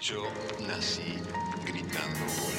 Yo 0.00 0.22
nací 0.66 1.02
gritando 1.66 2.20
gol. 2.20 2.54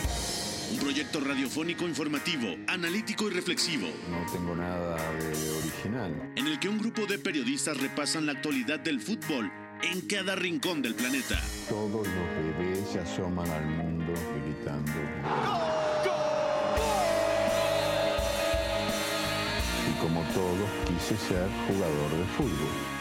Un 0.74 0.78
proyecto 0.80 1.20
radiofónico 1.20 1.86
informativo, 1.88 2.56
analítico 2.67 3.28
y 3.28 3.32
reflexivo, 3.32 3.88
No 4.10 4.32
tengo 4.32 4.56
nada 4.56 4.96
de 5.14 5.49
original. 5.57 6.33
en 6.35 6.47
el 6.47 6.59
que 6.59 6.69
un 6.69 6.77
grupo 6.77 7.05
de 7.05 7.17
periodistas 7.17 7.77
repasan 7.77 8.25
la 8.25 8.33
actualidad 8.33 8.79
del 8.79 9.01
fútbol 9.01 9.51
en 9.81 10.01
cada 10.01 10.35
rincón 10.35 10.81
del 10.81 10.93
planeta. 10.96 11.41
Todos 11.67 12.07
los 12.07 12.57
bebés 12.57 12.88
se 12.91 12.99
asoman 12.99 13.49
al 13.49 13.65
mundo 13.65 14.13
gritando. 14.46 14.92
Y 19.89 19.99
como 20.02 20.21
todos, 20.34 20.70
quise 20.88 21.17
ser 21.17 21.49
jugador 21.67 22.12
de 22.17 22.26
fútbol. 22.38 23.01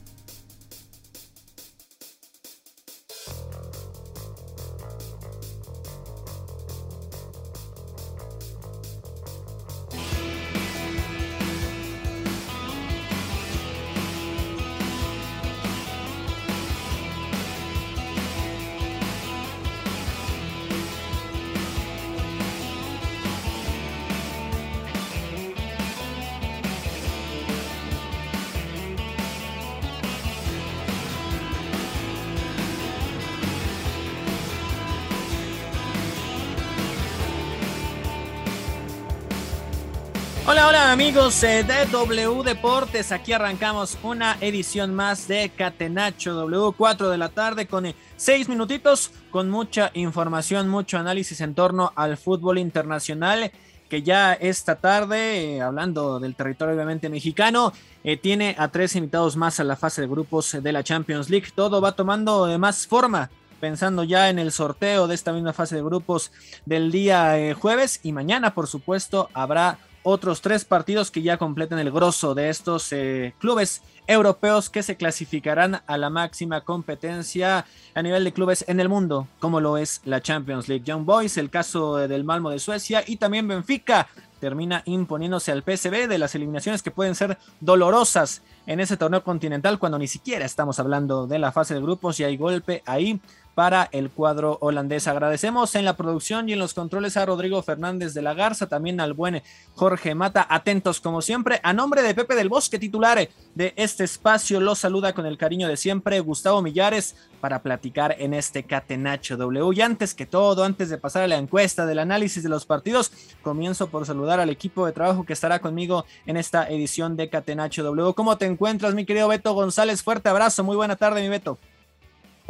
Amigos 40.91 41.41
eh, 41.43 41.63
de 41.63 41.85
W 41.85 42.43
Deportes. 42.43 43.13
Aquí 43.13 43.31
arrancamos 43.31 43.97
una 44.03 44.35
edición 44.41 44.93
más 44.93 45.25
de 45.25 45.49
Catenacho 45.49 46.33
W, 46.33 46.73
4 46.75 47.09
de 47.09 47.17
la 47.17 47.29
tarde 47.29 47.65
con 47.65 47.93
6 48.17 48.49
minutitos, 48.49 49.11
con 49.29 49.49
mucha 49.49 49.91
información, 49.93 50.67
mucho 50.67 50.97
análisis 50.97 51.39
en 51.39 51.55
torno 51.55 51.93
al 51.95 52.17
fútbol 52.17 52.57
internacional 52.57 53.53
que 53.87 54.03
ya 54.03 54.33
esta 54.33 54.75
tarde, 54.75 55.55
eh, 55.55 55.61
hablando 55.61 56.19
del 56.19 56.35
territorio 56.35 56.75
obviamente 56.75 57.07
mexicano, 57.07 57.71
eh, 58.03 58.17
tiene 58.17 58.57
a 58.59 58.67
tres 58.67 58.93
invitados 58.97 59.37
más 59.37 59.61
a 59.61 59.63
la 59.63 59.77
fase 59.77 60.01
de 60.01 60.07
grupos 60.07 60.57
de 60.61 60.71
la 60.73 60.83
Champions 60.83 61.29
League. 61.29 61.47
Todo 61.55 61.79
va 61.79 61.93
tomando 61.93 62.51
eh, 62.51 62.57
más 62.57 62.85
forma 62.85 63.29
pensando 63.61 64.03
ya 64.03 64.29
en 64.29 64.39
el 64.39 64.51
sorteo 64.51 65.07
de 65.07 65.15
esta 65.15 65.31
misma 65.31 65.53
fase 65.53 65.75
de 65.75 65.83
grupos 65.83 66.33
del 66.65 66.91
día 66.91 67.39
eh, 67.39 67.53
jueves 67.53 68.01
y 68.03 68.11
mañana, 68.11 68.53
por 68.53 68.67
supuesto, 68.67 69.29
habrá 69.33 69.77
otros 70.03 70.41
tres 70.41 70.65
partidos 70.65 71.11
que 71.11 71.21
ya 71.21 71.37
completen 71.37 71.79
el 71.79 71.91
grosso 71.91 72.33
de 72.33 72.49
estos 72.49 72.91
eh, 72.91 73.33
clubes 73.39 73.81
europeos 74.07 74.69
que 74.69 74.83
se 74.83 74.97
clasificarán 74.97 75.81
a 75.85 75.97
la 75.97 76.09
máxima 76.09 76.61
competencia 76.61 77.65
a 77.93 78.01
nivel 78.01 78.23
de 78.23 78.33
clubes 78.33 78.65
en 78.67 78.79
el 78.79 78.89
mundo, 78.89 79.27
como 79.39 79.59
lo 79.59 79.77
es 79.77 80.01
la 80.05 80.21
Champions 80.21 80.67
League. 80.67 80.83
Young 80.85 81.05
Boys, 81.05 81.37
el 81.37 81.49
caso 81.49 81.97
del 81.97 82.23
Malmo 82.23 82.49
de 82.49 82.59
Suecia 82.59 83.03
y 83.05 83.17
también 83.17 83.47
Benfica 83.47 84.07
termina 84.39 84.81
imponiéndose 84.85 85.51
al 85.51 85.61
PSV 85.61 86.07
de 86.07 86.17
las 86.17 86.33
eliminaciones 86.33 86.81
que 86.81 86.89
pueden 86.89 87.13
ser 87.13 87.37
dolorosas 87.59 88.41
en 88.65 88.79
ese 88.79 88.97
torneo 88.97 89.23
continental 89.23 89.77
cuando 89.77 89.99
ni 89.99 90.07
siquiera 90.07 90.45
estamos 90.45 90.79
hablando 90.79 91.27
de 91.27 91.39
la 91.39 91.51
fase 91.51 91.75
de 91.75 91.81
grupos 91.81 92.19
y 92.19 92.23
hay 92.23 92.37
golpe 92.37 92.81
ahí 92.85 93.21
para 93.55 93.89
el 93.91 94.09
cuadro 94.09 94.57
holandés. 94.61 95.07
Agradecemos 95.07 95.75
en 95.75 95.85
la 95.85 95.97
producción 95.97 96.49
y 96.49 96.53
en 96.53 96.59
los 96.59 96.73
controles 96.73 97.17
a 97.17 97.25
Rodrigo 97.25 97.61
Fernández 97.61 98.13
de 98.13 98.21
la 98.21 98.33
Garza, 98.33 98.67
también 98.67 98.99
al 98.99 99.13
buen 99.13 99.41
Jorge 99.75 100.15
Mata, 100.15 100.45
atentos 100.49 101.01
como 101.01 101.21
siempre. 101.21 101.59
A 101.63 101.73
nombre 101.73 102.01
de 102.01 102.15
Pepe 102.15 102.35
del 102.35 102.49
Bosque, 102.49 102.79
titular 102.79 103.29
de 103.55 103.73
este 103.75 104.03
espacio, 104.03 104.59
los 104.59 104.79
saluda 104.79 105.13
con 105.13 105.25
el 105.25 105.37
cariño 105.37 105.67
de 105.67 105.77
siempre 105.77 106.19
Gustavo 106.19 106.61
Millares 106.61 107.15
para 107.41 107.61
platicar 107.61 108.15
en 108.19 108.33
este 108.33 108.63
Catenacho 108.63 109.35
W. 109.35 109.75
Y 109.75 109.81
antes 109.81 110.13
que 110.13 110.25
todo, 110.25 110.63
antes 110.63 110.89
de 110.89 110.97
pasar 110.97 111.23
a 111.23 111.27
la 111.27 111.37
encuesta 111.37 111.85
del 111.85 111.99
análisis 111.99 112.43
de 112.43 112.49
los 112.49 112.65
partidos, 112.65 113.11
comienzo 113.41 113.89
por 113.89 114.05
saludar 114.05 114.39
al 114.39 114.49
equipo 114.49 114.85
de 114.85 114.91
trabajo 114.91 115.25
que 115.25 115.33
estará 115.33 115.59
conmigo 115.59 116.05
en 116.25 116.37
esta 116.37 116.69
edición 116.69 117.17
de 117.17 117.29
Catenacho 117.29 117.83
W. 117.83 118.13
¿Cómo 118.13 118.37
te 118.37 118.45
encuentras, 118.45 118.93
mi 118.93 119.05
querido 119.05 119.27
Beto 119.27 119.53
González? 119.53 120.03
Fuerte 120.03 120.29
abrazo, 120.29 120.63
muy 120.63 120.75
buena 120.75 120.95
tarde, 120.95 121.21
mi 121.21 121.29
Beto. 121.29 121.57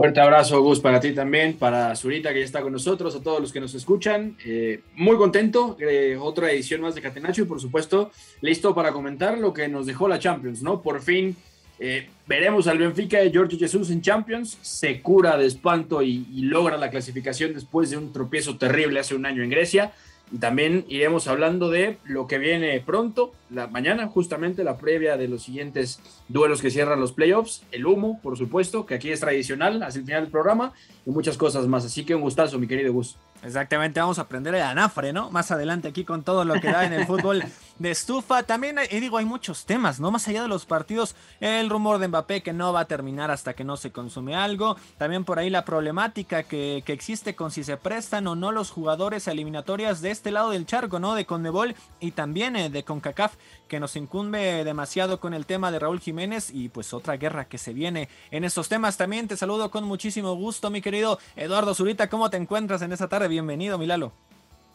Fuerte 0.02 0.20
abrazo, 0.20 0.64
Gus, 0.64 0.80
para 0.80 1.00
ti 1.00 1.12
también, 1.12 1.54
para 1.54 1.96
Zurita 1.96 2.34
que 2.34 2.40
ya 2.40 2.46
está 2.46 2.64
con 2.64 2.74
nosotros, 2.74 3.16
a 3.16 3.22
todos 3.22 3.40
los 3.40 3.54
que 3.54 3.60
nos 3.60 3.76
escuchan. 3.76 4.36
Eh, 4.44 4.82
muy 4.96 5.16
contento, 5.16 5.78
eh, 5.80 6.18
otra 6.20 6.52
edición 6.52 6.82
más 6.82 6.96
de 6.96 7.04
Catenacho 7.04 7.44
y 7.44 7.46
por 7.46 7.62
supuesto 7.62 8.10
listo 8.42 8.74
para 8.74 8.94
comentar 8.94 9.38
lo 9.38 9.54
que 9.54 9.68
nos 9.68 9.86
dejó 9.86 10.08
la 10.08 10.18
Champions, 10.18 10.64
¿no? 10.64 10.82
Por 10.82 11.04
fin 11.04 11.36
eh, 11.78 12.10
veremos 12.26 12.66
al 12.66 12.80
Benfica 12.80 13.20
de 13.20 13.30
George 13.30 13.58
Jesús 13.58 13.92
en 13.92 14.02
Champions, 14.02 14.58
se 14.64 15.04
cura 15.04 15.38
de 15.38 15.46
espanto 15.46 16.02
y, 16.02 16.26
y 16.34 16.42
logra 16.46 16.78
la 16.78 16.90
clasificación 16.90 17.54
después 17.54 17.92
de 17.92 17.98
un 17.98 18.12
tropiezo 18.12 18.58
terrible 18.58 19.02
hace 19.02 19.14
un 19.14 19.28
año 19.28 19.44
en 19.44 19.52
Grecia. 19.52 19.94
Y 20.34 20.38
también 20.38 20.86
iremos 20.88 21.28
hablando 21.28 21.70
de 21.70 21.98
lo 22.06 22.26
que 22.26 22.38
viene 22.38 22.80
pronto, 22.80 23.34
la 23.50 23.68
mañana, 23.68 24.08
justamente 24.08 24.64
la 24.64 24.78
previa 24.78 25.18
de 25.18 25.28
los 25.28 25.44
siguientes 25.44 26.00
duelos 26.30 26.62
que 26.62 26.72
cierran 26.72 27.02
los 27.02 27.12
playoffs, 27.12 27.64
el 27.72 27.86
humo, 27.86 28.20
por 28.24 28.38
supuesto, 28.38 28.86
que 28.86 28.94
aquí 28.94 29.12
es 29.12 29.20
tradicional, 29.20 29.84
hacia 29.84 30.00
el 30.00 30.06
final 30.06 30.24
del 30.24 30.32
programa, 30.32 30.72
y 31.06 31.10
muchas 31.10 31.38
cosas 31.38 31.68
más. 31.68 31.84
Así 31.84 32.06
que 32.06 32.16
un 32.16 32.22
gustazo, 32.22 32.58
mi 32.60 32.68
querido 32.68 32.94
Gus. 32.94 33.18
Exactamente, 33.44 34.00
vamos 34.00 34.20
a 34.20 34.24
aprender 34.24 34.54
el 34.54 34.62
anafre, 34.62 35.14
¿no? 35.14 35.32
Más 35.32 35.50
adelante 35.50 35.88
aquí 35.88 36.06
con 36.06 36.22
todo 36.22 36.46
lo 36.46 36.54
que 36.62 36.72
da 36.72 36.86
en 36.86 36.94
el 36.94 37.08
fútbol 37.08 37.44
de 37.80 37.92
estufa. 37.92 38.44
También, 38.44 38.78
y 38.90 39.00
digo, 39.00 39.18
hay 39.18 39.26
muchos 39.26 39.66
temas, 39.66 40.00
¿no? 40.00 40.12
Más 40.12 40.28
allá 40.28 40.44
de 40.44 40.48
los 40.48 40.66
partidos, 40.66 41.16
el 41.40 41.70
rumor 41.70 41.98
de 41.98 42.08
Mbappé 42.08 42.44
que 42.44 42.54
no 42.54 42.72
va 42.72 42.82
a 42.82 42.86
terminar 42.86 43.32
hasta 43.32 43.54
que 43.54 43.64
no 43.64 43.78
se 43.78 43.92
consume 43.92 44.36
algo. 44.36 44.78
También 45.00 45.26
por 45.26 45.40
ahí 45.40 45.50
la 45.50 45.66
problemática 45.66 46.44
que, 46.44 46.84
que 46.86 46.94
existe 46.94 47.36
con 47.36 47.50
si 47.50 47.64
se 47.64 47.78
prestan 47.78 48.28
o 48.28 48.36
no 48.36 48.52
los 48.52 48.70
jugadores 48.70 49.28
a 49.28 49.32
eliminatorias 49.32 50.02
de 50.02 50.12
este 50.12 50.30
lado 50.30 50.52
del 50.52 50.68
charco, 50.68 51.00
¿no? 51.00 51.16
De 51.16 51.26
Conmebol 51.26 51.76
y 52.00 52.12
también 52.12 52.56
eh, 52.56 52.70
de 52.70 52.84
CONCACAF, 52.84 53.34
que 53.72 53.80
nos 53.80 53.96
incumbe 53.96 54.66
demasiado 54.66 55.22
con 55.22 55.34
el 55.34 55.46
tema 55.46 55.72
de 55.72 55.80
Raúl 55.80 56.02
Jiménez 56.02 56.52
y 56.54 56.68
pues 56.68 56.94
otra 56.94 57.16
guerra 57.16 57.46
que 57.46 57.58
se 57.58 57.72
viene 57.72 58.10
en 58.30 58.44
estos 58.44 58.68
temas. 58.68 58.98
También 58.98 59.30
te 59.30 59.38
saludo 59.38 59.72
con 59.72 59.86
muchísimo 59.86 60.36
gusto, 60.36 60.70
mi 60.70 60.82
querido 60.82 61.20
Eduardo 61.38 61.74
Zurita. 61.74 62.10
¿Cómo 62.10 62.30
te 62.30 62.36
encuentras 62.36 62.82
en 62.82 62.92
esta 62.92 63.08
tarde? 63.08 63.30
Bienvenido, 63.30 63.78
Milalo. 63.78 64.12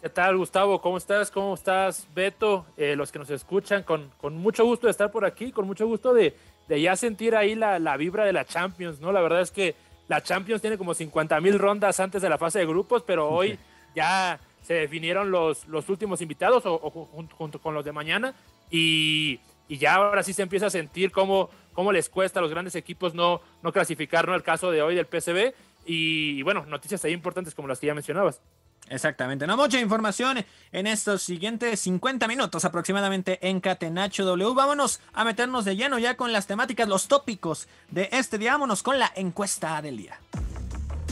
¿Qué 0.01 0.09
tal, 0.09 0.39
Gustavo? 0.39 0.81
¿Cómo 0.81 0.97
estás? 0.97 1.31
¿Cómo 1.31 1.53
estás, 1.53 2.09
Beto? 2.15 2.65
Eh, 2.79 2.97
los 2.97 3.13
que 3.13 3.19
nos 3.19 3.29
escuchan, 3.29 3.83
con, 3.83 4.11
con, 4.17 4.35
mucho 4.39 4.65
gusto 4.65 4.87
de 4.87 4.93
estar 4.93 5.11
por 5.11 5.27
aquí, 5.27 5.53
con 5.53 5.67
mucho 5.67 5.87
gusto 5.87 6.15
de, 6.15 6.35
de 6.67 6.81
ya 6.81 6.97
sentir 6.97 7.37
ahí 7.37 7.55
la, 7.55 7.79
la, 7.79 7.99
vibra 7.99 8.25
de 8.25 8.33
la 8.33 8.47
Champions, 8.47 8.99
¿no? 8.99 9.13
La 9.13 9.21
verdad 9.21 9.43
es 9.43 9.51
que 9.51 9.75
la 10.09 10.23
Champions 10.23 10.63
tiene 10.63 10.79
como 10.79 10.95
50 10.95 11.39
mil 11.43 11.59
rondas 11.59 12.01
antes 12.01 12.23
de 12.23 12.31
la 12.31 12.39
fase 12.39 12.61
de 12.61 12.67
grupos, 12.67 13.03
pero 13.03 13.29
hoy 13.29 13.59
ya 13.95 14.41
se 14.63 14.73
definieron 14.73 15.31
los, 15.31 15.69
los 15.69 15.87
últimos 15.91 16.23
invitados 16.23 16.65
o, 16.65 16.75
o 16.75 16.91
junto, 16.91 17.37
junto, 17.37 17.61
con 17.61 17.75
los 17.75 17.85
de 17.85 17.93
mañana 17.93 18.35
y, 18.71 19.41
y, 19.69 19.79
ya 19.79 19.95
ahora 19.95 20.23
sí 20.23 20.33
se 20.33 20.43
empieza 20.43 20.67
a 20.67 20.71
sentir 20.71 21.11
cómo, 21.11 21.51
cómo 21.73 21.93
les 21.93 22.09
cuesta 22.09 22.41
a 22.41 22.43
los 22.43 22.51
grandes 22.51 22.75
equipos 22.75 23.15
no, 23.15 23.41
no 23.63 23.73
clasificar, 23.73 24.27
¿no? 24.27 24.35
El 24.35 24.43
caso 24.43 24.71
de 24.71 24.83
hoy 24.83 24.95
del 24.95 25.07
PSV 25.07 25.55
y, 25.87 26.39
y 26.39 26.43
bueno, 26.43 26.65
noticias 26.67 27.05
ahí 27.05 27.13
importantes 27.13 27.55
como 27.55 27.69
las 27.69 27.79
que 27.79 27.87
ya 27.87 27.95
mencionabas. 27.95 28.41
Exactamente, 28.89 29.47
no 29.47 29.57
mucha 29.57 29.81
información 29.81 30.45
en 30.71 30.87
estos 30.87 31.23
siguientes 31.23 31.81
50 31.81 32.29
minutos 32.29 32.65
aproximadamente 32.65 33.49
en 33.49 33.61
Catenacho 33.61 34.25
W. 34.25 34.55
Vámonos 34.55 35.01
a 35.13 35.25
meternos 35.25 35.65
de 35.65 35.77
lleno 35.77 35.99
ya 35.99 36.17
con 36.17 36.33
las 36.33 36.47
temáticas, 36.47 36.89
los 36.89 37.09
tópicos 37.09 37.67
de 37.91 38.09
este 38.13 38.39
día. 38.39 38.53
Vámonos 38.53 38.83
con 38.83 38.99
la 38.99 39.13
encuesta 39.17 39.83
del 39.83 39.97
día. 39.97 40.21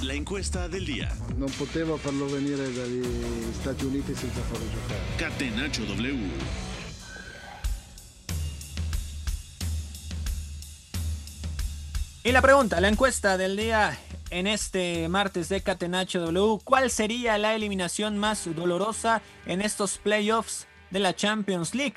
La 0.03 0.15
encuesta 0.15 0.69
del 0.69 0.85
día. 0.85 1.09
Non 1.37 1.51
poteva 1.57 1.97
farlo 1.97 2.29
venire 2.29 2.69
dagli 2.77 3.03
Stati 3.57 3.87
Uniti 3.87 4.15
senza 4.15 4.43
farlo 4.43 4.67
giocare. 4.69 5.01
Catenacho 5.17 5.83
W. 5.97 6.74
Y 12.27 12.33
la 12.33 12.41
pregunta, 12.41 12.81
la 12.81 12.89
encuesta 12.89 13.37
del 13.37 13.55
día 13.55 13.99
en 14.31 14.47
este 14.47 15.11
martes 15.11 15.51
de 15.51 15.61
Catenacho 15.61 16.21
W, 16.21 16.59
¿cuál 16.65 16.89
sería 16.89 17.37
la 17.37 17.55
eliminación 17.55 18.17
más 18.17 18.49
dolorosa 18.57 19.21
en 19.45 19.61
estos 19.61 19.99
playoffs 19.99 20.67
de 20.91 21.01
la 21.01 21.15
Champions 21.15 21.75
League? 21.75 21.97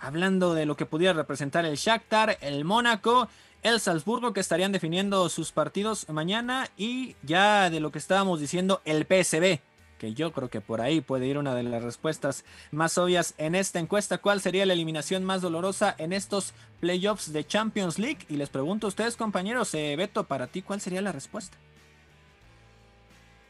Hablando 0.00 0.54
de 0.54 0.64
lo 0.64 0.74
que 0.74 0.86
pudiera 0.86 1.12
representar 1.12 1.66
el 1.66 1.76
Shakhtar, 1.76 2.38
el 2.40 2.64
Mónaco, 2.64 3.28
el 3.62 3.78
Salzburgo 3.78 4.32
que 4.32 4.40
estarían 4.40 4.72
definiendo 4.72 5.28
sus 5.28 5.52
partidos 5.52 6.08
mañana 6.08 6.70
y 6.78 7.16
ya 7.22 7.68
de 7.68 7.80
lo 7.80 7.92
que 7.92 7.98
estábamos 7.98 8.40
diciendo 8.40 8.80
el 8.86 9.04
PSB 9.04 9.60
que 9.98 10.14
yo 10.14 10.32
creo 10.32 10.48
que 10.48 10.60
por 10.60 10.80
ahí 10.80 11.00
puede 11.00 11.26
ir 11.26 11.36
una 11.36 11.54
de 11.54 11.64
las 11.64 11.82
respuestas 11.82 12.44
más 12.70 12.96
obvias 12.96 13.34
en 13.36 13.54
esta 13.54 13.78
encuesta. 13.78 14.18
¿Cuál 14.18 14.40
sería 14.40 14.64
la 14.64 14.72
eliminación 14.72 15.24
más 15.24 15.42
dolorosa 15.42 15.94
en 15.98 16.12
estos 16.12 16.54
playoffs 16.80 17.32
de 17.32 17.46
Champions 17.46 17.98
League? 17.98 18.18
Y 18.28 18.36
les 18.36 18.48
pregunto 18.48 18.86
a 18.86 18.88
ustedes, 18.88 19.16
compañeros, 19.16 19.74
eh, 19.74 19.94
Beto, 19.96 20.24
para 20.24 20.46
ti, 20.46 20.62
¿cuál 20.62 20.80
sería 20.80 21.02
la 21.02 21.12
respuesta? 21.12 21.58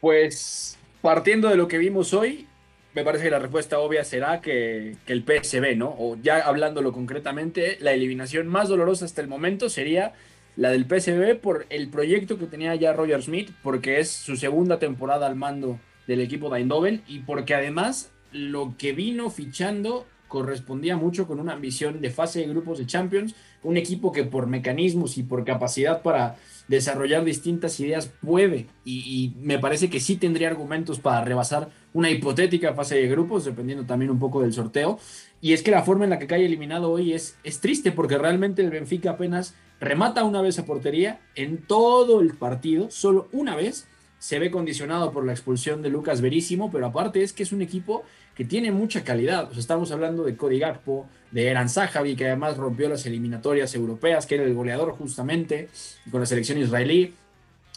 Pues 0.01 0.77
partiendo 1.01 1.49
de 1.49 1.55
lo 1.55 1.67
que 1.67 1.77
vimos 1.77 2.13
hoy, 2.13 2.47
me 2.93 3.03
parece 3.03 3.25
que 3.25 3.31
la 3.31 3.39
respuesta 3.39 3.79
obvia 3.79 4.03
será 4.03 4.41
que, 4.41 4.95
que, 5.05 5.13
el 5.13 5.23
PSB, 5.23 5.75
¿no? 5.77 5.95
O 5.97 6.17
ya 6.21 6.39
hablándolo 6.39 6.91
concretamente, 6.91 7.77
la 7.79 7.93
eliminación 7.93 8.47
más 8.47 8.67
dolorosa 8.67 9.05
hasta 9.05 9.21
el 9.21 9.27
momento 9.27 9.69
sería 9.69 10.13
la 10.55 10.71
del 10.71 10.85
PSB 10.85 11.39
por 11.39 11.65
el 11.69 11.89
proyecto 11.89 12.37
que 12.37 12.45
tenía 12.45 12.75
ya 12.75 12.93
Roger 12.93 13.21
Smith, 13.21 13.51
porque 13.63 13.99
es 13.99 14.09
su 14.09 14.35
segunda 14.35 14.79
temporada 14.79 15.27
al 15.27 15.35
mando 15.35 15.79
del 16.09 16.21
equipo 16.21 16.49
de 16.49 16.57
Eindhoven 16.57 17.03
y 17.07 17.19
porque 17.19 17.53
además 17.53 18.11
lo 18.31 18.73
que 18.79 18.93
vino 18.93 19.29
fichando 19.29 20.07
correspondía 20.27 20.97
mucho 20.97 21.27
con 21.27 21.39
una 21.39 21.53
ambición 21.53 22.01
de 22.01 22.09
fase 22.09 22.39
de 22.39 22.47
grupos 22.47 22.79
de 22.79 22.87
Champions, 22.87 23.35
un 23.61 23.77
equipo 23.77 24.11
que 24.11 24.23
por 24.23 24.47
mecanismos 24.47 25.17
y 25.19 25.23
por 25.23 25.45
capacidad 25.45 26.01
para 26.01 26.37
desarrollar 26.67 27.23
distintas 27.23 27.79
ideas 27.79 28.11
puede 28.25 28.67
y, 28.85 28.99
y, 28.99 29.33
me 29.39 29.59
parece 29.59 29.89
que 29.89 29.99
sí 29.99 30.15
tendría 30.15 30.49
argumentos 30.49 30.99
para 30.99 31.23
rebasar 31.23 31.69
una 31.93 32.09
hipotética 32.09 32.73
fase 32.73 32.95
de 32.95 33.07
grupos, 33.07 33.45
dependiendo 33.45 33.85
también 33.85 34.11
un 34.11 34.19
poco 34.19 34.41
del 34.41 34.53
sorteo. 34.53 34.99
Y 35.41 35.53
es 35.53 35.61
que 35.61 35.71
la 35.71 35.83
forma 35.83 36.05
en 36.05 36.11
la 36.11 36.19
que 36.19 36.27
cae 36.27 36.45
eliminado 36.45 36.91
hoy 36.91 37.13
es, 37.13 37.37
es 37.43 37.59
triste 37.59 37.91
porque 37.91 38.17
realmente 38.17 38.63
el 38.63 38.71
Benfica 38.71 39.11
apenas 39.11 39.55
remata 39.79 40.23
una 40.23 40.41
vez 40.41 40.57
a 40.59 40.65
portería 40.65 41.19
en 41.35 41.57
todo 41.57 42.21
el 42.21 42.33
partido, 42.33 42.89
solo 42.89 43.29
una 43.31 43.55
vez. 43.55 43.87
Se 44.19 44.37
ve 44.37 44.51
condicionado 44.51 45.11
por 45.11 45.25
la 45.25 45.31
expulsión 45.31 45.81
de 45.81 45.89
Lucas 45.89 46.21
Verísimo, 46.21 46.69
pero 46.71 46.85
aparte 46.85 47.23
es 47.23 47.33
que 47.33 47.43
es 47.43 47.51
un 47.51 47.61
equipo 47.61 48.03
que 48.35 48.45
tiene 48.45 48.71
mucha 48.71 49.03
calidad. 49.03 49.49
O 49.49 49.51
sea, 49.51 49.59
estamos 49.59 49.91
hablando 49.91 50.23
de 50.23 50.35
Cody 50.35 50.59
Gakpo, 50.59 51.07
de 51.31 51.47
Eran 51.47 51.69
Zahavi, 51.69 52.15
que 52.15 52.27
además 52.27 52.57
rompió 52.57 52.89
las 52.89 53.05
eliminatorias 53.05 53.73
europeas, 53.75 54.25
que 54.25 54.35
era 54.35 54.43
el 54.43 54.53
goleador 54.53 54.91
justamente 54.91 55.69
con 56.11 56.19
la 56.19 56.25
selección 56.25 56.57
israelí. 56.57 57.13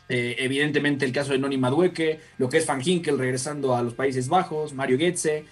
Eh, 0.08 0.36
evidentemente 0.38 1.04
el 1.04 1.12
caso 1.12 1.32
de 1.32 1.38
Noni 1.38 1.56
Madueke, 1.56 2.20
lo 2.38 2.48
que 2.48 2.58
es 2.58 2.66
Van 2.66 2.82
Hinkel 2.84 3.18
regresando 3.18 3.74
a 3.74 3.82
los 3.82 3.94
Países 3.94 4.28
Bajos, 4.28 4.74
Mario 4.74 4.98
Goetze. 4.98 5.44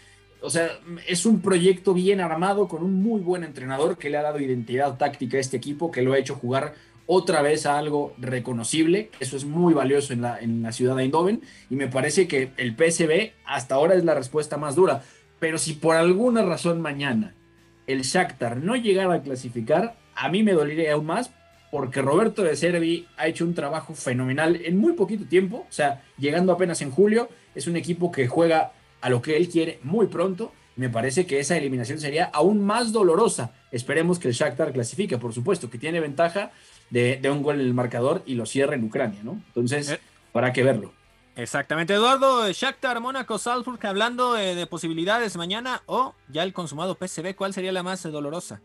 O 0.43 0.51
sea, 0.51 0.81
es 1.07 1.27
un 1.27 1.41
proyecto 1.41 1.95
bien 1.95 2.21
armado 2.21 2.67
con 2.67 2.83
un 2.83 3.03
muy 3.03 3.21
buen 3.21 3.45
entrenador 3.45 3.97
que 3.97 4.11
le 4.11 4.17
ha 4.17 4.23
dado 4.23 4.41
identidad 4.41 4.97
táctica 4.97 5.37
a 5.37 5.41
este 5.41 5.57
equipo, 5.57 5.91
que 5.91 6.03
lo 6.03 6.13
ha 6.13 6.19
hecho 6.19 6.35
jugar 6.35 6.75
otra 7.13 7.43
vez 7.43 7.67
a 7.67 7.77
algo 7.77 8.15
reconocible. 8.19 9.11
Eso 9.19 9.37
es 9.37 9.45
muy 9.45 9.75
valioso 9.75 10.13
en 10.13 10.23
la, 10.23 10.39
en 10.39 10.63
la 10.63 10.71
ciudad 10.71 10.95
de 10.95 11.03
Eindhoven 11.03 11.43
y 11.69 11.75
me 11.75 11.89
parece 11.89 12.29
que 12.29 12.53
el 12.57 12.77
PSB 12.77 13.33
hasta 13.45 13.75
ahora 13.75 13.97
es 13.97 14.05
la 14.05 14.15
respuesta 14.15 14.57
más 14.59 14.77
dura. 14.77 15.03
Pero 15.41 15.59
si 15.59 15.73
por 15.73 15.97
alguna 15.97 16.45
razón 16.45 16.81
mañana 16.81 17.35
el 17.89 18.03
Shakhtar 18.03 18.59
no 18.59 18.77
llegara 18.77 19.15
a 19.15 19.23
clasificar, 19.23 19.97
a 20.15 20.29
mí 20.29 20.45
me 20.45 20.53
dolería 20.53 20.93
aún 20.93 21.07
más 21.07 21.33
porque 21.73 22.01
Roberto 22.01 22.45
de 22.45 22.55
Servi 22.55 23.09
ha 23.17 23.27
hecho 23.27 23.45
un 23.45 23.55
trabajo 23.55 23.93
fenomenal 23.93 24.61
en 24.65 24.79
muy 24.79 24.93
poquito 24.93 25.25
tiempo, 25.25 25.67
o 25.69 25.73
sea, 25.73 26.05
llegando 26.17 26.53
apenas 26.53 26.81
en 26.81 26.93
julio, 26.93 27.29
es 27.57 27.67
un 27.67 27.75
equipo 27.75 28.13
que 28.13 28.29
juega 28.29 28.71
a 29.01 29.11
lo 29.11 29.21
que 29.21 29.37
él 29.37 29.49
quiere 29.49 29.81
muy 29.83 30.07
pronto. 30.07 30.53
Me 30.77 30.89
parece 30.89 31.27
que 31.27 31.41
esa 31.41 31.57
eliminación 31.57 31.99
sería 31.99 32.27
aún 32.27 32.65
más 32.65 32.93
dolorosa. 32.93 33.53
Esperemos 33.73 34.21
que 34.21 34.29
el 34.29 34.35
Shakhtar 34.35 34.73
clasifique, 34.73 35.19
por 35.19 35.33
supuesto, 35.33 35.69
que 35.69 35.79
tiene 35.79 35.99
ventaja 35.99 36.53
de, 36.91 37.17
de 37.17 37.31
un 37.31 37.43
gol 37.43 37.57
en 37.57 37.67
el 37.67 37.75
marcador 37.75 38.23
y 38.27 38.35
lo 38.35 38.47
cierre 38.47 38.77
en 38.77 38.85
Ucrania, 38.85 39.21
¿no? 39.23 39.41
Entonces, 39.49 39.91
eh. 39.91 40.01
habrá 40.35 40.53
que 40.53 40.63
verlo. 40.63 40.93
Exactamente, 41.37 41.95
Eduardo, 41.95 42.51
Shakhtar, 42.51 43.01
Mónaco, 43.01 43.39
Salzburg, 43.39 43.85
hablando 43.87 44.35
de, 44.35 44.55
de, 44.55 44.67
posibilidades 44.67 45.37
mañana 45.37 45.83
o 45.87 46.15
ya 46.29 46.43
el 46.43 46.53
consumado 46.53 46.99
PSV, 47.01 47.35
¿cuál 47.35 47.55
sería 47.55 47.73
la 47.73 47.83
más 47.83 48.03
dolorosa? 48.03 48.61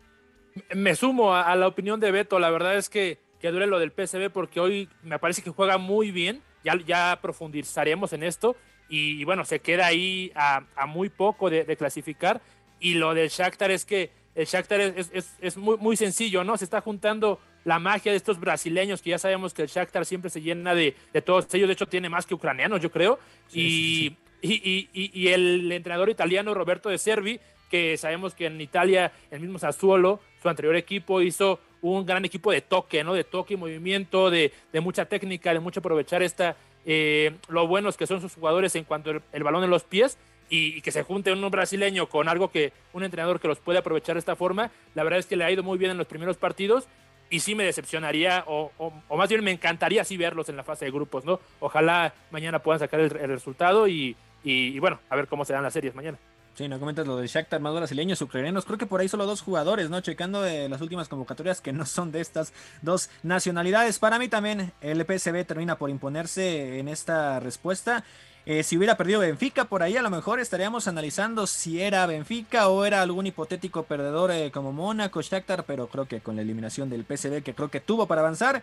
Me 0.74 0.94
sumo 0.94 1.34
a, 1.34 1.42
a 1.42 1.56
la 1.56 1.68
opinión 1.68 2.00
de 2.00 2.10
Beto, 2.10 2.38
la 2.38 2.50
verdad 2.50 2.76
es 2.76 2.90
que, 2.90 3.20
que 3.40 3.50
dure 3.50 3.66
lo 3.66 3.78
del 3.78 3.92
PSV 3.92 4.30
porque 4.30 4.60
hoy 4.60 4.88
me 5.02 5.18
parece 5.18 5.42
que 5.42 5.50
juega 5.50 5.78
muy 5.78 6.10
bien, 6.10 6.42
ya, 6.64 6.74
ya 6.84 7.18
profundizaremos 7.22 8.12
en 8.12 8.24
esto 8.24 8.56
y, 8.88 9.20
y 9.20 9.24
bueno, 9.24 9.44
se 9.44 9.60
queda 9.60 9.86
ahí 9.86 10.32
a, 10.34 10.64
a 10.74 10.86
muy 10.86 11.08
poco 11.08 11.48
de, 11.50 11.64
de, 11.64 11.76
clasificar 11.76 12.42
y 12.80 12.94
lo 12.94 13.14
del 13.14 13.28
Shakhtar 13.28 13.70
es 13.70 13.84
que 13.84 14.10
el 14.34 14.46
Shakhtar 14.46 14.80
es, 14.80 15.10
es, 15.12 15.34
es 15.40 15.56
muy, 15.56 15.76
muy 15.78 15.96
sencillo, 15.96 16.44
¿no? 16.44 16.58
Se 16.58 16.64
está 16.64 16.80
juntando 16.80 17.40
la 17.66 17.80
magia 17.80 18.12
de 18.12 18.16
estos 18.16 18.38
brasileños, 18.38 19.02
que 19.02 19.10
ya 19.10 19.18
sabemos 19.18 19.52
que 19.52 19.62
el 19.62 19.68
Shakhtar 19.68 20.06
siempre 20.06 20.30
se 20.30 20.40
llena 20.40 20.72
de, 20.72 20.94
de 21.12 21.20
todos 21.20 21.52
ellos, 21.52 21.66
de 21.66 21.72
hecho 21.72 21.88
tiene 21.88 22.08
más 22.08 22.24
que 22.24 22.34
ucranianos, 22.34 22.80
yo 22.80 22.92
creo, 22.92 23.18
sí, 23.48 23.60
y, 23.60 23.64
sí, 23.68 24.16
sí. 24.40 24.88
Y, 24.94 25.02
y, 25.02 25.10
y, 25.12 25.28
el 25.28 25.72
entrenador 25.72 26.08
italiano 26.08 26.54
Roberto 26.54 26.88
de 26.90 26.98
Servi, 26.98 27.40
que 27.68 27.96
sabemos 27.96 28.36
que 28.36 28.46
en 28.46 28.60
Italia 28.60 29.10
el 29.32 29.40
mismo 29.40 29.58
Sassuolo, 29.58 30.20
su 30.40 30.48
anterior 30.48 30.76
equipo, 30.76 31.20
hizo 31.20 31.58
un 31.82 32.06
gran 32.06 32.24
equipo 32.24 32.52
de 32.52 32.60
toque, 32.60 33.02
¿no? 33.02 33.14
De 33.14 33.24
toque 33.24 33.54
y 33.54 33.56
movimiento, 33.56 34.30
de, 34.30 34.52
de 34.72 34.80
mucha 34.80 35.06
técnica, 35.06 35.52
de 35.52 35.58
mucho 35.58 35.80
aprovechar 35.80 36.22
esta, 36.22 36.56
eh, 36.84 37.34
lo 37.48 37.66
buenos 37.66 37.96
que 37.96 38.06
son 38.06 38.20
sus 38.20 38.34
jugadores 38.34 38.76
en 38.76 38.84
cuanto 38.84 39.10
el, 39.10 39.22
el 39.32 39.42
balón 39.42 39.64
en 39.64 39.70
los 39.70 39.82
pies 39.82 40.18
y, 40.48 40.76
y, 40.76 40.82
que 40.82 40.92
se 40.92 41.02
junte 41.02 41.32
un 41.32 41.50
brasileño 41.50 42.08
con 42.08 42.28
algo 42.28 42.52
que 42.52 42.72
un 42.92 43.02
entrenador 43.02 43.40
que 43.40 43.48
los 43.48 43.58
puede 43.58 43.80
aprovechar 43.80 44.14
de 44.14 44.20
esta 44.20 44.36
forma, 44.36 44.70
la 44.94 45.02
verdad 45.02 45.18
es 45.18 45.26
que 45.26 45.34
le 45.34 45.42
ha 45.42 45.50
ido 45.50 45.64
muy 45.64 45.78
bien 45.78 45.90
en 45.90 45.98
los 45.98 46.06
primeros 46.06 46.36
partidos 46.36 46.86
y 47.30 47.40
sí 47.40 47.54
me 47.54 47.64
decepcionaría, 47.64 48.44
o, 48.46 48.72
o, 48.78 49.16
más 49.16 49.28
bien 49.28 49.42
me 49.42 49.50
encantaría 49.50 50.04
sí 50.04 50.16
verlos 50.16 50.48
en 50.48 50.56
la 50.56 50.64
fase 50.64 50.84
de 50.84 50.90
grupos, 50.90 51.24
¿no? 51.24 51.40
Ojalá 51.60 52.14
mañana 52.30 52.60
puedan 52.60 52.78
sacar 52.78 53.00
el, 53.00 53.16
el 53.16 53.28
resultado 53.28 53.88
y, 53.88 54.16
y, 54.44 54.78
bueno, 54.78 55.00
a 55.10 55.16
ver 55.16 55.26
cómo 55.26 55.44
se 55.44 55.52
dan 55.52 55.62
las 55.62 55.72
series 55.72 55.94
mañana. 55.94 56.18
Sí, 56.54 56.68
no 56.68 56.78
comentas 56.78 57.06
lo 57.06 57.18
de 57.18 57.26
Shakhtar, 57.26 57.60
más 57.60 57.74
brasileños, 57.74 58.22
ucranianos, 58.22 58.64
creo 58.64 58.78
que 58.78 58.86
por 58.86 59.00
ahí 59.00 59.08
solo 59.08 59.26
dos 59.26 59.42
jugadores, 59.42 59.90
¿no? 59.90 60.00
Checando 60.00 60.40
de 60.40 60.70
las 60.70 60.80
últimas 60.80 61.08
convocatorias 61.08 61.60
que 61.60 61.72
no 61.72 61.84
son 61.84 62.12
de 62.12 62.22
estas 62.22 62.54
dos 62.80 63.10
nacionalidades. 63.22 63.98
Para 63.98 64.18
mí 64.18 64.28
también 64.28 64.72
el 64.80 65.04
PSV 65.04 65.44
termina 65.44 65.76
por 65.76 65.90
imponerse 65.90 66.78
en 66.78 66.88
esta 66.88 67.40
respuesta. 67.40 68.04
Eh, 68.48 68.62
si 68.62 68.76
hubiera 68.76 68.96
perdido 68.96 69.18
Benfica, 69.18 69.64
por 69.64 69.82
ahí 69.82 69.96
a 69.96 70.02
lo 70.02 70.08
mejor 70.08 70.38
estaríamos 70.38 70.86
analizando 70.86 71.48
si 71.48 71.82
era 71.82 72.06
Benfica 72.06 72.68
o 72.68 72.84
era 72.84 73.02
algún 73.02 73.26
hipotético 73.26 73.82
perdedor 73.82 74.30
eh, 74.30 74.52
como 74.52 74.72
Mónaco, 74.72 75.20
Shakhtar, 75.20 75.64
pero 75.64 75.88
creo 75.88 76.06
que 76.06 76.20
con 76.20 76.36
la 76.36 76.42
eliminación 76.42 76.88
del 76.88 77.04
PSV 77.04 77.42
que 77.42 77.54
creo 77.54 77.72
que 77.72 77.80
tuvo 77.80 78.06
para 78.06 78.20
avanzar, 78.20 78.62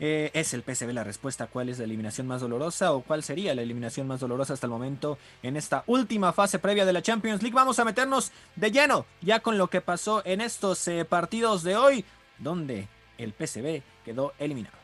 eh, 0.00 0.30
es 0.32 0.54
el 0.54 0.62
PSV 0.62 0.94
la 0.94 1.04
respuesta. 1.04 1.46
¿Cuál 1.46 1.68
es 1.68 1.76
la 1.78 1.84
eliminación 1.84 2.26
más 2.26 2.40
dolorosa 2.40 2.94
o 2.94 3.02
cuál 3.02 3.22
sería 3.22 3.54
la 3.54 3.60
eliminación 3.60 4.06
más 4.06 4.20
dolorosa 4.20 4.54
hasta 4.54 4.66
el 4.66 4.70
momento 4.70 5.18
en 5.42 5.58
esta 5.58 5.84
última 5.86 6.32
fase 6.32 6.58
previa 6.58 6.86
de 6.86 6.94
la 6.94 7.02
Champions 7.02 7.42
League? 7.42 7.54
Vamos 7.54 7.78
a 7.78 7.84
meternos 7.84 8.32
de 8.56 8.70
lleno 8.70 9.04
ya 9.20 9.40
con 9.40 9.58
lo 9.58 9.68
que 9.68 9.82
pasó 9.82 10.22
en 10.24 10.40
estos 10.40 10.88
partidos 11.06 11.62
de 11.64 11.76
hoy, 11.76 12.02
donde 12.38 12.88
el 13.18 13.34
PSV 13.34 13.82
quedó 14.06 14.32
eliminado. 14.38 14.78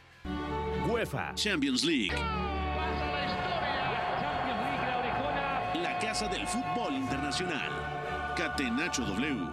UEFA 0.86 1.32
Champions 1.34 1.82
League. 1.82 2.12
Casa 6.04 6.28
del 6.28 6.46
fútbol 6.46 6.92
internacional. 6.92 7.70
Catenacho 8.37 9.02
W. 9.06 9.49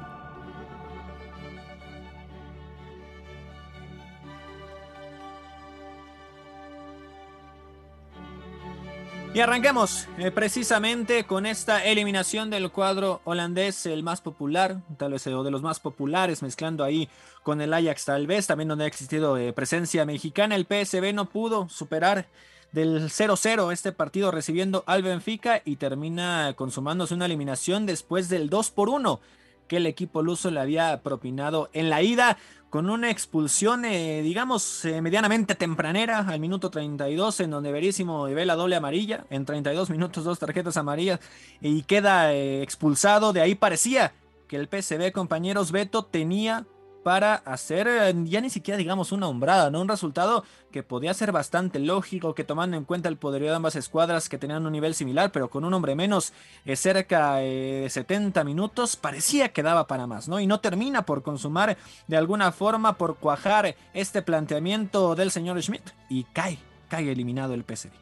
Y 9.33 9.39
arranquemos 9.39 10.09
eh, 10.17 10.29
precisamente 10.29 11.23
con 11.23 11.45
esta 11.45 11.85
eliminación 11.85 12.49
del 12.49 12.69
cuadro 12.69 13.21
holandés, 13.23 13.85
el 13.85 14.03
más 14.03 14.19
popular, 14.19 14.81
tal 14.97 15.13
vez 15.13 15.25
o 15.27 15.43
de 15.43 15.51
los 15.51 15.61
más 15.61 15.79
populares, 15.79 16.43
mezclando 16.43 16.83
ahí 16.83 17.07
con 17.43 17.61
el 17.61 17.73
Ajax 17.73 18.03
tal 18.03 18.27
vez, 18.27 18.45
también 18.45 18.67
donde 18.67 18.83
ha 18.83 18.87
existido 18.87 19.37
eh, 19.37 19.53
presencia 19.53 20.05
mexicana. 20.05 20.55
El 20.55 20.65
PSV 20.65 21.13
no 21.13 21.29
pudo 21.29 21.69
superar 21.69 22.27
del 22.71 23.09
0-0 23.09 23.71
este 23.71 23.91
partido 23.91 24.31
recibiendo 24.31 24.83
al 24.87 25.03
Benfica 25.03 25.61
y 25.65 25.75
termina 25.75 26.53
consumándose 26.55 27.13
una 27.13 27.25
eliminación 27.25 27.85
después 27.85 28.29
del 28.29 28.49
2 28.49 28.71
por 28.71 28.89
1 28.89 29.19
que 29.67 29.77
el 29.77 29.85
equipo 29.85 30.21
luso 30.21 30.51
le 30.51 30.59
había 30.59 31.01
propinado 31.01 31.69
en 31.71 31.89
la 31.89 32.01
ida 32.01 32.37
con 32.69 32.89
una 32.89 33.09
expulsión, 33.09 33.83
eh, 33.83 34.21
digamos, 34.21 34.85
eh, 34.85 35.01
medianamente 35.01 35.55
tempranera 35.55 36.19
al 36.19 36.39
minuto 36.39 36.69
32, 36.69 37.41
en 37.41 37.51
donde 37.51 37.71
Verísimo 37.71 38.23
ve 38.23 38.45
la 38.45 38.55
doble 38.55 38.77
amarilla, 38.77 39.25
en 39.29 39.45
32 39.45 39.89
minutos 39.89 40.23
dos 40.23 40.39
tarjetas 40.39 40.77
amarillas 40.77 41.19
y 41.59 41.83
queda 41.83 42.33
eh, 42.33 42.63
expulsado. 42.63 43.33
De 43.33 43.41
ahí 43.41 43.55
parecía 43.55 44.13
que 44.47 44.55
el 44.55 44.67
PSV, 44.67 45.11
compañeros, 45.11 45.71
Beto 45.71 46.03
tenía 46.03 46.65
para 47.03 47.35
hacer 47.35 47.87
ya 48.25 48.41
ni 48.41 48.49
siquiera 48.49 48.77
digamos 48.77 49.11
una 49.11 49.27
hombrada, 49.27 49.69
¿no? 49.69 49.81
Un 49.81 49.87
resultado 49.87 50.43
que 50.71 50.83
podía 50.83 51.13
ser 51.13 51.31
bastante 51.31 51.79
lógico, 51.79 52.33
que 52.33 52.43
tomando 52.43 52.77
en 52.77 52.85
cuenta 52.85 53.09
el 53.09 53.17
poderío 53.17 53.49
de 53.49 53.55
ambas 53.55 53.75
escuadras 53.75 54.29
que 54.29 54.37
tenían 54.37 54.65
un 54.65 54.71
nivel 54.71 54.95
similar, 54.95 55.31
pero 55.31 55.49
con 55.49 55.65
un 55.65 55.73
hombre 55.73 55.95
menos 55.95 56.33
eh, 56.65 56.75
cerca 56.75 57.35
de 57.35 57.85
eh, 57.85 57.89
70 57.89 58.43
minutos, 58.43 58.95
parecía 58.95 59.49
que 59.49 59.63
daba 59.63 59.87
para 59.87 60.07
más, 60.07 60.27
¿no? 60.27 60.39
Y 60.39 60.47
no 60.47 60.59
termina 60.59 61.05
por 61.05 61.23
consumar 61.23 61.77
de 62.07 62.17
alguna 62.17 62.51
forma, 62.51 62.97
por 62.97 63.17
cuajar 63.17 63.75
este 63.93 64.21
planteamiento 64.21 65.15
del 65.15 65.31
señor 65.31 65.61
Schmidt 65.61 65.91
y 66.09 66.23
cae, 66.25 66.57
cae 66.87 67.11
eliminado 67.11 67.53
el 67.53 67.63
PSV. 67.63 68.00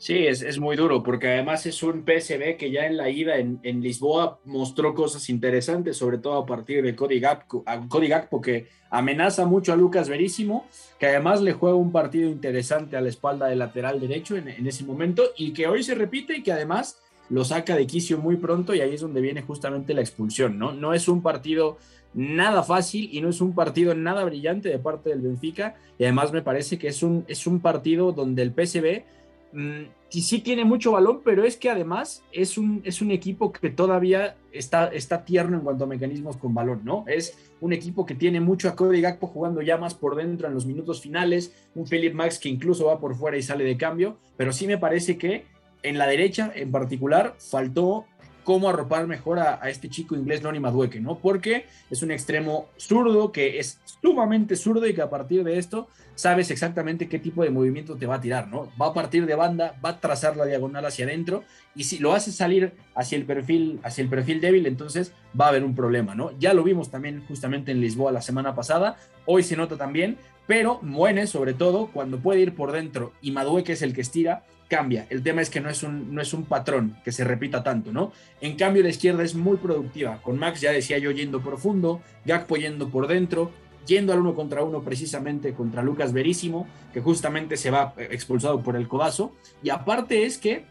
Sí, 0.00 0.26
es, 0.26 0.40
es, 0.40 0.58
muy 0.58 0.76
duro, 0.76 1.02
porque 1.02 1.28
además 1.28 1.66
es 1.66 1.82
un 1.82 2.06
PSB 2.06 2.56
que 2.56 2.70
ya 2.70 2.86
en 2.86 2.96
la 2.96 3.10
ida 3.10 3.36
en, 3.36 3.60
en, 3.62 3.82
Lisboa 3.82 4.40
mostró 4.46 4.94
cosas 4.94 5.28
interesantes, 5.28 5.98
sobre 5.98 6.16
todo 6.16 6.38
a 6.38 6.46
partir 6.46 6.82
de 6.82 6.96
Cody 6.96 7.20
Gakpo, 7.20 7.64
Cody 7.90 8.10
que 8.42 8.68
amenaza 8.88 9.44
mucho 9.44 9.74
a 9.74 9.76
Lucas 9.76 10.08
Verísimo, 10.08 10.66
que 10.98 11.08
además 11.08 11.42
le 11.42 11.52
juega 11.52 11.76
un 11.76 11.92
partido 11.92 12.30
interesante 12.30 12.96
a 12.96 13.02
la 13.02 13.10
espalda 13.10 13.48
del 13.48 13.58
lateral 13.58 14.00
derecho 14.00 14.38
en, 14.38 14.48
en 14.48 14.66
ese 14.66 14.84
momento, 14.84 15.22
y 15.36 15.52
que 15.52 15.66
hoy 15.66 15.82
se 15.82 15.94
repite 15.94 16.38
y 16.38 16.42
que 16.42 16.52
además 16.52 16.98
lo 17.28 17.44
saca 17.44 17.76
de 17.76 17.86
quicio 17.86 18.16
muy 18.16 18.36
pronto, 18.36 18.74
y 18.74 18.80
ahí 18.80 18.94
es 18.94 19.02
donde 19.02 19.20
viene 19.20 19.42
justamente 19.42 19.92
la 19.92 20.00
expulsión, 20.00 20.58
¿no? 20.58 20.72
No 20.72 20.94
es 20.94 21.08
un 21.08 21.20
partido 21.20 21.76
nada 22.14 22.62
fácil 22.62 23.10
y 23.12 23.20
no 23.20 23.28
es 23.28 23.42
un 23.42 23.54
partido 23.54 23.94
nada 23.94 24.24
brillante 24.24 24.70
de 24.70 24.78
parte 24.78 25.10
del 25.10 25.20
Benfica, 25.20 25.74
y 25.98 26.04
además 26.04 26.32
me 26.32 26.40
parece 26.40 26.78
que 26.78 26.88
es 26.88 27.02
un, 27.02 27.26
es 27.28 27.46
un 27.46 27.60
partido 27.60 28.12
donde 28.12 28.40
el 28.40 28.54
PSB 28.54 29.19
Mm, 29.52 29.84
sí 30.08 30.40
tiene 30.40 30.64
mucho 30.64 30.92
balón, 30.92 31.22
pero 31.24 31.44
es 31.44 31.56
que 31.56 31.70
además 31.70 32.22
es 32.32 32.56
un, 32.56 32.82
es 32.84 33.02
un 33.02 33.10
equipo 33.10 33.52
que 33.52 33.70
todavía 33.70 34.36
está, 34.52 34.86
está 34.88 35.24
tierno 35.24 35.56
en 35.58 35.64
cuanto 35.64 35.84
a 35.84 35.86
mecanismos 35.86 36.36
con 36.36 36.54
balón, 36.54 36.82
¿no? 36.84 37.04
Es 37.08 37.36
un 37.60 37.72
equipo 37.72 38.06
que 38.06 38.14
tiene 38.14 38.40
mucho 38.40 38.68
a 38.68 38.76
Cody 38.76 39.00
Gakpo 39.00 39.26
jugando 39.26 39.62
ya 39.62 39.76
más 39.76 39.94
por 39.94 40.16
dentro 40.16 40.48
en 40.48 40.54
los 40.54 40.66
minutos 40.66 41.00
finales, 41.00 41.68
un 41.74 41.86
Philip 41.86 42.14
Max 42.14 42.38
que 42.38 42.48
incluso 42.48 42.86
va 42.86 43.00
por 43.00 43.16
fuera 43.16 43.36
y 43.36 43.42
sale 43.42 43.64
de 43.64 43.76
cambio, 43.76 44.18
pero 44.36 44.52
sí 44.52 44.66
me 44.66 44.78
parece 44.78 45.18
que 45.18 45.44
en 45.82 45.98
la 45.98 46.06
derecha 46.06 46.52
en 46.54 46.70
particular 46.70 47.36
faltó 47.38 48.06
cómo 48.44 48.68
arropar 48.68 49.06
mejor 49.06 49.38
a, 49.38 49.60
este 49.68 49.88
chico 49.88 50.14
inglés 50.14 50.42
Noni 50.42 50.60
Madueque, 50.60 51.00
¿no? 51.00 51.18
Porque 51.18 51.66
es 51.90 52.02
un 52.02 52.10
extremo 52.10 52.68
zurdo 52.76 53.32
que 53.32 53.58
es 53.58 53.80
sumamente 54.02 54.56
zurdo 54.56 54.86
y 54.86 54.94
que 54.94 55.02
a 55.02 55.10
partir 55.10 55.44
de 55.44 55.58
esto 55.58 55.88
sabes 56.14 56.50
exactamente 56.50 57.08
qué 57.08 57.18
tipo 57.18 57.42
de 57.42 57.50
movimiento 57.50 57.96
te 57.96 58.06
va 58.06 58.16
a 58.16 58.20
tirar, 58.20 58.48
¿no? 58.48 58.70
Va 58.80 58.88
a 58.88 58.92
partir 58.92 59.26
de 59.26 59.34
banda, 59.34 59.74
va 59.84 59.90
a 59.90 60.00
trazar 60.00 60.36
la 60.36 60.44
diagonal 60.44 60.84
hacia 60.84 61.06
adentro 61.06 61.44
y 61.74 61.84
si 61.84 61.98
lo 61.98 62.12
hace 62.12 62.32
salir 62.32 62.72
hacia 62.94 63.16
el 63.16 63.24
perfil, 63.24 63.80
hacia 63.82 64.02
el 64.02 64.08
perfil 64.08 64.40
débil, 64.40 64.66
entonces 64.66 65.12
va 65.38 65.46
a 65.46 65.48
haber 65.48 65.64
un 65.64 65.74
problema, 65.74 66.14
¿no? 66.14 66.36
Ya 66.38 66.52
lo 66.52 66.62
vimos 66.62 66.90
también 66.90 67.24
justamente 67.26 67.72
en 67.72 67.80
Lisboa 67.80 68.12
la 68.12 68.22
semana 68.22 68.54
pasada, 68.54 68.96
hoy 69.24 69.42
se 69.42 69.56
nota 69.56 69.76
también, 69.76 70.18
pero 70.46 70.80
Muene 70.82 71.26
sobre 71.26 71.54
todo 71.54 71.86
cuando 71.92 72.18
puede 72.18 72.40
ir 72.40 72.54
por 72.54 72.72
dentro 72.72 73.12
y 73.22 73.30
Madueque 73.30 73.72
es 73.72 73.82
el 73.82 73.94
que 73.94 74.00
estira, 74.00 74.44
cambia. 74.70 75.06
El 75.10 75.22
tema 75.22 75.42
es 75.42 75.50
que 75.50 75.60
no 75.60 75.68
es 75.68 75.82
un, 75.82 76.14
no 76.14 76.22
es 76.22 76.32
un 76.32 76.44
patrón 76.44 76.96
que 77.04 77.12
se 77.12 77.24
repita 77.24 77.62
tanto, 77.62 77.92
¿no? 77.92 78.12
En 78.40 78.56
cambio, 78.56 78.82
la 78.82 78.88
izquierda 78.88 79.24
es 79.24 79.34
muy 79.34 79.56
productiva. 79.58 80.22
Con 80.22 80.38
Max, 80.38 80.60
ya 80.60 80.70
decía 80.70 80.96
yo, 80.96 81.10
yendo 81.10 81.42
profundo, 81.42 82.00
Gakpo 82.24 82.56
yendo 82.56 82.88
por 82.88 83.08
dentro, 83.08 83.50
yendo 83.86 84.12
al 84.12 84.20
uno 84.20 84.34
contra 84.34 84.62
uno 84.62 84.82
precisamente 84.82 85.52
contra 85.52 85.82
Lucas 85.82 86.12
Verísimo, 86.12 86.68
que 86.94 87.00
justamente 87.00 87.56
se 87.56 87.70
va 87.70 87.94
eh, 87.98 88.08
expulsado 88.12 88.62
por 88.62 88.76
el 88.76 88.86
codazo. 88.86 89.34
Y 89.62 89.70
aparte 89.70 90.24
es 90.24 90.38
que 90.38 90.64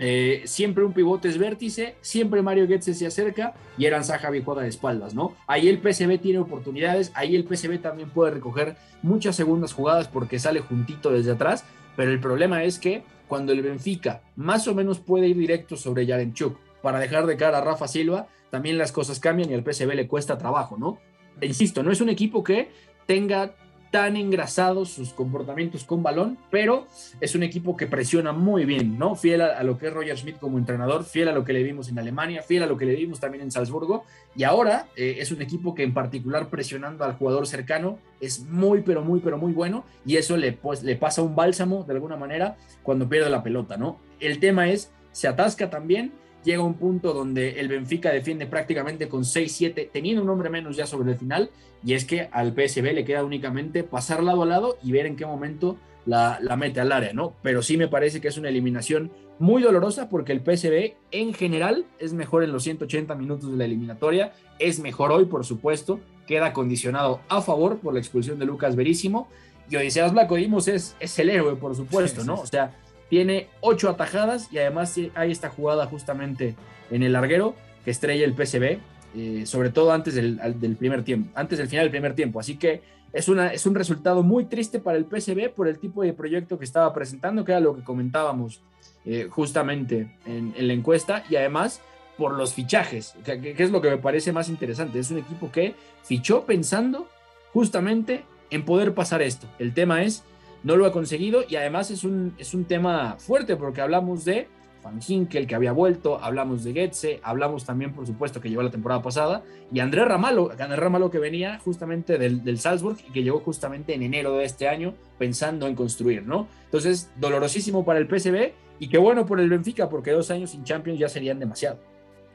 eh, 0.00 0.42
siempre 0.44 0.84
un 0.84 0.92
pivote 0.92 1.28
es 1.28 1.38
vértice, 1.38 1.94
siempre 2.00 2.42
Mario 2.42 2.66
Goetze 2.66 2.94
se 2.94 3.06
acerca 3.06 3.54
y 3.76 3.86
Eran 3.86 4.04
Saja 4.04 4.30
juega 4.44 4.62
de 4.62 4.68
espaldas, 4.68 5.14
¿no? 5.14 5.34
Ahí 5.46 5.68
el 5.68 5.78
PSV 5.78 6.18
tiene 6.18 6.38
oportunidades, 6.40 7.12
ahí 7.14 7.36
el 7.36 7.46
PSV 7.46 7.78
también 7.78 8.10
puede 8.10 8.32
recoger 8.32 8.76
muchas 9.02 9.36
segundas 9.36 9.72
jugadas 9.72 10.08
porque 10.08 10.38
sale 10.38 10.60
juntito 10.60 11.10
desde 11.10 11.32
atrás, 11.32 11.64
pero 11.96 12.10
el 12.12 12.20
problema 12.20 12.62
es 12.62 12.78
que 12.78 13.02
cuando 13.28 13.52
el 13.52 13.62
Benfica 13.62 14.22
más 14.36 14.66
o 14.66 14.74
menos 14.74 14.98
puede 14.98 15.28
ir 15.28 15.36
directo 15.36 15.76
sobre 15.76 16.06
Yarenchuk 16.06 16.58
para 16.82 16.98
dejar 16.98 17.26
de 17.26 17.36
cara 17.36 17.58
a 17.58 17.60
Rafa 17.60 17.86
Silva, 17.86 18.28
también 18.50 18.78
las 18.78 18.92
cosas 18.92 19.20
cambian 19.20 19.50
y 19.50 19.54
al 19.54 19.62
PSV 19.62 19.94
le 19.94 20.08
cuesta 20.08 20.38
trabajo, 20.38 20.76
¿no? 20.78 20.98
E 21.40 21.46
insisto, 21.46 21.82
no 21.82 21.92
es 21.92 22.00
un 22.00 22.08
equipo 22.08 22.42
que 22.42 22.70
tenga 23.06 23.54
tan 23.90 24.16
engrasados 24.16 24.90
sus 24.90 25.12
comportamientos 25.12 25.84
con 25.84 26.02
balón, 26.02 26.38
pero 26.50 26.86
es 27.20 27.34
un 27.34 27.42
equipo 27.42 27.76
que 27.76 27.86
presiona 27.86 28.32
muy 28.32 28.64
bien, 28.64 28.98
¿no? 28.98 29.14
Fiel 29.14 29.40
a, 29.40 29.62
lo 29.62 29.78
que 29.78 29.88
es 29.88 29.92
Roger 29.92 30.16
Schmidt 30.16 30.38
como 30.38 30.58
entrenador, 30.58 31.04
fiel 31.04 31.28
a 31.28 31.32
lo 31.32 31.44
que 31.44 31.52
le 31.52 31.62
vimos 31.62 31.88
en 31.88 31.98
Alemania, 31.98 32.42
fiel 32.42 32.62
a 32.62 32.66
lo 32.66 32.76
que 32.76 32.86
le 32.86 32.94
vimos 32.94 33.20
también 33.20 33.42
en 33.42 33.50
Salzburgo, 33.50 34.04
y 34.36 34.44
ahora 34.44 34.88
eh, 34.96 35.16
es 35.20 35.32
un 35.32 35.42
equipo 35.42 35.74
que 35.74 35.82
en 35.82 35.94
particular 35.94 36.48
presionando 36.48 37.04
al 37.04 37.14
jugador 37.14 37.46
cercano 37.46 37.98
es 38.20 38.40
muy, 38.40 38.82
pero 38.82 39.02
muy, 39.02 39.20
pero 39.20 39.38
muy 39.38 39.52
bueno, 39.52 39.84
y 40.04 40.16
eso 40.16 40.36
le, 40.36 40.52
pues, 40.52 40.82
le 40.82 40.96
pasa 40.96 41.22
un 41.22 41.34
bálsamo 41.34 41.84
de 41.84 41.94
alguna 41.94 42.16
manera 42.16 42.56
cuando 42.82 43.08
pierde 43.08 43.30
la 43.30 43.42
pelota, 43.42 43.76
¿no? 43.76 43.98
El 44.20 44.40
tema 44.40 44.68
es, 44.68 44.92
se 45.12 45.28
atasca 45.28 45.70
también, 45.70 46.12
llega 46.44 46.62
un 46.62 46.74
punto 46.74 47.12
donde 47.12 47.60
el 47.60 47.68
Benfica 47.68 48.10
defiende 48.10 48.46
prácticamente 48.46 49.08
con 49.08 49.22
6-7, 49.22 49.90
teniendo 49.92 50.22
un 50.22 50.30
hombre 50.30 50.50
menos 50.50 50.76
ya 50.76 50.86
sobre 50.86 51.12
el 51.12 51.18
final, 51.18 51.50
y 51.84 51.94
es 51.94 52.04
que 52.04 52.28
al 52.32 52.52
PSB 52.52 52.92
le 52.92 53.04
queda 53.04 53.24
únicamente 53.24 53.84
pasar 53.84 54.22
lado 54.22 54.42
a 54.42 54.46
lado 54.46 54.78
y 54.82 54.92
ver 54.92 55.06
en 55.06 55.16
qué 55.16 55.26
momento 55.26 55.76
la, 56.06 56.38
la, 56.40 56.56
mete 56.56 56.80
al 56.80 56.92
área, 56.92 57.12
¿no? 57.12 57.34
Pero 57.42 57.62
sí 57.62 57.76
me 57.76 57.88
parece 57.88 58.20
que 58.20 58.28
es 58.28 58.38
una 58.38 58.48
eliminación 58.48 59.12
muy 59.38 59.62
dolorosa 59.62 60.08
porque 60.08 60.32
el 60.32 60.40
PSB 60.40 60.94
en 61.10 61.34
general 61.34 61.84
es 61.98 62.12
mejor 62.12 62.42
en 62.42 62.52
los 62.52 62.64
180 62.64 63.14
minutos 63.14 63.50
de 63.50 63.56
la 63.56 63.64
eliminatoria, 63.64 64.32
es 64.58 64.80
mejor 64.80 65.12
hoy, 65.12 65.26
por 65.26 65.44
supuesto, 65.44 66.00
queda 66.26 66.52
condicionado 66.52 67.20
a 67.28 67.40
favor 67.42 67.78
por 67.78 67.94
la 67.94 68.00
expulsión 68.00 68.38
de 68.38 68.46
Lucas 68.46 68.74
Verísimo, 68.74 69.28
y 69.70 69.76
Odiseas 69.76 70.12
Blanco 70.12 70.36
Dimos 70.36 70.66
es, 70.68 70.96
es 70.98 71.18
el 71.18 71.30
héroe, 71.30 71.56
por 71.56 71.76
supuesto, 71.76 72.24
¿no? 72.24 72.34
O 72.34 72.46
sea, 72.46 72.74
tiene 73.08 73.48
ocho 73.60 73.88
atajadas 73.88 74.52
y 74.52 74.58
además 74.58 74.98
hay 75.14 75.30
esta 75.30 75.48
jugada 75.48 75.86
justamente 75.86 76.54
en 76.90 77.02
el 77.02 77.12
larguero 77.12 77.54
que 77.84 77.90
estrella 77.90 78.24
el 78.24 78.34
PCB, 78.34 78.78
eh, 79.16 79.46
sobre 79.46 79.70
todo 79.70 79.92
antes 79.92 80.14
del, 80.14 80.76
primer 80.78 81.04
tiempo, 81.04 81.30
antes 81.34 81.58
del 81.58 81.68
final 81.68 81.84
del 81.84 81.90
primer 81.90 82.14
tiempo. 82.14 82.40
Así 82.40 82.56
que 82.56 82.82
es, 83.12 83.28
una, 83.28 83.48
es 83.48 83.66
un 83.66 83.74
resultado 83.74 84.22
muy 84.22 84.44
triste 84.44 84.78
para 84.78 84.98
el 84.98 85.06
PCB 85.06 85.50
por 85.54 85.68
el 85.68 85.78
tipo 85.78 86.02
de 86.02 86.12
proyecto 86.12 86.58
que 86.58 86.64
estaba 86.64 86.92
presentando, 86.92 87.44
que 87.44 87.52
era 87.52 87.60
lo 87.60 87.74
que 87.74 87.82
comentábamos 87.82 88.60
eh, 89.06 89.28
justamente 89.30 90.14
en, 90.26 90.54
la 90.58 90.72
encuesta, 90.72 91.24
y 91.30 91.36
además 91.36 91.80
por 92.18 92.32
los 92.32 92.52
fichajes, 92.52 93.14
que, 93.24 93.40
que 93.54 93.62
es 93.62 93.70
lo 93.70 93.80
que 93.80 93.90
me 93.90 93.98
parece 93.98 94.32
más 94.32 94.48
interesante. 94.48 94.98
Es 94.98 95.10
un 95.10 95.18
equipo 95.18 95.50
que 95.50 95.74
fichó 96.02 96.44
pensando 96.44 97.08
justamente 97.52 98.24
en 98.50 98.64
poder 98.64 98.92
pasar 98.92 99.22
esto. 99.22 99.46
El 99.58 99.72
tema 99.72 100.02
es 100.02 100.24
no 100.62 100.76
lo 100.76 100.86
ha 100.86 100.92
conseguido 100.92 101.44
y 101.48 101.56
además 101.56 101.90
es 101.90 102.04
un, 102.04 102.34
es 102.38 102.54
un 102.54 102.64
tema 102.64 103.16
fuerte 103.18 103.56
porque 103.56 103.80
hablamos 103.80 104.24
de 104.24 104.48
Van 104.82 105.00
Hinkel 105.06 105.46
que 105.46 105.54
había 105.54 105.72
vuelto, 105.72 106.22
hablamos 106.22 106.64
de 106.64 106.72
Getze, 106.72 107.20
hablamos 107.22 107.64
también 107.64 107.92
por 107.92 108.06
supuesto 108.06 108.40
que 108.40 108.48
llegó 108.48 108.62
la 108.62 108.70
temporada 108.70 109.02
pasada 109.02 109.42
y 109.72 109.80
Andrés 109.80 110.06
Ramalo, 110.06 110.50
Andrés 110.50 110.78
Ramalo 110.78 111.10
que 111.10 111.18
venía 111.18 111.58
justamente 111.58 112.18
del, 112.18 112.44
del 112.44 112.58
Salzburg 112.58 112.98
y 113.08 113.12
que 113.12 113.22
llegó 113.22 113.40
justamente 113.40 113.94
en 113.94 114.02
enero 114.02 114.36
de 114.36 114.44
este 114.44 114.68
año 114.68 114.94
pensando 115.18 115.66
en 115.66 115.74
construir, 115.74 116.26
¿no? 116.26 116.48
Entonces, 116.64 117.10
dolorosísimo 117.16 117.84
para 117.84 117.98
el 117.98 118.08
PSV 118.08 118.52
y 118.78 118.88
qué 118.88 118.98
bueno 118.98 119.26
por 119.26 119.40
el 119.40 119.48
Benfica 119.48 119.88
porque 119.88 120.12
dos 120.12 120.30
años 120.30 120.50
sin 120.50 120.64
Champions 120.64 120.98
ya 120.98 121.08
serían 121.08 121.38
demasiado. 121.38 121.78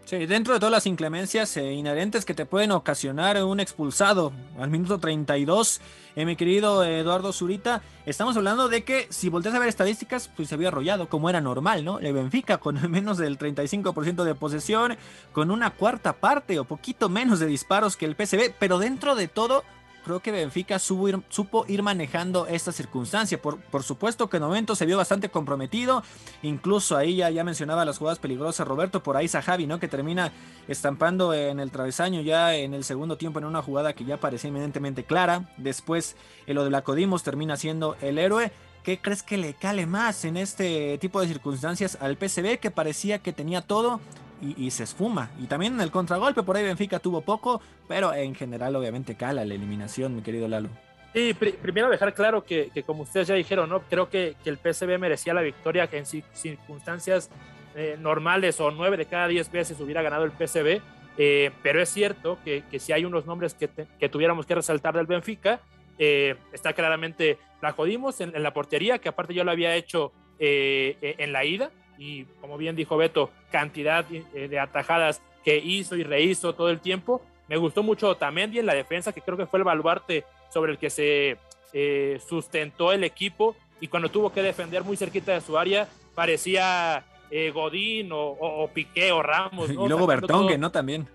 Sí, 0.06 0.26
dentro 0.26 0.54
de 0.54 0.60
todas 0.60 0.72
las 0.72 0.86
inclemencias 0.86 1.56
eh, 1.56 1.72
inherentes 1.72 2.26
que 2.26 2.34
te 2.34 2.46
pueden 2.46 2.72
ocasionar 2.72 3.42
un 3.42 3.62
expulsado 3.62 4.34
al 4.60 4.70
minuto 4.70 5.00
32, 5.00 5.80
eh, 6.18 6.26
mi 6.26 6.36
querido 6.36 6.84
Eduardo 6.84 7.32
Zurita, 7.32 7.82
estamos 8.06 8.36
hablando 8.36 8.68
de 8.68 8.84
que 8.84 9.08
si 9.10 9.30
volteas 9.30 9.56
a 9.56 9.60
ver 9.60 9.70
estadísticas, 9.70 10.30
pues 10.36 10.50
se 10.50 10.56
había 10.56 10.68
arrollado 10.68 11.08
como 11.08 11.30
era 11.30 11.40
normal, 11.40 11.86
¿no? 11.86 12.00
El 12.00 12.12
Benfica 12.12 12.58
con 12.58 12.92
menos 12.92 13.18
del 13.18 13.38
35% 13.38 14.26
de 14.26 14.36
posesión, 14.36 14.98
con 15.32 15.52
una 15.52 15.70
cuarta 15.70 16.12
parte 16.12 16.60
o 16.60 16.66
poquito 16.66 17.08
menos 17.08 17.40
de 17.40 17.46
disparos 17.46 17.96
que 17.96 18.06
el 18.06 18.16
PSV, 18.16 18.56
pero 18.60 18.80
dentro 18.80 19.16
de 19.16 19.30
todo 19.30 19.64
creo 20.04 20.20
que 20.20 20.32
Benfica 20.32 20.80
supo 20.80 21.66
ir, 21.68 21.84
manejando 21.84 22.48
esta 22.48 22.72
circunstancia. 22.72 23.42
Por, 23.42 23.60
por, 23.60 23.84
supuesto 23.84 24.30
que 24.30 24.38
en 24.38 24.44
momento 24.44 24.76
se 24.76 24.86
vio 24.86 24.98
bastante 24.98 25.30
comprometido. 25.30 26.04
Incluso 26.42 26.98
ahí 26.98 27.18
ya, 27.18 27.30
ya 27.30 27.44
mencionaba 27.44 27.86
las 27.86 27.98
jugadas 27.98 28.20
peligrosas 28.20 28.68
Roberto, 28.68 29.02
por 29.02 29.18
ahí 29.18 29.28
Zahavi, 29.28 29.68
¿no? 29.68 29.80
Que 29.80 29.88
termina 29.88 30.32
estampando 30.68 31.34
en 31.34 31.60
el 31.60 31.72
travesaño 31.72 32.22
ya 32.22 32.56
en 32.56 32.74
el 32.74 32.84
segundo 32.84 33.18
tiempo 33.18 33.40
en 33.40 33.46
una 33.46 33.62
jugada 33.62 33.94
que 33.94 34.06
ya 34.06 34.18
parecía 34.18 34.50
eminentemente 34.50 35.04
clara. 35.04 35.50
Después 35.58 36.16
en 36.48 36.56
lo 36.56 36.64
de 36.64 36.70
la 36.70 36.84
Codimos 36.84 37.24
termina 37.24 37.58
siendo 37.58 37.96
el 38.02 38.18
héroe. 38.18 38.52
¿Qué 38.84 39.00
crees 39.00 39.24
que 39.24 39.38
le 39.38 39.54
cale 39.54 39.86
más 39.86 40.26
en 40.26 40.36
este 40.36 40.98
tipo 40.98 41.22
de 41.22 41.28
circunstancias 41.28 41.98
al 42.02 42.18
PCB 42.18 42.60
que 42.60 42.70
parecía 42.70 43.20
que 43.20 43.32
tenía 43.32 43.62
todo 43.62 44.02
y, 44.44 44.72
se 44.72 44.84
esfuma. 44.84 45.32
Y 45.40 45.48
también 45.48 45.76
en 45.76 45.82
el 45.82 45.92
contragolpe, 45.92 46.44
por 46.44 46.58
ahí 46.58 46.64
Benfica 46.64 47.00
tuvo 47.00 47.22
poco, 47.22 47.62
pero 47.88 48.14
en 48.14 48.36
general 48.36 48.76
obviamente 48.76 49.16
cala 49.16 49.46
la 49.46 49.54
eliminación, 49.54 50.16
mi 50.16 50.22
querido 50.22 50.48
Lalo. 50.48 50.70
Sí, 51.14 51.34
primero 51.36 51.90
dejar 51.90 52.14
claro 52.14 52.44
que, 52.44 52.72
como 52.86 53.04
ustedes 53.04 53.28
ya 53.28 53.36
dijeron, 53.36 53.70
¿no? 53.70 53.82
creo 53.82 54.10
que, 54.10 54.36
el 54.46 54.58
PSV 54.58 54.98
merecía 54.98 55.34
la 55.34 55.42
victoria, 55.42 55.88
que 55.88 56.00
en 56.00 56.06
circunstancias 56.06 57.30
eh, 57.76 57.98
normales 58.00 58.60
o 58.60 58.72
nueve 58.72 58.98
de 58.98 59.06
cada 59.06 59.28
diez 59.28 59.52
veces 59.52 59.80
hubiera 59.80 60.02
ganado 60.02 60.26
el 60.26 60.32
PSV, 60.32 60.82
eh, 61.18 61.52
pero 61.62 61.82
es 61.82 61.90
cierto 61.90 62.40
que, 62.44 62.64
si 62.80 62.92
hay 62.92 63.06
unos 63.06 63.28
nombres 63.28 63.54
que, 63.54 63.70
que, 64.00 64.10
tuviéramos 64.10 64.48
que 64.48 64.56
resaltar 64.56 64.96
del 64.96 65.06
Benfica, 65.06 65.62
eh, 66.00 66.36
está 66.52 66.74
claramente 66.74 67.38
la 67.62 67.72
jodimos 67.72 68.20
en, 68.20 68.42
la 68.42 68.52
portería, 68.52 68.98
que 68.98 69.10
aparte 69.10 69.36
yo 69.36 69.44
lo 69.44 69.52
había 69.52 69.76
hecho 69.76 70.12
en 70.40 71.32
la 71.32 71.46
ida, 71.46 71.72
y 72.04 72.26
como 72.42 72.58
bien 72.58 72.76
dijo 72.76 72.98
Beto, 72.98 73.30
cantidad 73.50 74.06
eh, 74.12 74.48
de 74.50 74.60
atajadas 74.60 75.22
que 75.46 75.58
hizo 75.58 75.96
y 75.96 76.04
rehizo 76.04 76.54
todo 76.54 76.70
el 76.70 76.82
tiempo. 76.82 77.22
Me 77.48 77.56
gustó 77.56 77.82
mucho 77.82 78.16
también 78.16 78.56
en 78.58 78.66
la 78.66 78.74
defensa, 78.74 79.14
que 79.14 79.22
creo 79.22 79.38
que 79.38 79.46
fue 79.46 79.60
el 79.60 79.64
baluarte 79.64 80.26
sobre 80.50 80.74
el 80.74 80.78
que 80.78 80.90
se 80.90 81.38
eh, 81.72 82.20
sustentó 82.28 82.92
el 82.92 83.06
equipo 83.06 83.56
y 83.80 83.88
cuando 83.88 84.10
tuvo 84.10 84.34
que 84.34 84.42
defender 84.42 84.84
muy 84.84 84.98
cerquita 84.98 85.32
de 85.32 85.40
su 85.40 85.58
área, 85.58 85.88
parecía 86.14 87.06
eh, 87.32 87.52
Godín 87.52 88.10
o, 88.12 88.70
Piqué 88.74 89.14
o 89.14 89.24
Ramos. 89.24 89.70
Y 89.72 89.74
luego 89.74 90.06
Bertongue, 90.06 90.58
¿no? 90.58 90.72
También. 90.72 91.08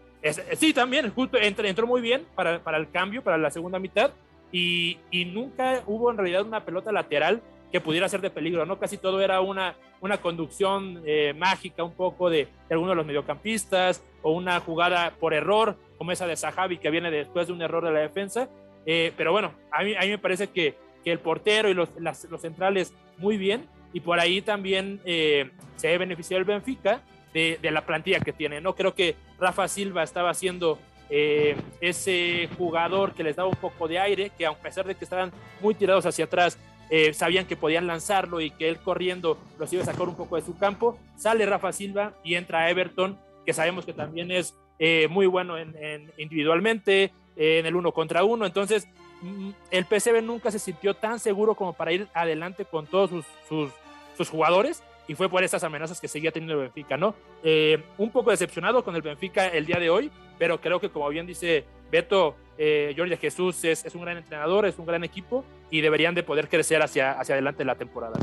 sí, 0.56 0.72
también, 0.72 1.10
justo 1.10 1.36
entró, 1.36 1.86
muy 1.86 2.00
bien 2.00 2.24
para, 2.34 2.60
para, 2.60 2.78
el 2.78 2.90
cambio, 2.90 3.22
para 3.22 3.36
la 3.36 3.50
segunda 3.50 3.78
mitad, 3.78 4.10
y, 4.50 4.96
y, 5.10 5.26
nunca 5.26 5.82
hubo 5.86 6.10
en 6.10 6.16
realidad 6.16 6.46
una 6.46 6.64
pelota 6.64 6.90
lateral 6.90 7.42
que 7.70 7.80
pudiera 7.80 8.08
ser 8.08 8.20
de 8.20 8.30
peligro, 8.30 8.64
¿no? 8.66 8.78
Casi 8.78 8.98
todo 8.98 9.20
era 9.20 9.40
una, 9.40 9.76
una 10.00 10.18
conducción 10.18 11.02
eh, 11.04 11.34
mágica 11.36 11.84
un 11.84 11.94
poco 11.94 12.30
de, 12.30 12.48
de, 12.68 12.74
alguno 12.74 12.90
de 12.90 12.96
los 12.96 13.06
mediocampistas 13.06 14.02
o 14.22 14.32
una 14.32 14.60
jugada 14.60 15.12
por 15.18 15.34
error, 15.34 15.76
como 15.98 16.12
esa 16.12 16.26
de 16.26 16.36
Sahabi 16.36 16.78
que 16.78 16.90
viene 16.90 17.10
después 17.10 17.46
de 17.46 17.52
un 17.52 17.62
error 17.62 17.84
de 17.84 17.92
la 17.92 18.00
defensa. 18.00 18.48
Eh, 18.86 19.12
pero 19.16 19.32
bueno, 19.32 19.52
a 19.70 19.82
mí, 19.82 19.94
a 19.94 20.00
mí 20.00 20.08
me 20.08 20.18
parece 20.18 20.48
que, 20.48 20.76
que 21.04 21.12
el 21.12 21.18
portero 21.18 21.68
y 21.68 21.74
los, 21.74 21.90
los 21.98 22.40
centrales 22.40 22.94
muy 23.18 23.36
bien, 23.36 23.66
y 23.92 24.00
por 24.00 24.20
ahí 24.20 24.42
también 24.42 25.00
eh, 25.04 25.50
se 25.76 25.92
ha 25.92 25.98
beneficiado 25.98 26.38
el 26.38 26.44
Benfica 26.44 27.02
de, 27.32 27.58
de, 27.60 27.70
la 27.70 27.84
plantilla 27.84 28.20
que 28.20 28.32
tiene, 28.32 28.60
¿no? 28.60 28.74
Creo 28.74 28.94
que 28.94 29.16
Rafa 29.38 29.68
Silva 29.68 30.02
estaba 30.02 30.30
haciendo 30.30 30.78
eh, 31.10 31.56
ese 31.80 32.48
jugador 32.58 33.14
que 33.14 33.22
les 33.22 33.36
daba 33.36 33.48
un 33.48 33.56
poco 33.56 33.88
de 33.88 33.98
aire, 33.98 34.30
que 34.36 34.46
a 34.46 34.52
pesar 34.52 34.86
de 34.86 34.94
que 34.94 35.04
estaban 35.04 35.32
muy 35.60 35.74
tirados 35.74 36.04
hacia 36.04 36.26
atrás, 36.26 36.58
eh, 36.90 37.12
sabían 37.12 37.46
que 37.46 37.56
podían 37.56 37.86
lanzarlo 37.86 38.40
y 38.40 38.50
que 38.50 38.68
él 38.68 38.78
corriendo 38.78 39.38
los 39.58 39.72
iba 39.72 39.82
a 39.82 39.86
sacar 39.86 40.08
un 40.08 40.16
poco 40.16 40.36
de 40.36 40.42
su 40.42 40.56
campo. 40.56 40.98
Sale 41.16 41.44
Rafa 41.46 41.72
Silva 41.72 42.14
y 42.24 42.34
entra 42.34 42.70
Everton, 42.70 43.18
que 43.44 43.52
sabemos 43.52 43.84
que 43.84 43.92
también 43.92 44.30
es 44.30 44.54
eh, 44.78 45.08
muy 45.10 45.26
bueno 45.26 45.58
en, 45.58 45.74
individualmente, 46.16 47.12
en 47.36 47.66
el 47.66 47.76
uno 47.76 47.92
contra 47.92 48.24
uno. 48.24 48.46
Entonces, 48.46 48.88
mm, 49.22 49.50
el 49.70 49.84
PSV 49.84 50.22
nunca 50.22 50.50
se 50.50 50.58
sintió 50.58 50.94
tan 50.94 51.18
seguro 51.18 51.54
como 51.54 51.72
para 51.72 51.92
ir 51.92 52.08
adelante 52.14 52.64
con 52.64 52.86
todos 52.86 53.10
sus, 53.10 53.70
sus, 54.16 54.28
jugadores 54.28 54.82
y 55.06 55.14
fue 55.14 55.28
por 55.28 55.42
esas 55.42 55.64
amenazas 55.64 56.00
que 56.00 56.08
seguía 56.08 56.32
teniendo 56.32 56.54
el 56.54 56.60
Benfica, 56.60 56.96
¿no? 56.96 57.14
Eh, 57.42 57.82
un 57.96 58.10
poco 58.10 58.30
decepcionado 58.30 58.84
con 58.84 58.94
el 58.96 59.02
Benfica 59.02 59.46
el 59.46 59.64
día 59.64 59.78
de 59.78 59.90
hoy, 59.90 60.10
pero 60.38 60.60
creo 60.60 60.80
que 60.80 60.90
como 60.90 61.08
bien 61.08 61.26
dice 61.26 61.64
Beto, 61.90 62.36
eh, 62.58 62.94
Jorge 62.96 63.16
Jesús 63.16 63.64
es, 63.64 63.84
es, 63.84 63.94
un 63.94 64.02
gran 64.02 64.16
entrenador, 64.16 64.66
es 64.66 64.78
un 64.78 64.86
gran 64.86 65.04
equipo 65.04 65.44
y 65.70 65.80
deberían 65.80 66.14
de 66.14 66.22
poder 66.22 66.48
crecer 66.48 66.82
hacia, 66.82 67.12
hacia 67.12 67.34
adelante 67.34 67.64
la 67.64 67.76
temporada. 67.76 68.18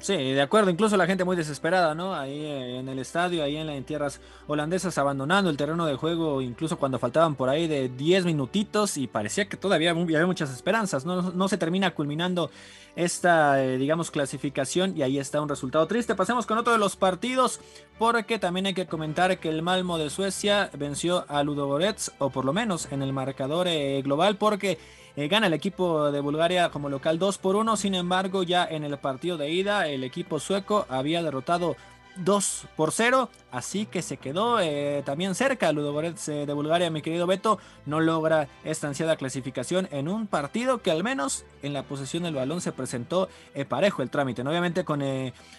Sí, 0.00 0.16
de 0.16 0.42
acuerdo, 0.42 0.70
incluso 0.70 0.96
la 0.96 1.06
gente 1.06 1.24
muy 1.24 1.36
desesperada, 1.36 1.94
¿no? 1.94 2.14
Ahí 2.14 2.38
eh, 2.44 2.78
en 2.78 2.88
el 2.88 2.98
estadio, 2.98 3.42
ahí 3.42 3.56
en, 3.56 3.70
en 3.70 3.84
tierras 3.84 4.20
holandesas, 4.46 4.98
abandonando 4.98 5.48
el 5.48 5.56
terreno 5.56 5.86
de 5.86 5.94
juego, 5.94 6.42
incluso 6.42 6.78
cuando 6.78 6.98
faltaban 6.98 7.36
por 7.36 7.48
ahí 7.48 7.68
de 7.68 7.88
10 7.88 8.24
minutitos 8.24 8.96
y 8.98 9.06
parecía 9.06 9.48
que 9.48 9.56
todavía 9.56 9.92
había 9.92 10.26
muchas 10.26 10.52
esperanzas, 10.52 11.06
¿no? 11.06 11.30
No 11.30 11.48
se 11.48 11.56
termina 11.58 11.94
culminando 11.94 12.50
esta, 12.96 13.64
eh, 13.64 13.78
digamos, 13.78 14.10
clasificación 14.10 14.96
y 14.96 15.02
ahí 15.02 15.18
está 15.18 15.40
un 15.40 15.48
resultado 15.48 15.86
triste. 15.86 16.14
Pasemos 16.14 16.44
con 16.44 16.58
otro 16.58 16.72
de 16.72 16.78
los 16.78 16.96
partidos 16.96 17.60
porque 17.98 18.38
también 18.38 18.66
hay 18.66 18.74
que 18.74 18.86
comentar 18.86 19.38
que 19.38 19.48
el 19.48 19.62
Malmo 19.62 19.96
de 19.96 20.10
Suecia 20.10 20.70
venció 20.76 21.24
a 21.28 21.42
Ludogorets 21.42 22.12
o 22.18 22.30
por 22.30 22.44
lo 22.44 22.52
menos 22.52 22.90
en 22.92 23.02
el 23.02 23.12
marcador 23.12 23.68
eh, 23.68 24.02
global 24.02 24.36
porque 24.36 24.78
eh, 25.16 25.28
gana 25.28 25.46
el 25.46 25.54
equipo 25.54 26.10
de 26.10 26.20
Bulgaria 26.20 26.70
como 26.70 26.88
local 26.88 27.18
2 27.18 27.38
por 27.38 27.56
1. 27.56 27.76
Sin 27.76 27.94
embargo, 27.94 28.42
ya 28.42 28.64
en 28.64 28.84
el 28.84 28.98
partido 28.98 29.36
de 29.36 29.50
ida, 29.50 29.88
el 29.88 30.04
equipo 30.04 30.40
sueco 30.40 30.86
había 30.88 31.22
derrotado 31.22 31.76
2 32.16 32.66
por 32.76 32.92
0, 32.92 33.28
así 33.50 33.86
que 33.86 34.00
se 34.00 34.18
quedó 34.18 34.60
eh, 34.60 35.02
también 35.04 35.34
cerca 35.34 35.72
Ludogorets 35.72 36.28
eh, 36.28 36.46
de 36.46 36.52
Bulgaria, 36.52 36.88
mi 36.88 37.02
querido 37.02 37.26
Beto, 37.26 37.58
no 37.86 37.98
logra 38.00 38.46
esta 38.62 38.86
ansiada 38.86 39.16
clasificación 39.16 39.88
en 39.90 40.08
un 40.08 40.28
partido 40.28 40.80
que 40.80 40.92
al 40.92 41.02
menos 41.02 41.44
en 41.62 41.72
la 41.72 41.82
posesión 41.82 42.22
del 42.22 42.36
balón 42.36 42.60
se 42.60 42.70
presentó 42.70 43.28
parejo 43.68 44.02
el 44.02 44.10
trámite, 44.10 44.42
obviamente 44.42 44.84
con 44.84 45.02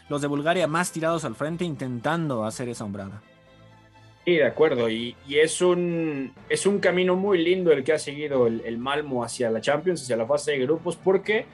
los 0.08 0.22
de 0.22 0.28
Bulgaria 0.28 0.66
más 0.68 0.94
tirados 0.94 1.26
al 1.26 1.36
frente 1.36 1.66
intentando 1.66 2.46
hacer 2.46 2.70
esa 2.70 2.86
hombrada. 2.86 3.22
Sí, 4.26 4.38
de 4.38 4.44
acuerdo, 4.44 4.90
y, 4.90 5.16
es, 5.30 5.62
un, 5.62 6.34
es 6.50 6.66
un 6.66 6.80
camino 6.80 7.16
muy 7.16 7.44
lindo 7.44 7.72
el 7.72 7.84
que 7.84 7.94
ha 7.94 8.00
seguido 8.00 8.48
el, 8.48 8.78
Malmo 8.80 9.24
hacia 9.24 9.52
la 9.52 9.62
Champions, 9.62 10.02
hacia 10.02 10.18
la 10.18 10.26
fase 10.26 10.54
de 10.54 10.60
grupos, 10.60 10.96
porque 10.96 11.46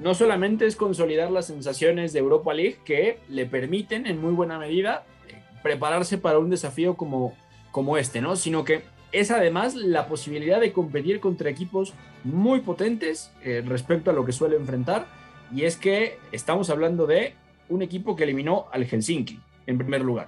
no 0.00 0.12
solamente 0.12 0.66
es 0.66 0.74
consolidar 0.74 1.30
las 1.30 1.46
sensaciones 1.46 2.12
de 2.12 2.18
Europa 2.18 2.52
League 2.52 2.78
que 2.84 3.20
le 3.28 3.46
permiten 3.46 4.08
en 4.08 4.20
muy 4.20 4.32
buena 4.32 4.58
medida 4.58 5.04
eh, 5.28 5.40
prepararse 5.62 6.18
para 6.18 6.40
un 6.40 6.50
desafío 6.50 6.96
como, 6.96 7.32
como 7.70 7.96
este, 7.96 8.20
¿no? 8.20 8.34
Sino 8.34 8.64
que 8.64 8.82
es 9.12 9.30
además 9.30 9.76
la 9.76 10.08
posibilidad 10.08 10.60
de 10.60 10.72
competir 10.72 11.20
contra 11.20 11.48
equipos 11.48 11.94
muy 12.24 12.58
potentes 12.58 13.30
eh, 13.44 13.62
respecto 13.64 14.10
a 14.10 14.14
lo 14.14 14.24
que 14.24 14.32
suele 14.32 14.56
enfrentar. 14.56 15.06
Y 15.54 15.62
es 15.62 15.76
que 15.76 16.18
estamos 16.32 16.70
hablando 16.70 17.06
de 17.06 17.34
un 17.68 17.82
equipo 17.82 18.16
que 18.16 18.24
eliminó 18.24 18.66
al 18.72 18.84
Helsinki, 18.84 19.38
en 19.68 19.78
primer 19.78 20.00
lugar, 20.00 20.26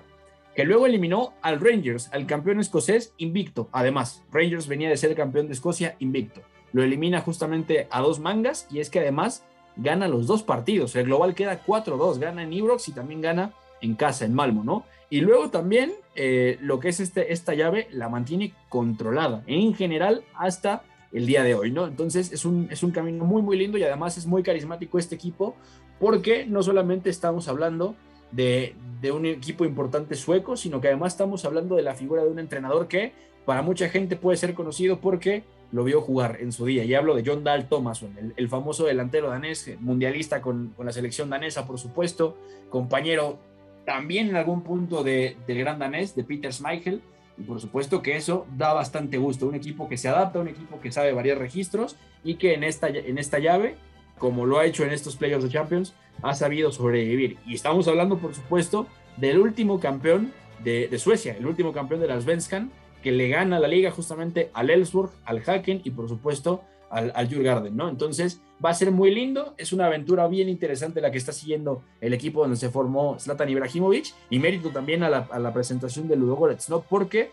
que 0.59 0.65
luego 0.65 0.87
eliminó 0.87 1.35
al 1.41 1.61
Rangers, 1.61 2.11
al 2.13 2.27
campeón 2.27 2.59
escocés 2.59 3.15
invicto. 3.17 3.69
Además, 3.71 4.25
Rangers 4.33 4.67
venía 4.67 4.89
de 4.89 4.97
ser 4.97 5.15
campeón 5.15 5.47
de 5.47 5.53
Escocia 5.53 5.95
invicto. 6.01 6.41
Lo 6.73 6.83
elimina 6.83 7.21
justamente 7.21 7.87
a 7.93 8.01
dos 8.01 8.19
mangas 8.19 8.67
y 8.69 8.81
es 8.81 8.91
que 8.91 8.99
además 8.99 9.45
gana 9.77 10.09
los 10.09 10.27
dos 10.27 10.43
partidos. 10.43 10.97
El 10.97 11.05
global 11.05 11.37
queda 11.37 11.65
4-2, 11.65 12.19
gana 12.19 12.43
en 12.43 12.53
Ibrox 12.53 12.89
y 12.89 12.93
también 12.93 13.21
gana 13.21 13.53
en 13.81 13.95
casa, 13.95 14.25
en 14.25 14.35
Malmo, 14.35 14.65
¿no? 14.65 14.85
Y 15.11 15.21
luego 15.21 15.49
también 15.51 15.93
eh, 16.17 16.59
lo 16.61 16.81
que 16.81 16.89
es 16.89 16.99
este, 16.99 17.33
esta 17.33 17.55
llave 17.55 17.87
la 17.93 18.09
mantiene 18.09 18.53
controlada 18.69 19.45
en 19.47 19.75
general 19.75 20.25
hasta 20.35 20.83
el 21.13 21.27
día 21.27 21.45
de 21.45 21.55
hoy, 21.55 21.71
¿no? 21.71 21.87
Entonces 21.87 22.33
es 22.33 22.45
un, 22.45 22.67
es 22.73 22.83
un 22.83 22.91
camino 22.91 23.25
muy, 23.25 23.43
muy 23.43 23.57
lindo 23.57 23.79
y 23.79 23.85
además 23.85 24.19
es 24.19 24.27
muy 24.27 24.43
carismático 24.43 24.99
este 24.99 25.15
equipo 25.15 25.55
porque 26.01 26.47
no 26.47 26.65
solamente 26.65 27.11
estamos 27.11 27.47
hablando 27.47 27.95
de, 28.33 28.75
un 29.13 29.27
equipo 29.27 29.65
importante 29.65 30.15
sueco, 30.15 30.57
sino 30.57 30.81
que 30.81 30.89
además 30.89 31.15
estamos 31.15 31.45
hablando 31.45 31.77
de 31.77 31.83
la 31.83 31.95
figura 31.95 32.25
de 32.25 32.31
un 32.31 32.39
entrenador 32.39 32.89
que 32.89 33.13
para 33.45 33.63
mucha 33.63 33.89
gente 33.89 34.17
puede 34.17 34.37
ser 34.37 34.55
conocido 34.55 35.01
porque 35.01 35.45
lo 35.73 35.85
vio 35.85 36.01
jugar 36.01 36.39
en 36.41 36.53
su 36.53 36.67
día. 36.67 36.85
Y 36.85 36.95
hablo 36.95 37.15
de 37.15 37.23
John 37.25 37.45
Dahl 37.45 37.69
Thomason, 37.69 38.35
el, 38.37 38.49
famoso 38.49 38.85
delantero 38.85 39.31
danés, 39.31 39.71
mundialista 39.81 40.43
con, 40.43 40.75
la 40.83 40.93
selección 40.93 41.31
danesa, 41.31 41.67
por 41.67 41.79
supuesto, 41.79 42.37
compañero 42.71 43.39
también 43.85 44.29
en 44.29 44.37
algún 44.37 44.63
punto 44.63 45.03
de, 45.03 45.37
del 45.47 45.59
gran 45.59 45.79
danés, 45.79 46.15
de 46.15 46.25
Peter 46.25 46.53
Schmeichel. 46.53 47.01
Y 47.39 47.43
por 47.43 47.61
supuesto 47.61 48.03
que 48.03 48.17
eso 48.17 48.47
da 48.57 48.73
bastante 48.73 49.17
gusto. 49.17 49.47
Un 49.47 49.55
equipo 49.55 49.89
que 49.89 49.97
se 49.97 50.09
adapta, 50.09 50.41
un 50.41 50.49
equipo 50.49 50.81
que 50.81 50.91
sabe 50.91 51.13
variar 51.13 51.39
registros 51.39 51.97
y 52.25 52.35
que 52.35 52.55
en 52.55 52.65
esta, 52.65 52.89
en 52.89 53.17
esta 53.17 53.39
llave, 53.39 53.77
como 54.19 54.47
lo 54.47 54.59
ha 54.59 54.67
hecho 54.67 54.85
en 54.85 54.91
estos 54.91 55.17
playoffs 55.17 55.45
de 55.45 55.51
Champions, 55.51 55.95
ha 56.23 56.35
sabido 56.35 56.73
sobrevivir. 56.73 57.39
Y 57.47 57.55
estamos 57.55 57.89
hablando, 57.89 58.19
por 58.19 58.35
supuesto, 58.35 58.87
del 59.17 59.39
último 59.39 59.81
campeón 59.81 60.33
de, 60.63 60.97
Suecia, 60.99 61.37
el 61.37 61.47
último 61.47 61.73
campeón 61.73 62.01
de 62.01 62.09
la 62.09 62.21
Svenskan, 62.21 62.71
que 63.03 63.13
le 63.13 63.29
gana 63.29 63.61
la 63.61 63.69
liga 63.69 63.91
justamente 63.91 64.51
al 64.53 64.71
Ellsworth, 64.71 65.13
al 65.25 65.43
Haken 65.47 65.83
y 65.85 65.91
por 65.91 66.09
supuesto 66.09 66.63
al, 66.91 67.13
al 67.15 67.33
Jurgarden, 67.33 67.77
¿no? 67.77 67.89
Entonces 67.89 68.41
va 68.65 68.71
a 68.71 68.75
ser 68.75 68.91
muy 68.91 69.15
lindo, 69.15 69.55
es 69.57 69.73
una 69.73 69.87
aventura 69.87 70.27
bien 70.27 70.49
interesante 70.49 71.01
la 71.01 71.13
que 71.13 71.19
está 71.19 71.33
siguiendo 71.33 71.83
el 72.01 72.13
equipo 72.13 72.41
donde 72.41 72.57
se 72.57 72.71
formó 72.71 73.17
Zlatan 73.21 73.49
Ibrahimovic 73.49 74.15
y 74.31 74.41
mérito 74.41 74.71
también 74.71 75.05
a 75.05 75.11
la, 75.11 75.29
a 75.31 75.39
la 75.39 75.53
presentación 75.53 76.09
de 76.09 76.17
Ludogorets, 76.17 76.69
¿no? 76.69 76.81
Porque 76.81 77.31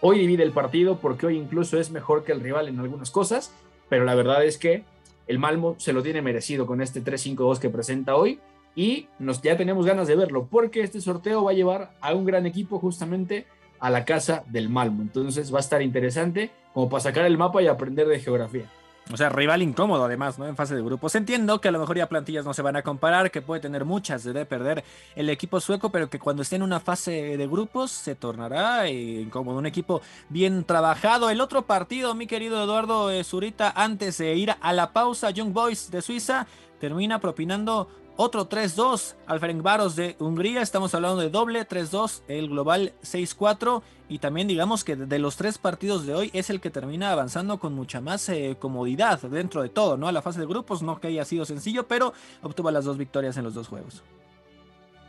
hoy 0.00 0.18
divide 0.18 0.42
el 0.42 0.52
partido, 0.52 0.98
porque 0.98 1.26
hoy 1.26 1.36
incluso 1.36 1.78
es 1.78 1.90
mejor 1.90 2.24
que 2.24 2.32
el 2.32 2.40
rival 2.40 2.68
en 2.68 2.78
algunas 2.78 3.10
cosas, 3.10 3.52
pero 3.88 4.04
la 4.04 4.14
verdad 4.14 4.44
es 4.44 4.56
que 4.56 4.84
el 5.28 5.38
Malmo 5.38 5.76
se 5.78 5.92
lo 5.92 6.02
tiene 6.02 6.22
merecido 6.22 6.66
con 6.66 6.80
este 6.80 7.04
3-5-2 7.04 7.58
que 7.58 7.70
presenta 7.70 8.16
hoy 8.16 8.40
y 8.74 9.08
nos, 9.18 9.42
ya 9.42 9.56
tenemos 9.56 9.86
ganas 9.86 10.08
de 10.08 10.16
verlo, 10.16 10.48
porque 10.50 10.82
este 10.82 11.00
sorteo 11.00 11.44
va 11.44 11.50
a 11.50 11.54
llevar 11.54 11.92
a 12.00 12.14
un 12.14 12.24
gran 12.24 12.46
equipo 12.46 12.78
justamente 12.78 13.46
a 13.78 13.90
la 13.90 14.04
casa 14.04 14.44
del 14.48 14.68
Malmo. 14.68 15.02
Entonces 15.02 15.52
va 15.52 15.58
a 15.58 15.60
estar 15.60 15.82
interesante 15.82 16.50
como 16.72 16.88
para 16.88 17.02
sacar 17.02 17.26
el 17.26 17.38
mapa 17.38 17.62
y 17.62 17.66
aprender 17.66 18.08
de 18.08 18.20
geografía. 18.20 18.70
O 19.10 19.16
sea, 19.16 19.30
rival 19.30 19.62
incómodo 19.62 20.04
además, 20.04 20.38
¿no? 20.38 20.46
En 20.46 20.54
fase 20.54 20.74
de 20.74 20.82
grupos. 20.82 21.14
Entiendo 21.14 21.60
que 21.60 21.68
a 21.68 21.70
lo 21.70 21.78
mejor 21.78 21.96
ya 21.96 22.08
plantillas 22.08 22.44
no 22.44 22.52
se 22.52 22.60
van 22.60 22.76
a 22.76 22.82
comparar, 22.82 23.30
que 23.30 23.40
puede 23.40 23.60
tener 23.60 23.86
muchas 23.86 24.22
de 24.22 24.44
perder 24.44 24.84
el 25.16 25.30
equipo 25.30 25.60
sueco, 25.60 25.90
pero 25.90 26.10
que 26.10 26.18
cuando 26.18 26.42
esté 26.42 26.56
en 26.56 26.62
una 26.62 26.78
fase 26.78 27.36
de 27.38 27.46
grupos 27.46 27.90
se 27.90 28.14
tornará 28.14 28.86
eh, 28.86 29.20
incómodo. 29.22 29.58
Un 29.58 29.66
equipo 29.66 30.02
bien 30.28 30.64
trabajado. 30.64 31.30
El 31.30 31.40
otro 31.40 31.62
partido, 31.62 32.14
mi 32.14 32.26
querido 32.26 32.62
Eduardo 32.62 33.10
eh, 33.10 33.24
Zurita, 33.24 33.72
antes 33.74 34.18
de 34.18 34.34
ir 34.34 34.54
a 34.60 34.72
la 34.74 34.92
pausa, 34.92 35.30
Young 35.30 35.52
Boys 35.54 35.90
de 35.90 36.02
Suiza 36.02 36.46
termina 36.78 37.18
propinando 37.18 37.88
otro 38.20 38.48
3-2 38.48 39.14
al 39.26 39.38
Ferencváros 39.38 39.94
de 39.94 40.16
Hungría. 40.18 40.60
Estamos 40.60 40.92
hablando 40.92 41.20
de 41.20 41.30
doble 41.30 41.60
3-2, 41.66 42.22
el 42.26 42.48
global 42.48 42.92
6-4. 43.00 43.80
Y 44.08 44.18
también 44.18 44.48
digamos 44.48 44.82
que 44.82 44.96
de 44.96 45.18
los 45.20 45.36
tres 45.36 45.56
partidos 45.56 46.04
de 46.04 46.14
hoy 46.14 46.30
es 46.34 46.50
el 46.50 46.60
que 46.60 46.70
termina 46.70 47.12
avanzando 47.12 47.60
con 47.60 47.74
mucha 47.74 48.00
más 48.00 48.28
eh, 48.28 48.56
comodidad 48.58 49.20
dentro 49.22 49.62
de 49.62 49.68
todo, 49.68 49.96
¿no? 49.96 50.08
A 50.08 50.12
la 50.12 50.20
fase 50.20 50.40
de 50.40 50.46
grupos, 50.46 50.82
no 50.82 51.00
que 51.00 51.06
haya 51.06 51.24
sido 51.24 51.44
sencillo, 51.44 51.86
pero 51.86 52.12
obtuvo 52.42 52.72
las 52.72 52.84
dos 52.84 52.98
victorias 52.98 53.36
en 53.36 53.44
los 53.44 53.54
dos 53.54 53.68
juegos. 53.68 54.02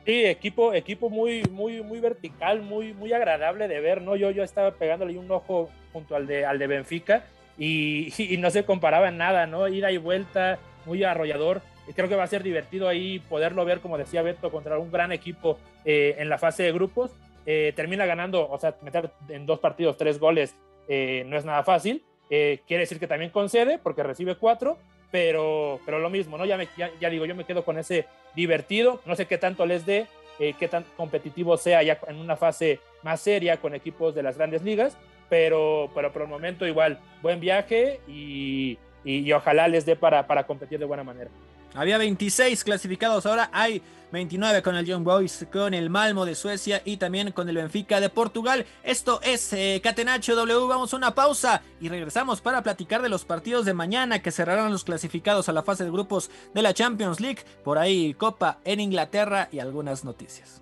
Sí, 0.06 0.26
equipo, 0.26 0.76
equipo 0.76 1.10
muy, 1.10 1.42
muy, 1.52 1.82
muy 1.82 2.00
vertical, 2.00 2.62
muy, 2.62 2.94
muy 2.94 3.12
agradable 3.12 3.68
de 3.68 3.80
ver, 3.80 4.04
¿no? 4.04 4.18
Yo, 4.18 4.30
yo 4.30 4.44
estaba 4.44 4.70
pegándole 4.72 5.18
un 5.18 5.32
ojo 5.32 5.70
junto 5.94 6.16
al 6.16 6.28
de, 6.28 6.46
al 6.46 6.60
de 6.60 6.68
Benfica 6.68 7.26
y, 7.58 8.14
y 8.32 8.38
no 8.38 8.52
se 8.52 8.66
comparaba 8.66 9.10
en 9.10 9.18
nada, 9.18 9.48
¿no? 9.48 9.68
Ida 9.68 9.92
y 9.92 9.98
vuelta, 9.98 10.60
muy 10.86 11.04
arrollador 11.04 11.64
creo 11.94 12.10
que 12.10 12.16
va 12.16 12.24
a 12.24 12.28
ser 12.28 12.44
divertido 12.44 12.88
ahí 12.88 13.20
poderlo 13.20 13.66
ver, 13.66 13.80
como 13.80 13.98
decía 13.98 14.22
Beto, 14.22 14.52
contra 14.52 14.78
un 14.78 14.92
gran 14.92 15.12
equipo 15.12 15.58
eh, 15.86 16.16
en 16.20 16.30
la 16.30 16.38
fase 16.38 16.64
de 16.64 16.72
grupos. 16.72 17.12
Eh, 17.46 17.74
termina 17.76 18.06
ganando, 18.06 18.48
o 18.50 18.60
sea, 18.60 18.76
meter 18.82 19.10
en 19.30 19.46
dos 19.46 19.60
partidos 19.60 19.98
tres 19.98 20.20
goles 20.20 20.56
eh, 20.88 21.24
no 21.28 21.38
es 21.38 21.46
nada 21.46 21.64
fácil. 21.64 22.04
quiere 22.28 22.82
decir 22.82 23.00
que 23.00 23.08
también 23.08 23.32
concede 23.32 23.80
porque 23.80 24.04
recibe 24.04 24.36
cuatro, 24.36 24.78
pero, 25.12 25.80
pero 25.86 26.00
lo 26.00 26.10
mismo, 26.10 26.38
¿no? 26.38 26.46
Ya, 26.46 26.60
ya, 26.78 27.10
digo, 27.10 27.26
yo 27.26 27.36
me 27.36 27.46
quedo 27.46 27.66
con 27.66 27.78
ese 27.80 28.06
divertido. 28.36 29.02
No 29.06 29.16
sé 29.16 29.26
qué 29.26 29.38
tanto 29.38 29.66
les 29.66 29.86
dé, 29.86 30.06
qué 30.38 30.68
tan 30.68 30.86
competitivo 30.96 31.58
sea 31.58 31.82
ya 31.82 32.00
en 32.08 32.18
una 32.18 32.36
fase 32.36 32.80
más 33.04 33.20
seria 33.22 33.58
con 33.58 33.74
equipos 33.74 34.14
de 34.14 34.24
las 34.24 34.38
grandes 34.38 34.62
ligas, 34.62 34.96
pero, 35.30 35.90
pero 35.96 36.12
por 36.12 36.24
el 36.24 36.28
momento 36.28 36.68
igual, 36.68 37.00
buen 37.22 37.40
viaje 37.40 38.00
y, 38.08 38.78
y, 39.04 39.32
ojalá 39.32 39.68
les 39.68 39.86
dé 39.86 39.96
para, 39.96 40.28
para 40.28 40.46
competir 40.46 40.80
de 40.80 40.86
buena 40.86 41.04
manera. 41.04 41.30
Había 41.76 41.98
26 41.98 42.64
clasificados, 42.64 43.26
ahora 43.26 43.50
hay 43.54 43.82
29 44.12 44.64
con 44.64 44.76
el 44.76 44.86
Young 44.86 45.04
Boys, 45.04 45.46
con 45.52 45.74
el 45.74 45.90
Malmo 45.90 46.26
de 46.26 46.36
Suecia 46.36 46.82
y 46.84 46.98
también 46.98 47.32
con 47.32 47.48
el 47.48 47.56
Benfica 47.56 48.00
de 48.00 48.10
Portugal. 48.10 48.66
Esto 48.84 49.22
es 49.22 49.54
eh, 49.54 49.80
Catenacho 49.84 50.36
W, 50.36 50.68
vamos 50.68 50.94
a 50.94 50.98
una 50.98 51.14
pausa 51.14 51.62
y 51.80 51.90
regresamos 51.90 52.42
para 52.42 52.64
platicar 52.64 53.02
de 53.02 53.10
los 53.10 53.26
partidos 53.26 53.66
de 53.66 53.74
mañana 53.74 54.20
que 54.22 54.32
cerrarán 54.32 54.72
los 54.72 54.84
clasificados 54.84 55.48
a 55.48 55.54
la 55.54 55.64
fase 55.64 55.84
de 55.84 55.92
grupos 55.92 56.32
de 56.54 56.62
la 56.62 56.74
Champions 56.74 57.20
League. 57.20 57.44
Por 57.64 57.78
ahí 57.78 58.14
Copa 58.16 58.58
en 58.66 58.80
Inglaterra 58.80 59.48
y 59.52 59.60
algunas 59.60 60.04
noticias. 60.04 60.62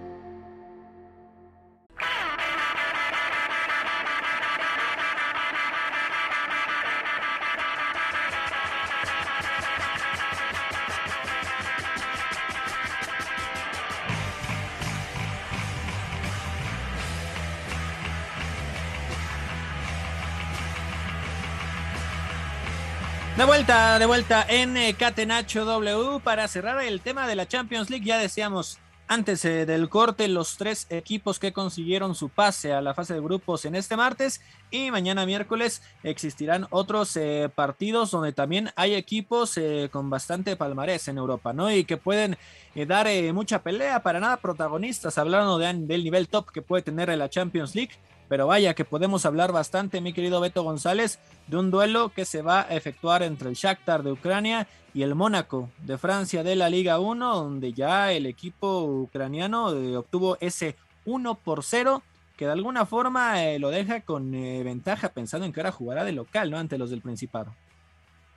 De 23.37 23.45
vuelta, 23.45 23.97
de 23.97 24.05
vuelta 24.05 24.45
en 24.47 24.75
eh, 24.75 24.93
Catenacho 24.93 25.63
W 25.63 26.19
para 26.21 26.49
cerrar 26.49 26.83
el 26.83 26.99
tema 26.99 27.27
de 27.27 27.35
la 27.35 27.47
Champions 27.47 27.89
League. 27.89 28.05
Ya 28.05 28.17
decíamos 28.17 28.77
antes 29.07 29.45
eh, 29.45 29.65
del 29.65 29.87
corte 29.87 30.27
los 30.27 30.57
tres 30.57 30.85
equipos 30.89 31.39
que 31.39 31.53
consiguieron 31.53 32.13
su 32.13 32.27
pase 32.27 32.73
a 32.73 32.81
la 32.81 32.93
fase 32.93 33.13
de 33.13 33.21
grupos 33.21 33.63
en 33.63 33.75
este 33.75 33.95
martes 33.95 34.41
y 34.69 34.91
mañana 34.91 35.25
miércoles 35.25 35.81
existirán 36.03 36.67
otros 36.71 37.15
eh, 37.15 37.49
partidos 37.55 38.11
donde 38.11 38.33
también 38.33 38.69
hay 38.75 38.95
equipos 38.95 39.57
con 39.91 40.09
bastante 40.09 40.57
palmarés 40.57 41.07
en 41.07 41.17
Europa, 41.17 41.53
¿no? 41.53 41.71
Y 41.71 41.85
que 41.85 41.95
pueden 41.95 42.37
dar 42.75 43.07
mucha 43.33 43.63
pelea 43.63 44.03
para 44.03 44.19
nada 44.19 44.37
protagonistas, 44.37 45.17
hablando 45.17 45.57
de, 45.57 45.73
del 45.73 46.03
nivel 46.03 46.27
top 46.27 46.51
que 46.51 46.61
puede 46.61 46.83
tener 46.83 47.07
la 47.17 47.29
Champions 47.29 47.75
League 47.75 47.93
pero 48.31 48.47
vaya 48.47 48.75
que 48.75 48.85
podemos 48.85 49.25
hablar 49.25 49.51
bastante, 49.51 49.99
mi 49.99 50.13
querido 50.13 50.39
Beto 50.39 50.63
González, 50.63 51.19
de 51.47 51.57
un 51.57 51.69
duelo 51.69 52.13
que 52.15 52.23
se 52.23 52.41
va 52.41 52.61
a 52.61 52.77
efectuar 52.77 53.23
entre 53.23 53.49
el 53.49 53.55
Shakhtar 53.55 54.03
de 54.03 54.13
Ucrania 54.13 54.69
y 54.93 55.01
el 55.01 55.15
Mónaco 55.15 55.69
de 55.79 55.97
Francia 55.97 56.41
de 56.41 56.55
la 56.55 56.69
Liga 56.69 57.01
1, 57.01 57.35
donde 57.35 57.73
ya 57.73 58.13
el 58.13 58.25
equipo 58.25 58.83
ucraniano 58.85 59.75
eh, 59.75 59.97
obtuvo 59.97 60.37
ese 60.39 60.77
1 61.03 61.35
por 61.43 61.61
0 61.65 62.03
que 62.37 62.45
de 62.45 62.53
alguna 62.53 62.85
forma 62.85 63.43
eh, 63.43 63.59
lo 63.59 63.69
deja 63.69 63.99
con 63.99 64.33
eh, 64.33 64.63
ventaja 64.63 65.09
pensando 65.09 65.45
en 65.45 65.51
que 65.51 65.59
ahora 65.59 65.73
jugará 65.73 66.05
de 66.05 66.13
local, 66.13 66.51
¿no? 66.51 66.57
Ante 66.57 66.77
los 66.77 66.89
del 66.89 67.01
Principado. 67.01 67.53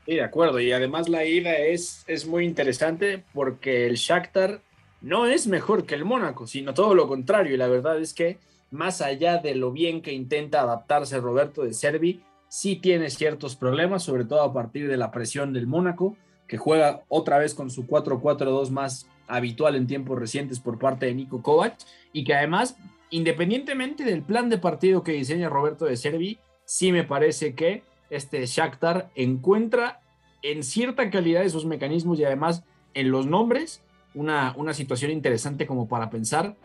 Sí, 0.07 0.15
de 0.15 0.25
acuerdo. 0.25 0.59
Y 0.59 0.73
además 0.73 1.09
la 1.09 1.25
ida 1.25 1.57
es, 1.57 2.03
es 2.09 2.27
muy 2.27 2.47
interesante 2.47 3.23
porque 3.33 3.87
el 3.87 3.95
Shakhtar 3.95 4.61
no 5.03 5.27
es 5.27 5.47
mejor 5.47 5.87
que 5.87 5.95
el 5.95 6.05
Mónaco, 6.05 6.49
sino 6.49 6.75
todo 6.75 6.97
lo 6.97 7.07
contrario. 7.07 7.55
Y 7.55 7.59
la 7.59 7.69
verdad 7.69 8.01
es 8.01 8.13
que 8.13 8.39
más 8.75 9.01
allá 9.01 9.39
de 9.39 9.55
lo 9.55 9.71
bien 9.71 10.03
que 10.03 10.13
intenta 10.13 10.61
adaptarse 10.61 11.21
Roberto 11.21 11.63
de 11.63 11.73
Servi, 11.73 12.23
sí 12.49 12.77
tiene 12.77 13.09
ciertos 13.09 13.55
problemas, 13.55 14.03
sobre 14.03 14.25
todo 14.25 14.43
a 14.43 14.53
partir 14.53 14.89
de 14.89 14.97
la 14.97 15.13
presión 15.13 15.53
del 15.53 15.69
Mónaco, 15.69 16.17
que 16.49 16.59
juega 16.59 17.03
otra 17.09 17.39
vez 17.39 17.55
con 17.55 17.71
su 17.71 17.87
4-4-2 17.87 18.71
más 18.71 19.09
habitual 19.29 19.77
en 19.77 19.87
tiempos 19.87 20.19
recientes 20.19 20.59
por 20.59 20.79
parte 20.79 21.07
de 21.07 21.15
Nico 21.15 21.41
Kovac, 21.41 21.77
y 22.13 22.25
que 22.25 22.35
además, 22.35 22.77
independientemente 23.11 24.03
del 24.05 24.23
plan 24.23 24.51
de 24.51 24.59
partido 24.59 25.05
que 25.05 25.13
diseña 25.13 25.49
Roberto 25.49 25.85
de 25.85 25.97
Servi, 25.97 26.39
sí 26.65 26.91
me 26.91 27.05
parece 27.05 27.55
que 27.55 27.85
este 28.11 28.45
Shakhtar 28.45 29.11
encuentra 29.15 30.01
en 30.43 30.65
cierta 30.65 31.11
calidad 31.11 31.43
de 31.43 31.51
sus 31.51 31.65
mecanismos 31.65 32.19
y 32.19 32.25
además 32.25 32.65
en 32.93 33.11
los 33.11 33.27
nombres 33.27 33.83
una, 34.15 34.53
una 34.57 34.75
situación 34.75 35.11
interesante 35.11 35.67
como 35.67 35.89
para 35.89 36.11
pensar 36.11 36.57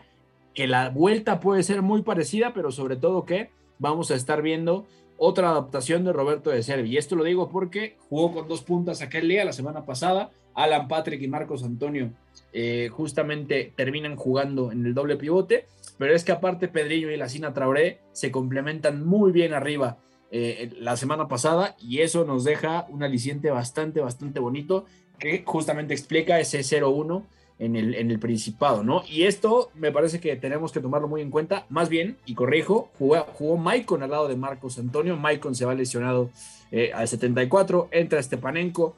que 0.54 0.66
la 0.66 0.90
vuelta 0.90 1.40
puede 1.40 1.62
ser 1.62 1.82
muy 1.82 2.02
parecida, 2.02 2.52
pero 2.52 2.70
sobre 2.70 2.96
todo 2.96 3.24
que 3.24 3.50
vamos 3.78 4.10
a 4.10 4.14
estar 4.14 4.42
viendo 4.42 4.86
otra 5.16 5.50
adaptación 5.50 6.04
de 6.04 6.12
Roberto 6.12 6.50
de 6.50 6.62
Servi. 6.62 6.90
Y 6.90 6.96
esto 6.96 7.14
lo 7.14 7.24
digo 7.24 7.50
porque 7.50 7.96
jugó 8.08 8.32
con 8.32 8.48
dos 8.48 8.62
puntas 8.62 9.02
aquel 9.02 9.28
día, 9.28 9.44
la 9.44 9.52
semana 9.52 9.84
pasada. 9.84 10.30
Alan 10.54 10.88
Patrick 10.88 11.22
y 11.22 11.28
Marcos 11.28 11.62
Antonio 11.62 12.10
eh, 12.52 12.88
justamente 12.90 13.72
terminan 13.76 14.16
jugando 14.16 14.72
en 14.72 14.84
el 14.84 14.94
doble 14.94 15.16
pivote, 15.16 15.66
pero 15.98 16.14
es 16.14 16.24
que 16.24 16.32
aparte 16.32 16.68
Pedrillo 16.68 17.10
y 17.10 17.16
la 17.16 17.28
Sina 17.28 17.52
Traoré 17.52 18.00
se 18.12 18.30
complementan 18.30 19.06
muy 19.06 19.30
bien 19.30 19.52
arriba 19.52 19.98
eh, 20.32 20.70
la 20.78 20.96
semana 20.96 21.28
pasada 21.28 21.76
y 21.78 22.00
eso 22.00 22.24
nos 22.24 22.44
deja 22.44 22.86
un 22.88 23.02
aliciente 23.02 23.50
bastante, 23.50 24.00
bastante 24.00 24.40
bonito 24.40 24.86
que 25.18 25.42
justamente 25.44 25.92
explica 25.92 26.40
ese 26.40 26.60
0-1 26.60 27.24
en 27.60 27.76
el, 27.76 27.94
en 27.94 28.10
el 28.10 28.18
Principado, 28.18 28.82
¿no? 28.82 29.04
Y 29.06 29.24
esto 29.24 29.70
me 29.74 29.92
parece 29.92 30.18
que 30.18 30.34
tenemos 30.36 30.72
que 30.72 30.80
tomarlo 30.80 31.06
muy 31.06 31.20
en 31.20 31.30
cuenta. 31.30 31.66
Más 31.68 31.88
bien, 31.88 32.16
y 32.24 32.34
corrijo, 32.34 32.90
jugó, 32.98 33.20
jugó 33.34 33.56
Maicon 33.58 34.02
al 34.02 34.10
lado 34.10 34.26
de 34.26 34.34
Marcos 34.34 34.78
Antonio. 34.78 35.16
Maicon 35.16 35.54
se 35.54 35.66
va 35.66 35.74
lesionado 35.74 36.30
eh, 36.72 36.90
al 36.92 37.06
74, 37.06 37.88
entra 37.92 38.22
Stepanenko. 38.22 38.96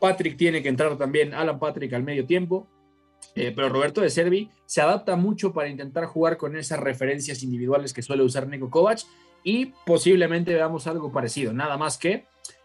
Patrick 0.00 0.36
tiene 0.36 0.62
que 0.62 0.68
entrar 0.68 0.96
también, 0.96 1.34
Alan 1.34 1.58
Patrick 1.58 1.92
al 1.92 2.02
medio 2.02 2.24
tiempo. 2.24 2.66
Eh, 3.34 3.52
pero 3.54 3.68
Roberto 3.68 4.00
de 4.00 4.10
Servi 4.10 4.50
se 4.64 4.80
adapta 4.80 5.14
mucho 5.16 5.52
para 5.52 5.68
intentar 5.68 6.06
jugar 6.06 6.38
con 6.38 6.56
esas 6.56 6.80
referencias 6.80 7.42
individuales 7.42 7.92
que 7.92 8.02
suele 8.02 8.22
usar 8.22 8.48
Nico 8.48 8.70
Kovac 8.70 9.00
y 9.44 9.66
posiblemente 9.84 10.54
veamos 10.54 10.86
algo 10.86 11.12
parecido. 11.12 11.52
Nada 11.52 11.76
más 11.76 11.98
que 11.98 12.24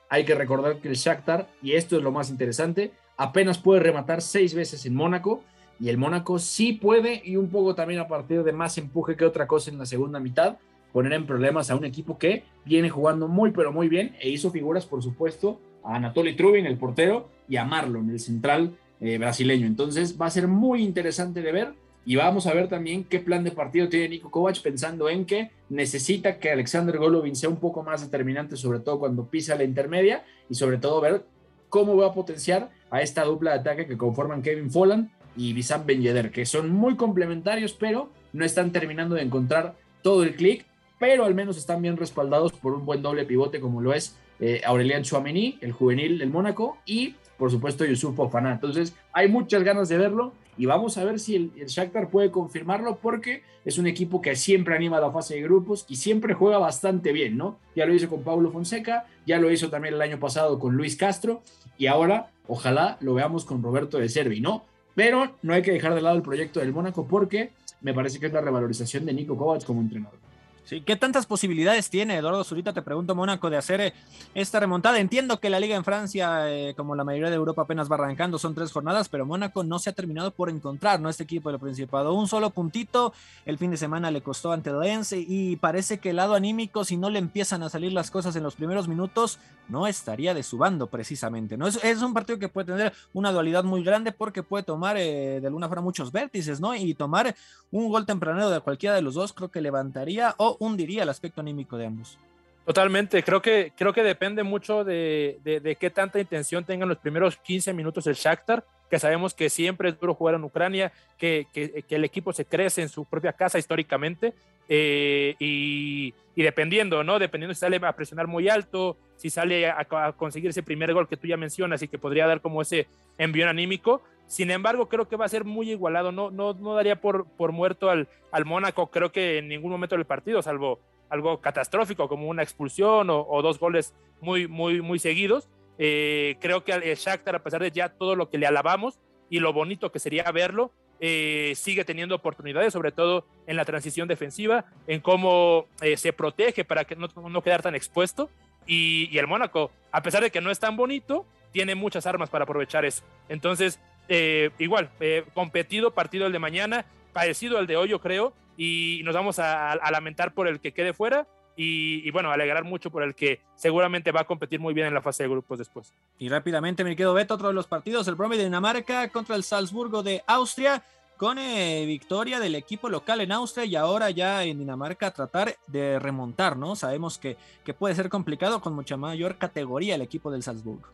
hay 0.09 0.25
que 0.25 0.35
recordar 0.35 0.79
que 0.79 0.87
el 0.87 0.95
Shakhtar, 0.95 1.49
y 1.61 1.73
esto 1.73 1.97
es 1.97 2.03
lo 2.03 2.11
más 2.11 2.29
interesante, 2.29 2.91
apenas 3.17 3.57
puede 3.57 3.79
rematar 3.79 4.21
seis 4.21 4.53
veces 4.53 4.85
en 4.85 4.95
Mónaco 4.95 5.43
y 5.79 5.89
el 5.89 5.97
Mónaco 5.97 6.39
sí 6.39 6.73
puede 6.73 7.21
y 7.25 7.35
un 7.35 7.49
poco 7.49 7.75
también 7.75 7.99
a 7.99 8.07
partir 8.07 8.43
de 8.43 8.51
más 8.51 8.77
empuje 8.77 9.15
que 9.15 9.25
otra 9.25 9.47
cosa 9.47 9.71
en 9.71 9.77
la 9.77 9.85
segunda 9.85 10.19
mitad 10.19 10.57
poner 10.91 11.13
en 11.13 11.25
problemas 11.25 11.71
a 11.71 11.75
un 11.75 11.85
equipo 11.85 12.17
que 12.17 12.43
viene 12.65 12.89
jugando 12.89 13.27
muy 13.27 13.51
pero 13.51 13.71
muy 13.71 13.89
bien 13.89 14.15
e 14.19 14.29
hizo 14.29 14.51
figuras 14.51 14.85
por 14.85 15.01
supuesto 15.01 15.59
a 15.83 15.95
Anatoly 15.95 16.35
Trubin 16.35 16.65
el 16.65 16.77
portero 16.77 17.29
y 17.49 17.57
a 17.57 17.65
Marlon 17.65 18.09
el 18.09 18.19
central 18.19 18.77
eh, 19.01 19.17
brasileño. 19.17 19.67
Entonces 19.67 20.19
va 20.19 20.27
a 20.27 20.29
ser 20.29 20.47
muy 20.47 20.83
interesante 20.83 21.41
de 21.41 21.51
ver 21.51 21.73
y 22.05 22.15
vamos 22.15 22.47
a 22.47 22.53
ver 22.53 22.69
también 22.69 23.03
qué 23.03 23.19
plan 23.19 23.43
de 23.43 23.51
partido 23.51 23.89
tiene 23.89 24.09
Nico 24.09 24.31
Kovac 24.31 24.61
pensando 24.61 25.09
en 25.09 25.25
que 25.25 25.51
necesita 25.69 26.37
que 26.37 26.51
Alexander 26.51 26.97
Golovin 26.97 27.35
sea 27.35 27.49
un 27.49 27.57
poco 27.57 27.83
más 27.83 28.01
determinante 28.01 28.55
sobre 28.55 28.79
todo 28.79 28.99
cuando 28.99 29.27
pisa 29.27 29.55
la 29.55 29.63
intermedia 29.63 30.23
y 30.49 30.55
sobre 30.55 30.77
todo 30.77 31.01
ver 31.01 31.25
cómo 31.73 31.97
va 31.97 32.05
a 32.05 32.13
potenciar 32.13 32.69
a 32.91 33.01
esta 33.01 33.23
dupla 33.23 33.53
de 33.53 33.59
ataque 33.61 33.87
que 33.87 33.97
conforman 33.97 34.43
Kevin 34.43 34.69
Folland 34.69 35.09
y 35.35 35.53
Bissam 35.53 35.87
Ben 35.87 36.29
que 36.29 36.45
son 36.45 36.69
muy 36.69 36.95
complementarios, 36.95 37.73
pero 37.73 38.11
no 38.31 38.45
están 38.45 38.71
terminando 38.71 39.15
de 39.15 39.23
encontrar 39.23 39.73
todo 40.03 40.21
el 40.21 40.35
clic, 40.35 40.67
pero 40.99 41.25
al 41.25 41.33
menos 41.33 41.57
están 41.57 41.81
bien 41.81 41.97
respaldados 41.97 42.53
por 42.53 42.73
un 42.73 42.85
buen 42.85 43.01
doble 43.01 43.25
pivote 43.25 43.59
como 43.59 43.81
lo 43.81 43.91
es 43.91 44.15
eh, 44.39 44.61
Aurelian 44.63 45.01
Chouameni, 45.01 45.57
el 45.61 45.71
juvenil 45.71 46.19
del 46.19 46.29
Mónaco, 46.29 46.77
y 46.85 47.15
por 47.39 47.49
supuesto 47.49 47.85
Yusuf 47.85 48.15
Fofana. 48.15 48.51
Entonces 48.51 48.95
hay 49.11 49.27
muchas 49.27 49.63
ganas 49.63 49.89
de 49.89 49.97
verlo 49.97 50.31
y 50.57 50.65
vamos 50.65 50.97
a 50.97 51.03
ver 51.03 51.19
si 51.19 51.35
el, 51.35 51.51
Shakhtar 51.67 52.09
puede 52.09 52.31
confirmarlo 52.31 52.97
porque 52.97 53.43
es 53.65 53.77
un 53.77 53.87
equipo 53.87 54.21
que 54.21 54.35
siempre 54.35 54.75
anima 54.75 54.99
la 54.99 55.11
fase 55.11 55.35
de 55.35 55.41
grupos 55.41 55.85
y 55.87 55.95
siempre 55.95 56.33
juega 56.33 56.57
bastante 56.57 57.11
bien, 57.11 57.37
¿no? 57.37 57.57
Ya 57.75 57.85
lo 57.85 57.93
hizo 57.93 58.09
con 58.09 58.23
Pablo 58.23 58.51
Fonseca, 58.51 59.05
ya 59.25 59.39
lo 59.39 59.51
hizo 59.51 59.69
también 59.69 59.95
el 59.95 60.01
año 60.01 60.19
pasado 60.19 60.59
con 60.59 60.75
Luis 60.75 60.95
Castro 60.95 61.41
y 61.77 61.87
ahora 61.87 62.31
ojalá 62.47 62.97
lo 62.99 63.13
veamos 63.13 63.45
con 63.45 63.63
Roberto 63.63 63.97
de 63.97 64.09
Servi, 64.09 64.41
¿no? 64.41 64.63
Pero 64.95 65.35
no 65.41 65.53
hay 65.53 65.61
que 65.61 65.71
dejar 65.71 65.95
de 65.95 66.01
lado 66.01 66.15
el 66.15 66.21
proyecto 66.21 66.59
del 66.59 66.73
Mónaco 66.73 67.07
porque 67.07 67.51
me 67.81 67.93
parece 67.93 68.19
que 68.19 68.27
es 68.27 68.33
la 68.33 68.41
revalorización 68.41 69.05
de 69.05 69.13
Nico 69.13 69.37
Kovac 69.37 69.65
como 69.65 69.81
entrenador. 69.81 70.32
Sí, 70.65 70.79
¿qué 70.79 70.95
tantas 70.95 71.25
posibilidades 71.25 71.89
tiene 71.89 72.15
Eduardo 72.15 72.41
Zurita? 72.45 72.71
Te 72.71 72.81
pregunto, 72.81 73.15
Mónaco, 73.15 73.49
de 73.49 73.57
hacer 73.57 73.81
eh, 73.81 73.93
esta 74.33 74.61
remontada. 74.61 74.97
Entiendo 74.97 75.41
que 75.41 75.49
la 75.49 75.59
liga 75.59 75.75
en 75.75 75.83
Francia, 75.83 76.49
eh, 76.49 76.73
como 76.77 76.95
la 76.95 77.03
mayoría 77.03 77.29
de 77.29 77.35
Europa, 77.35 77.63
apenas 77.63 77.91
va 77.91 77.95
arrancando, 77.95 78.39
son 78.39 78.55
tres 78.55 78.71
jornadas, 78.71 79.09
pero 79.09 79.25
Mónaco 79.25 79.65
no 79.65 79.77
se 79.77 79.89
ha 79.89 79.93
terminado 79.93 80.31
por 80.31 80.49
encontrar, 80.49 81.01
¿no? 81.01 81.09
Este 81.09 81.23
equipo 81.23 81.51
del 81.51 81.59
Principado. 81.59 82.13
Un 82.13 82.29
solo 82.29 82.49
puntito, 82.51 83.13
el 83.45 83.57
fin 83.57 83.71
de 83.71 83.77
semana 83.77 84.09
le 84.09 84.21
costó 84.21 84.53
ante 84.53 84.71
Lens 84.71 85.11
y 85.11 85.57
parece 85.57 85.97
que 85.97 86.11
el 86.11 86.15
lado 86.15 86.33
anímico, 86.33 86.85
si 86.85 86.95
no 86.95 87.09
le 87.09 87.19
empiezan 87.19 87.61
a 87.61 87.69
salir 87.69 87.91
las 87.91 88.09
cosas 88.09 88.33
en 88.37 88.43
los 88.43 88.55
primeros 88.55 88.87
minutos, 88.87 89.39
no 89.67 89.85
estaría 89.87 90.33
de 90.33 90.43
su 90.43 90.57
bando 90.57 90.87
precisamente, 90.87 91.57
¿no? 91.57 91.67
Es, 91.67 91.83
es 91.83 92.01
un 92.01 92.13
partido 92.13 92.39
que 92.39 92.47
puede 92.47 92.67
tener 92.67 92.93
una 93.13 93.33
dualidad 93.33 93.65
muy 93.65 93.83
grande 93.83 94.13
porque 94.13 94.43
puede 94.43 94.63
tomar 94.63 94.95
eh, 94.97 95.41
de 95.41 95.47
alguna 95.47 95.67
forma 95.67 95.83
muchos 95.83 96.11
vértices, 96.11 96.61
¿no? 96.61 96.73
Y 96.73 96.93
tomar 96.93 97.35
un 97.71 97.89
gol 97.89 98.05
tempranero 98.05 98.49
de 98.49 98.59
cualquiera 98.61 98.95
de 98.95 99.01
los 99.01 99.15
dos 99.15 99.33
creo 99.33 99.49
que 99.49 99.61
levantaría 99.61 100.35
o 100.37 100.52
hundiría 100.59 101.03
el 101.03 101.09
aspecto 101.09 101.41
anímico 101.41 101.77
de 101.77 101.85
ambos. 101.85 102.17
Totalmente, 102.65 103.23
creo 103.23 103.41
que, 103.41 103.73
creo 103.75 103.91
que 103.91 104.03
depende 104.03 104.41
mucho 104.43 104.85
de, 104.85 105.39
de, 105.43 105.75
qué 105.75 105.89
tanta 105.89 106.19
intención 106.19 106.63
tengan 106.63 106.87
los 106.87 106.97
primeros 106.97 107.35
15 107.37 107.73
minutos 107.73 108.07
el 108.07 108.15
Shakhtar, 108.15 108.65
que 108.89 108.99
sabemos 108.99 109.33
que 109.33 109.49
siempre 109.49 109.89
es 109.89 109.99
duro 109.99 110.13
jugar 110.13 110.35
en 110.35 110.45
Ucrania, 110.45 110.93
que, 111.17 111.45
que, 111.51 111.83
el 111.89 112.05
equipo 112.05 112.31
se 112.31 112.45
crece 112.45 112.81
en 112.81 112.87
su 112.87 113.03
propia 113.03 113.33
casa 113.33 113.59
históricamente, 113.59 114.33
eh, 114.69 115.35
y, 115.39 116.13
dependiendo, 116.37 117.03
¿no? 117.03 117.19
Dependiendo 117.19 117.53
si 117.53 117.59
sale 117.59 117.81
a 117.81 117.95
presionar 117.95 118.27
muy 118.27 118.47
alto, 118.47 118.97
si 119.17 119.29
sale 119.29 119.67
a, 119.67 119.85
a, 119.89 120.11
conseguir 120.13 120.51
ese 120.51 120.63
primer 120.63 120.93
gol 120.93 121.09
que 121.09 121.17
tú 121.17 121.27
ya 121.27 121.35
mencionas 121.35 121.81
y 121.81 121.89
que 121.89 121.97
podría 121.97 122.27
dar 122.27 122.39
como 122.39 122.61
ese 122.61 122.87
envión 123.17 123.49
anímico. 123.49 124.03
Sin 124.33 124.49
embargo, 124.49 124.89
creo 124.89 125.07
que 125.07 125.15
va 125.15 125.25
a 125.25 125.29
ser 125.29 125.45
muy 125.45 125.69
igualado, 125.69 126.11
no, 126.11 126.31
no, 126.31 126.55
no 126.55 126.73
daría 126.73 126.99
por, 126.99 127.27
por 127.37 127.51
muerto 127.51 127.91
al, 127.91 128.07
al 128.31 128.45
Mónaco, 128.45 128.89
creo 128.89 129.11
que 129.11 129.37
en 129.37 129.47
ningún 129.47 129.69
momento 129.69 129.95
del 129.95 130.05
partido, 130.05 130.41
salvo 130.41 130.79
algo 131.11 131.39
catastrófico 131.39 132.09
como 132.09 132.27
una 132.27 132.41
expulsión 132.41 133.11
o, 133.11 133.27
o 133.29 133.43
dos 133.43 133.59
goles 133.59 133.93
muy, 134.21 134.47
muy, 134.47 134.81
muy 134.81 134.97
seguidos. 134.97 135.49
Eh, 135.77 136.37
creo 136.41 136.63
que 136.63 136.71
el 136.71 136.95
Shakhtar, 136.97 137.35
a 137.35 137.43
pesar 137.43 137.61
de 137.61 137.69
ya 137.69 137.89
todo 137.89 138.15
lo 138.15 138.31
que 138.31 138.39
le 138.39 138.47
alabamos 138.47 138.97
y 139.29 139.37
lo 139.37 139.53
bonito 139.53 139.91
que 139.91 139.99
sería 139.99 140.23
verlo, 140.31 140.71
eh, 140.99 141.53
sigue 141.55 141.85
teniendo 141.85 142.15
oportunidades, 142.15 142.73
sobre 142.73 142.91
todo 142.91 143.27
en 143.45 143.55
la 143.55 143.65
transición 143.65 144.07
defensiva, 144.07 144.65
en 144.87 144.99
cómo 144.99 145.67
eh, 145.81 145.95
se 145.95 146.11
protege 146.11 146.65
para 146.65 146.85
que 146.85 146.95
no, 146.95 147.07
no 147.29 147.43
quedar 147.43 147.61
tan 147.61 147.75
expuesto. 147.75 148.31
Y, 148.65 149.09
y, 149.11 149.19
el 149.19 149.27
Mónaco, 149.27 149.69
a 149.91 150.01
pesar 150.01 150.23
de 150.23 150.31
que 150.31 150.41
no 150.41 150.49
es 150.49 150.59
tan 150.59 150.75
bonito, 150.75 151.27
tiene 151.51 151.75
muchas 151.75 152.07
armas 152.07 152.31
para 152.31 152.45
aprovechar 152.45 152.83
eso. 152.83 153.03
Entonces, 153.29 153.79
eh, 154.09 154.51
igual, 154.59 154.89
competido 155.33 155.91
partido 155.91 156.27
el 156.27 156.33
de 156.33 156.39
mañana, 156.39 156.85
parecido 157.13 157.57
al 157.57 157.67
de 157.67 157.77
hoy, 157.77 157.89
yo 157.89 157.99
creo, 157.99 158.33
y 158.57 159.01
nos 159.03 159.15
vamos 159.15 159.39
a, 159.39 159.75
lamentar 159.91 160.33
por 160.33 160.47
el 160.47 160.59
que 160.59 160.73
quede 160.73 160.93
fuera, 160.93 161.27
y, 161.55 162.07
y, 162.07 162.09
bueno, 162.09 162.31
alegrar 162.31 162.63
mucho 162.63 162.89
por 162.89 163.03
el 163.03 163.13
que 163.13 163.39
seguramente 163.55 164.11
va 164.11 164.21
a 164.21 164.23
competir 164.23 164.59
muy 164.59 164.73
bien 164.73 164.87
en 164.87 164.93
la 164.95 165.03
fase 165.03 165.21
de 165.21 165.29
grupos 165.29 165.59
después. 165.59 165.93
Y 166.17 166.27
rápidamente 166.27 166.83
me 166.83 166.95
quedo 166.95 167.13
Beto, 167.13 167.35
otro 167.35 167.49
de 167.49 167.53
los 167.53 167.67
partidos, 167.67 168.07
el 168.07 168.15
Bromby 168.15 168.37
de 168.37 168.45
Dinamarca 168.45 169.07
contra 169.09 169.35
el 169.35 169.43
Salzburgo 169.43 170.01
de 170.01 170.23
Austria, 170.25 170.83
con 171.17 171.37
eh, 171.37 171.85
victoria 171.85 172.39
del 172.39 172.55
equipo 172.55 172.89
local 172.89 173.21
en 173.21 173.31
Austria 173.31 173.65
y 173.65 173.75
ahora 173.75 174.09
ya 174.09 174.43
en 174.43 174.59
Dinamarca 174.59 175.11
tratar 175.11 175.55
de 175.67 175.99
remontar, 175.99 176.57
¿no? 176.57 176.75
Sabemos 176.75 177.17
que, 177.17 177.37
que 177.63 177.73
puede 177.73 177.95
ser 177.95 178.09
complicado 178.09 178.61
con 178.61 178.73
mucha 178.73 178.97
mayor 178.97 179.37
categoría 179.37 179.95
el 179.95 180.01
equipo 180.01 180.31
del 180.31 180.43
Salzburgo. 180.43 180.89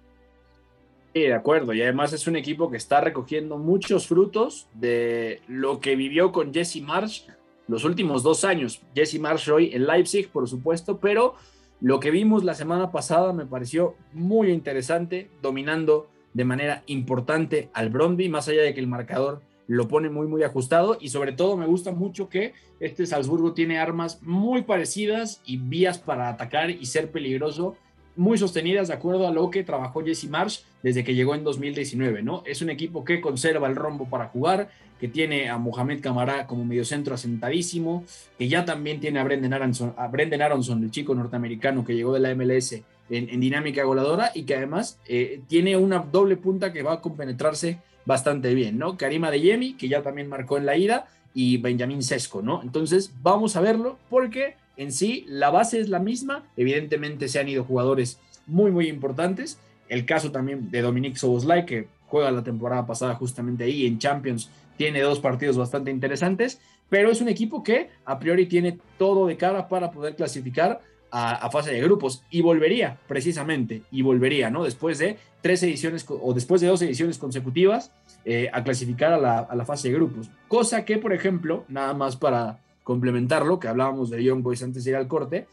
Sí, 1.13 1.21
de 1.21 1.33
acuerdo. 1.33 1.73
Y 1.73 1.81
además 1.81 2.13
es 2.13 2.27
un 2.27 2.35
equipo 2.35 2.69
que 2.69 2.77
está 2.77 3.01
recogiendo 3.01 3.57
muchos 3.57 4.07
frutos 4.07 4.67
de 4.73 5.41
lo 5.47 5.79
que 5.79 5.95
vivió 5.95 6.31
con 6.31 6.53
Jesse 6.53 6.81
Marsh 6.81 7.23
los 7.67 7.83
últimos 7.83 8.23
dos 8.23 8.43
años. 8.43 8.81
Jesse 8.95 9.19
Marsh 9.19 9.49
hoy 9.49 9.71
en 9.73 9.85
Leipzig, 9.85 10.29
por 10.29 10.47
supuesto, 10.49 10.99
pero 10.99 11.35
lo 11.81 11.99
que 11.99 12.11
vimos 12.11 12.43
la 12.43 12.55
semana 12.55 12.91
pasada 12.91 13.31
me 13.31 13.45
pareció 13.45 13.95
muy 14.11 14.51
interesante, 14.51 15.29
dominando 15.41 16.09
de 16.33 16.45
manera 16.45 16.83
importante 16.87 17.69
al 17.73 17.89
Brondby, 17.89 18.27
más 18.29 18.47
allá 18.47 18.63
de 18.63 18.73
que 18.73 18.79
el 18.79 18.87
marcador 18.87 19.41
lo 19.67 19.87
pone 19.87 20.09
muy, 20.09 20.27
muy 20.27 20.41
ajustado 20.41 20.97
y 20.99 21.09
sobre 21.09 21.31
todo 21.31 21.55
me 21.55 21.67
gusta 21.67 21.91
mucho 21.91 22.27
que 22.27 22.53
este 22.79 23.05
Salzburgo 23.05 23.53
tiene 23.53 23.77
armas 23.77 24.19
muy 24.23 24.63
parecidas 24.63 25.41
y 25.45 25.57
vías 25.57 25.99
para 25.99 26.27
atacar 26.27 26.71
y 26.71 26.85
ser 26.87 27.11
peligroso 27.11 27.75
muy 28.19 28.37
sostenidas 28.37 28.89
de 28.89 28.93
acuerdo 28.93 29.27
a 29.27 29.31
lo 29.31 29.49
que 29.49 29.63
trabajó 29.63 30.03
Jesse 30.03 30.29
Marsh 30.29 30.59
desde 30.83 31.05
que 31.05 31.15
llegó 31.15 31.35
en 31.35 31.45
2019, 31.45 32.21
¿no? 32.21 32.43
Es 32.45 32.61
un 32.61 32.69
equipo 32.69 33.05
que 33.05 33.21
conserva 33.21 33.67
el 33.67 33.77
rombo 33.77 34.09
para 34.09 34.27
jugar, 34.27 34.69
que 34.99 35.07
tiene 35.07 35.49
a 35.49 35.57
Mohamed 35.57 36.01
Camará 36.01 36.45
como 36.45 36.65
mediocentro 36.65 37.15
asentadísimo, 37.15 38.03
que 38.37 38.49
ya 38.49 38.65
también 38.65 38.99
tiene 38.99 39.19
a 39.19 39.23
Brendan 39.23 39.53
Aronson, 39.53 39.93
a 39.97 40.11
Aronson 40.45 40.83
el 40.83 40.91
chico 40.91 41.15
norteamericano 41.15 41.85
que 41.85 41.95
llegó 41.95 42.13
de 42.13 42.19
la 42.19 42.35
MLS 42.35 42.73
en, 42.73 42.83
en 43.29 43.39
dinámica 43.39 43.83
goleadora 43.83 44.31
y 44.35 44.43
que 44.43 44.55
además 44.55 44.99
eh, 45.07 45.39
tiene 45.47 45.77
una 45.77 45.99
doble 45.99 46.35
punta 46.35 46.73
que 46.73 46.83
va 46.83 46.95
a 46.95 47.01
compenetrarse 47.01 47.79
bastante 48.05 48.53
bien, 48.53 48.77
¿no? 48.77 48.97
Karima 48.97 49.31
de 49.31 49.39
Yemi, 49.39 49.75
que 49.75 49.87
ya 49.87 50.01
también 50.01 50.27
marcó 50.27 50.57
en 50.57 50.65
la 50.65 50.75
ida, 50.75 51.07
y 51.33 51.57
Benjamín 51.57 52.03
Sesco, 52.03 52.41
¿no? 52.41 52.61
Entonces, 52.63 53.13
vamos 53.21 53.55
a 53.55 53.61
verlo 53.61 53.97
porque 54.09 54.55
en 54.79 54.93
sí 54.93 55.25
la 55.27 55.49
base 55.49 55.79
es 55.81 55.89
la 55.89 55.99
misma, 55.99 56.45
evidentemente 56.55 57.27
se 57.27 57.37
han 57.37 57.49
ido 57.49 57.65
jugadores 57.65 58.17
muy, 58.47 58.71
muy 58.71 58.87
importantes, 58.87 59.59
el 59.89 60.05
caso 60.05 60.31
también 60.31 60.71
de 60.71 60.81
Dominic 60.81 61.17
Soboslai, 61.17 61.65
que 61.65 61.87
juega 62.07 62.31
la 62.31 62.45
temporada 62.45 62.87
pasada 62.87 63.15
justamente 63.15 63.65
ahí 63.65 63.85
en 63.85 63.99
Champions, 63.99 64.49
tiene 64.77 65.01
dos 65.01 65.19
partidos 65.19 65.57
bastante 65.57 65.91
interesantes, 65.91 66.61
pero 66.87 67.11
es 67.11 67.19
un 67.19 67.27
equipo 67.27 67.61
que 67.61 67.89
a 68.05 68.19
priori 68.19 68.45
tiene 68.45 68.79
todo 68.97 69.27
de 69.27 69.35
cara 69.35 69.67
para 69.67 69.91
poder 69.91 70.15
clasificar 70.15 70.79
a, 71.11 71.49
fase 71.51 71.73
de 71.73 71.81
grupos 71.81 72.23
y 72.29 72.41
volvería 72.41 72.97
precisamente 73.05 73.81
y 73.91 74.01
volvería, 74.01 74.49
¿no? 74.49 74.63
Después 74.63 74.97
de 74.97 75.17
tres 75.41 75.61
ediciones 75.63 76.05
o 76.07 76.33
después 76.33 76.61
de 76.61 76.67
dos 76.67 76.81
ediciones 76.81 77.17
consecutivas 77.17 77.91
eh, 78.23 78.49
a 78.53 78.63
clasificar 78.63 79.11
a 79.11 79.17
la, 79.17 79.39
a 79.39 79.55
la, 79.55 79.65
fase 79.65 79.89
de 79.89 79.95
grupos. 79.95 80.29
Cosa 80.47 80.85
que, 80.85 80.99
por 80.99 81.11
ejemplo, 81.11 81.65
nada 81.67 81.93
más 81.93 82.15
para 82.15 82.59
complementarlo, 82.89 83.59
que 83.59 83.67
hablábamos 83.67 84.09
de 84.09 84.23
Young 84.23 84.41
Boys 84.41 84.63
antes 84.63 84.83
de 84.83 84.89
ir 84.89 84.97
al 84.97 85.07
corte, 85.07 85.45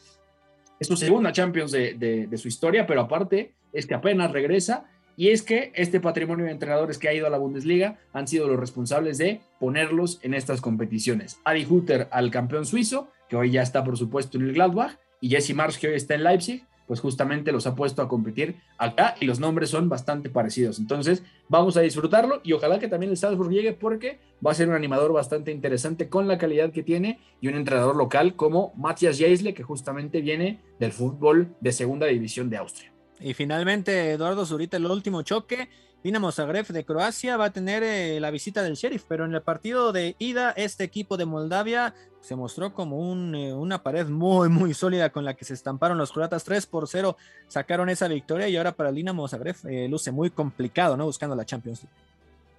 es 0.80 0.86
su 0.86 0.96
segunda 0.96 1.32
Champions 1.32 1.70
de, 1.70 2.30
su 2.38 2.48
historia, 2.48 2.86
pero 2.86 3.02
aparte 3.02 3.52
es 3.74 3.86
que 3.86 3.92
apenas 3.92 4.32
regresa 4.32 4.86
y 5.18 5.28
es 5.28 5.42
que 5.42 5.70
este 5.74 6.00
patrimonio 6.00 6.46
de 6.46 6.52
entrenadores 6.52 6.96
que 6.96 7.10
ha 7.10 7.12
ido 7.12 7.26
a 7.26 7.30
la 7.30 7.36
Bundesliga 7.36 7.98
han 8.14 8.26
sido 8.26 8.48
los 8.48 8.58
responsables 8.58 9.18
de 9.18 9.42
ponerlos 9.60 10.18
en 10.22 10.32
estas 10.32 10.62
competiciones. 10.62 11.38
Adi 11.44 11.66
Hutter 11.68 12.08
al 12.10 12.30
campeón 12.30 12.64
suizo, 12.64 13.10
que 13.28 13.36
hoy 13.36 13.50
ya 13.50 13.60
está 13.60 13.84
por 13.84 13.98
supuesto 13.98 14.38
en 14.38 14.44
el 14.44 14.54
Gladbach, 14.54 14.96
y 15.20 15.28
Jesse 15.28 15.54
Marsh, 15.54 15.76
que 15.76 15.88
hoy 15.88 15.94
está 15.94 16.14
en 16.14 16.24
Leipzig, 16.24 16.64
pues 16.86 17.00
justamente 17.00 17.52
los 17.52 17.66
ha 17.66 17.74
puesto 17.74 18.02
a 18.02 18.08
competir 18.08 18.56
acá 18.78 19.14
y 19.20 19.26
los 19.26 19.40
nombres 19.40 19.70
son 19.70 19.88
bastante 19.88 20.30
parecidos. 20.30 20.78
Entonces, 20.78 21.22
vamos 21.48 21.76
a 21.76 21.80
disfrutarlo 21.80 22.40
y 22.44 22.52
ojalá 22.52 22.78
que 22.78 22.88
también 22.88 23.10
el 23.10 23.16
Salzburg 23.16 23.50
llegue 23.50 23.72
porque 23.72 24.20
va 24.44 24.52
a 24.52 24.54
ser 24.54 24.68
un 24.68 24.74
animador 24.74 25.12
bastante 25.12 25.50
interesante 25.50 26.08
con 26.08 26.28
la 26.28 26.38
calidad 26.38 26.72
que 26.72 26.82
tiene 26.82 27.20
y 27.40 27.48
un 27.48 27.54
entrenador 27.54 27.96
local 27.96 28.36
como 28.36 28.72
Matthias 28.76 29.18
Jaisle, 29.18 29.54
que 29.54 29.62
justamente 29.62 30.20
viene 30.20 30.60
del 30.78 30.92
fútbol 30.92 31.54
de 31.60 31.72
segunda 31.72 32.06
división 32.06 32.50
de 32.50 32.56
Austria. 32.58 32.92
Y 33.20 33.34
finalmente, 33.34 34.10
Eduardo 34.12 34.44
Zurita, 34.44 34.76
el 34.76 34.86
último 34.86 35.22
choque. 35.22 35.68
Dinamo 36.06 36.30
Zagreb 36.30 36.68
de 36.68 36.84
Croacia 36.84 37.36
va 37.36 37.46
a 37.46 37.52
tener 37.52 37.82
eh, 37.82 38.20
la 38.20 38.30
visita 38.30 38.62
del 38.62 38.76
Sheriff, 38.76 39.02
pero 39.08 39.24
en 39.24 39.34
el 39.34 39.42
partido 39.42 39.90
de 39.90 40.14
ida, 40.20 40.52
este 40.52 40.84
equipo 40.84 41.16
de 41.16 41.24
Moldavia 41.24 41.94
se 42.20 42.36
mostró 42.36 42.72
como 42.72 43.12
eh, 43.34 43.52
una 43.52 43.82
pared 43.82 44.06
muy, 44.06 44.48
muy 44.48 44.72
sólida 44.72 45.10
con 45.10 45.24
la 45.24 45.34
que 45.34 45.44
se 45.44 45.54
estamparon 45.54 45.98
los 45.98 46.12
croatas 46.12 46.44
3 46.44 46.64
por 46.66 46.86
0, 46.86 47.16
sacaron 47.48 47.88
esa 47.88 48.06
victoria 48.06 48.48
y 48.48 48.56
ahora 48.56 48.70
para 48.70 48.90
el 48.90 48.94
Dinamo 48.94 49.26
Zagreb 49.26 49.56
eh, 49.68 49.88
luce 49.88 50.12
muy 50.12 50.30
complicado, 50.30 50.96
¿no? 50.96 51.06
Buscando 51.06 51.34
la 51.34 51.44
Champions 51.44 51.82
League. 51.82 51.98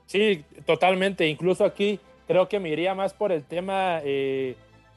Sí, 0.07 0.43
totalmente. 0.65 1.25
Incluso 1.25 1.63
aquí 1.63 2.01
creo 2.27 2.49
que 2.49 2.59
me 2.59 2.67
iría 2.67 2.95
más 2.95 3.13
por 3.13 3.31
el 3.31 3.45
tema 3.45 4.01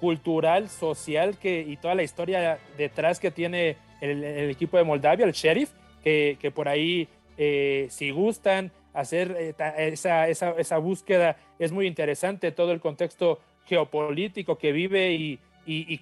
cultural, 0.01 0.69
social 0.69 1.39
que, 1.39 1.61
y 1.61 1.77
toda 1.77 1.95
la 1.95 2.03
historia 2.03 2.59
detrás 2.77 3.21
que 3.21 3.31
tiene 3.31 3.77
el, 4.01 4.51
equipo 4.51 4.77
de 4.77 4.83
Moldavia, 4.83 5.25
el 5.25 5.33
Sheriff, 5.35 5.71
que 6.03 6.53
por 6.53 6.69
ahí 6.69 7.09
eh, 7.42 7.87
si 7.88 8.11
gustan 8.11 8.70
hacer 8.92 9.35
eh, 9.59 9.94
esa, 9.94 10.76
búsqueda, 10.76 11.38
es 11.59 11.72
muy 11.72 11.87
interesante 11.87 12.53
todo 12.53 12.72
el 12.72 12.81
contexto 12.81 13.40
geopolítico 13.64 14.59
que 14.59 14.72
vive 14.72 15.12
y, 15.14 15.38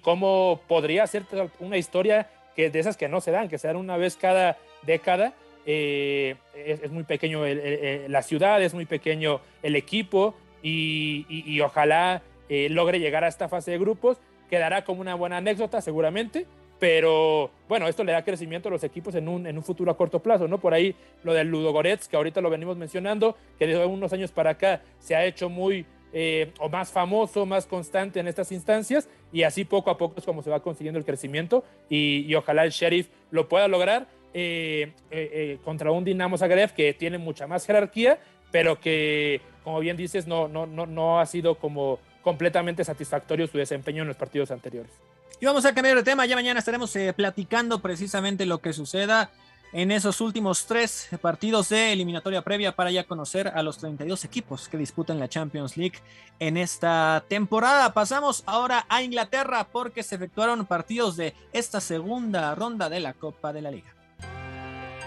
cómo 0.01 0.59
podría 0.67 1.07
ser 1.07 1.23
una 1.59 1.77
historia 1.77 2.29
que 2.57 2.69
de 2.69 2.79
esas 2.79 2.97
que 2.97 3.07
no 3.07 3.21
se 3.21 3.31
dan, 3.31 3.47
que 3.47 3.57
se 3.57 3.67
dan 3.67 3.77
una 3.77 3.95
vez 3.95 4.17
cada 4.17 4.57
década. 4.81 5.33
eh, 5.65 6.35
es, 6.53 6.91
muy 6.91 7.03
pequeño 7.03 7.43
la 7.45 8.21
ciudad, 8.21 8.61
es 8.61 8.73
muy 8.73 8.85
pequeño 8.85 9.39
el 9.63 9.77
equipo 9.77 10.35
y, 10.61 11.61
ojalá 11.61 12.21
logre 12.49 12.99
llegar 12.99 13.23
a 13.23 13.29
esta 13.29 13.47
fase 13.47 13.71
de 13.71 13.77
grupos. 13.77 14.17
Quedará 14.49 14.83
como 14.83 14.99
una 14.99 15.15
buena 15.15 15.37
anécdota 15.37 15.79
seguramente, 15.79 16.47
pero 16.79 17.51
bueno, 17.67 17.87
esto 17.87 18.03
le 18.03 18.13
da 18.13 18.23
crecimiento 18.23 18.69
a 18.69 18.71
los 18.71 18.83
equipos 18.83 19.13
en 19.15 19.27
un, 19.27 19.45
en 19.45 19.57
un 19.57 19.63
futuro 19.63 19.91
a 19.91 19.97
corto 19.97 20.19
plazo, 20.21 20.47
¿no? 20.47 20.59
Por 20.59 20.73
ahí 20.73 20.95
lo 21.23 21.33
del 21.33 21.49
Ludogorets, 21.49 22.07
que 22.07 22.15
ahorita 22.15 22.39
lo 22.39 22.49
venimos 22.49 22.77
mencionando, 22.77 23.35
que 23.59 23.67
desde 23.67 23.85
unos 23.85 24.13
años 24.13 24.31
para 24.31 24.51
acá 24.51 24.81
se 24.99 25.15
ha 25.15 25.25
hecho 25.25 25.49
muy 25.49 25.85
eh, 26.13 26.53
o 26.59 26.69
más 26.69 26.91
famoso, 26.91 27.45
más 27.45 27.67
constante 27.67 28.19
en 28.19 28.27
estas 28.27 28.51
instancias 28.51 29.09
y 29.31 29.43
así 29.43 29.65
poco 29.65 29.91
a 29.91 29.97
poco 29.97 30.15
es 30.17 30.25
como 30.25 30.41
se 30.41 30.49
va 30.49 30.61
consiguiendo 30.61 30.97
el 30.97 31.05
crecimiento 31.05 31.63
y, 31.87 32.33
ojalá 32.33 32.63
el 32.63 32.71
Sheriff 32.71 33.09
lo 33.29 33.47
pueda 33.47 33.67
lograr 33.67 34.07
eh, 34.33 34.93
eh, 35.11 35.59
contra 35.63 35.91
un 35.91 36.03
Dinamo 36.03 36.37
Zagreb 36.37 36.73
que 36.73 36.93
tiene 36.93 37.17
mucha 37.17 37.45
más 37.45 37.65
jerarquía, 37.65 38.19
pero 38.51 38.79
que, 38.79 39.41
como 39.63 39.79
bien 39.81 39.97
dices, 39.97 40.25
no, 40.25 40.47
no, 40.47 40.65
no, 40.65 40.85
no 40.85 41.19
ha 41.19 41.25
sido 41.25 41.55
como 41.55 41.99
completamente 42.23 42.83
satisfactorio 42.83 43.45
su 43.47 43.57
desempeño 43.57 44.01
en 44.01 44.07
los 44.07 44.17
partidos 44.17 44.49
anteriores. 44.49 44.91
Y 45.39 45.45
vamos 45.45 45.65
a 45.65 45.73
cambiar 45.73 45.95
de 45.95 46.03
tema, 46.03 46.25
ya 46.25 46.35
mañana 46.35 46.59
estaremos 46.59 46.93
platicando 47.15 47.79
precisamente 47.79 48.45
lo 48.45 48.59
que 48.59 48.73
suceda 48.73 49.31
en 49.71 49.91
esos 49.91 50.19
últimos 50.21 50.65
tres 50.65 51.09
partidos 51.21 51.69
de 51.69 51.93
eliminatoria 51.93 52.41
previa 52.41 52.75
para 52.75 52.91
ya 52.91 53.03
conocer 53.03 53.47
a 53.49 53.61
los 53.61 53.77
32 53.77 54.25
equipos 54.25 54.67
que 54.67 54.77
disputan 54.77 55.19
la 55.19 55.29
Champions 55.29 55.77
League 55.77 55.99
en 56.39 56.57
esta 56.57 57.23
temporada. 57.27 57.93
Pasamos 57.93 58.43
ahora 58.45 58.85
a 58.89 59.03
Inglaterra 59.03 59.67
porque 59.71 60.03
se 60.03 60.15
efectuaron 60.15 60.65
partidos 60.65 61.15
de 61.17 61.35
esta 61.53 61.81
segunda 61.81 62.55
ronda 62.55 62.89
de 62.89 62.99
la 62.99 63.13
Copa 63.13 63.53
de 63.53 63.61
la 63.61 63.71
Liga. 63.71 63.93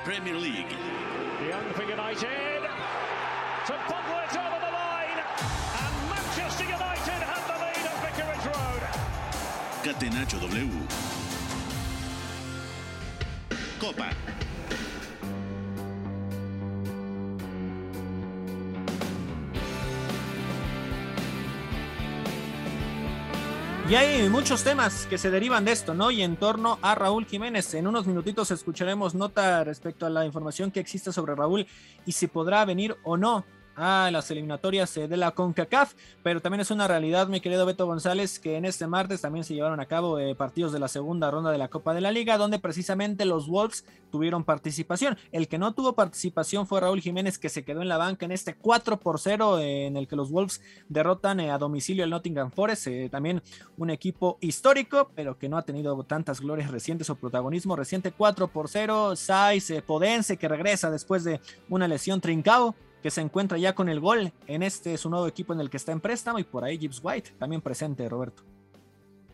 Premier 0.05 0.37
League. 0.37 0.69
W. 10.01 10.69
Copa. 13.81 14.11
Y 23.89 23.95
hay 23.95 24.29
muchos 24.31 24.65
temas 24.65 25.07
que 25.07 25.19
se 25.19 25.31
derivan 25.31 25.65
de 25.67 25.73
esto, 25.73 25.93
¿no? 25.93 26.11
Y 26.11 26.23
en 26.23 26.37
torno 26.37 26.79
a 26.81 26.95
Raúl 26.95 27.27
Jiménez. 27.27 27.75
En 27.75 27.87
unos 27.87 28.07
minutitos 28.07 28.51
escucharemos 28.51 29.15
nota 29.15 29.63
respecto 29.65 30.07
a 30.07 30.11
la 30.11 30.25
información 30.25 30.71
que 30.71 30.81
existe 30.81 31.13
sobre 31.13 31.35
Raúl 31.35 31.67
y 32.07 32.13
si 32.13 32.27
podrá 32.29 32.65
venir 32.65 32.97
o 33.03 33.19
no 33.19 33.45
a 33.77 34.11
las 34.13 34.31
eliminatorias 34.31 34.97
eh, 34.97 35.09
de 35.09 35.17
la 35.17 35.33
CONCACAF, 35.33 35.95
pero 36.23 36.41
también 36.41 36.61
es 36.61 36.71
una 36.71 36.89
realidad, 36.89 37.29
mi 37.29 37.41
querido 37.41 37.67
Beto 37.67 37.87
González, 37.87 38.39
que 38.39 38.57
en 38.57 38.65
este 38.65 38.87
martes 38.87 39.21
también 39.21 39.45
se 39.45 39.55
llevaron 39.55 39.81
a 39.81 39.87
cabo 39.87 40.19
eh, 40.19 40.35
partidos 40.35 40.73
de 40.73 40.79
la 40.79 40.89
segunda 40.89 41.31
ronda 41.31 41.51
de 41.51 41.59
la 41.59 41.69
Copa 41.69 41.95
de 41.95 42.01
la 42.01 42.13
Liga, 42.13 42.39
donde 42.39 42.59
precisamente 42.59 43.25
los 43.25 43.49
Wolves 43.49 43.85
tuvieron 44.11 44.45
participación. 44.45 45.17
El 45.31 45.49
que 45.49 45.59
no 45.59 45.73
tuvo 45.73 45.95
participación 45.95 46.67
fue 46.67 46.81
Raúl 46.81 47.01
Jiménez, 47.01 47.39
que 47.39 47.49
se 47.49 47.65
quedó 47.65 47.83
en 47.83 47.89
la 47.89 47.97
banca 47.97 48.27
en 48.27 48.33
este 48.33 48.55
4 48.55 49.01
por 49.01 49.19
0, 49.19 49.59
eh, 49.59 49.87
en 49.87 49.97
el 49.97 50.07
que 50.07 50.17
los 50.17 50.31
Wolves 50.31 50.61
derrotan 50.89 51.41
a 51.41 51.59
domicilio 51.59 52.05
el 52.05 52.11
Nottingham 52.11 52.51
Forest, 52.51 52.89
también 53.11 53.43
un 53.77 53.91
equipo 53.91 54.39
histórico, 54.41 55.11
pero 55.15 55.39
que 55.39 55.49
no 55.49 55.57
ha 55.57 55.63
tenido 55.63 56.03
tantas 56.05 56.41
glorias 56.41 56.71
recientes 56.71 57.09
o 57.11 57.15
protagonismo 57.15 57.77
reciente, 57.77 58.13
4 58.13 58.49
por 58.49 58.69
0, 58.69 59.17
Saiz 59.17 59.73
Podense, 59.87 60.37
que 60.37 60.49
regresa 60.49 60.91
después 60.91 61.25
de 61.25 61.41
una 61.69 61.89
lesión 61.89 62.21
trincado 62.21 62.75
que 63.03 63.11
se 63.11 63.21
encuentra 63.21 63.59
ya 63.59 63.75
con 63.75 63.89
el 63.89 64.01
gol 64.01 64.33
en 64.47 64.63
este 64.63 64.97
su 64.97 65.11
nuevo 65.11 65.27
equipo 65.27 65.53
en 65.53 65.61
el 65.61 65.69
que 65.69 65.77
está 65.77 65.93
en 65.93 66.01
préstamo 66.01 66.39
y 66.39 66.45
por 66.45 66.65
ahí 66.65 66.79
Gibbs 66.79 67.01
White 67.03 67.33
también 67.39 67.61
presente, 67.61 68.09
Roberto. 68.09 68.43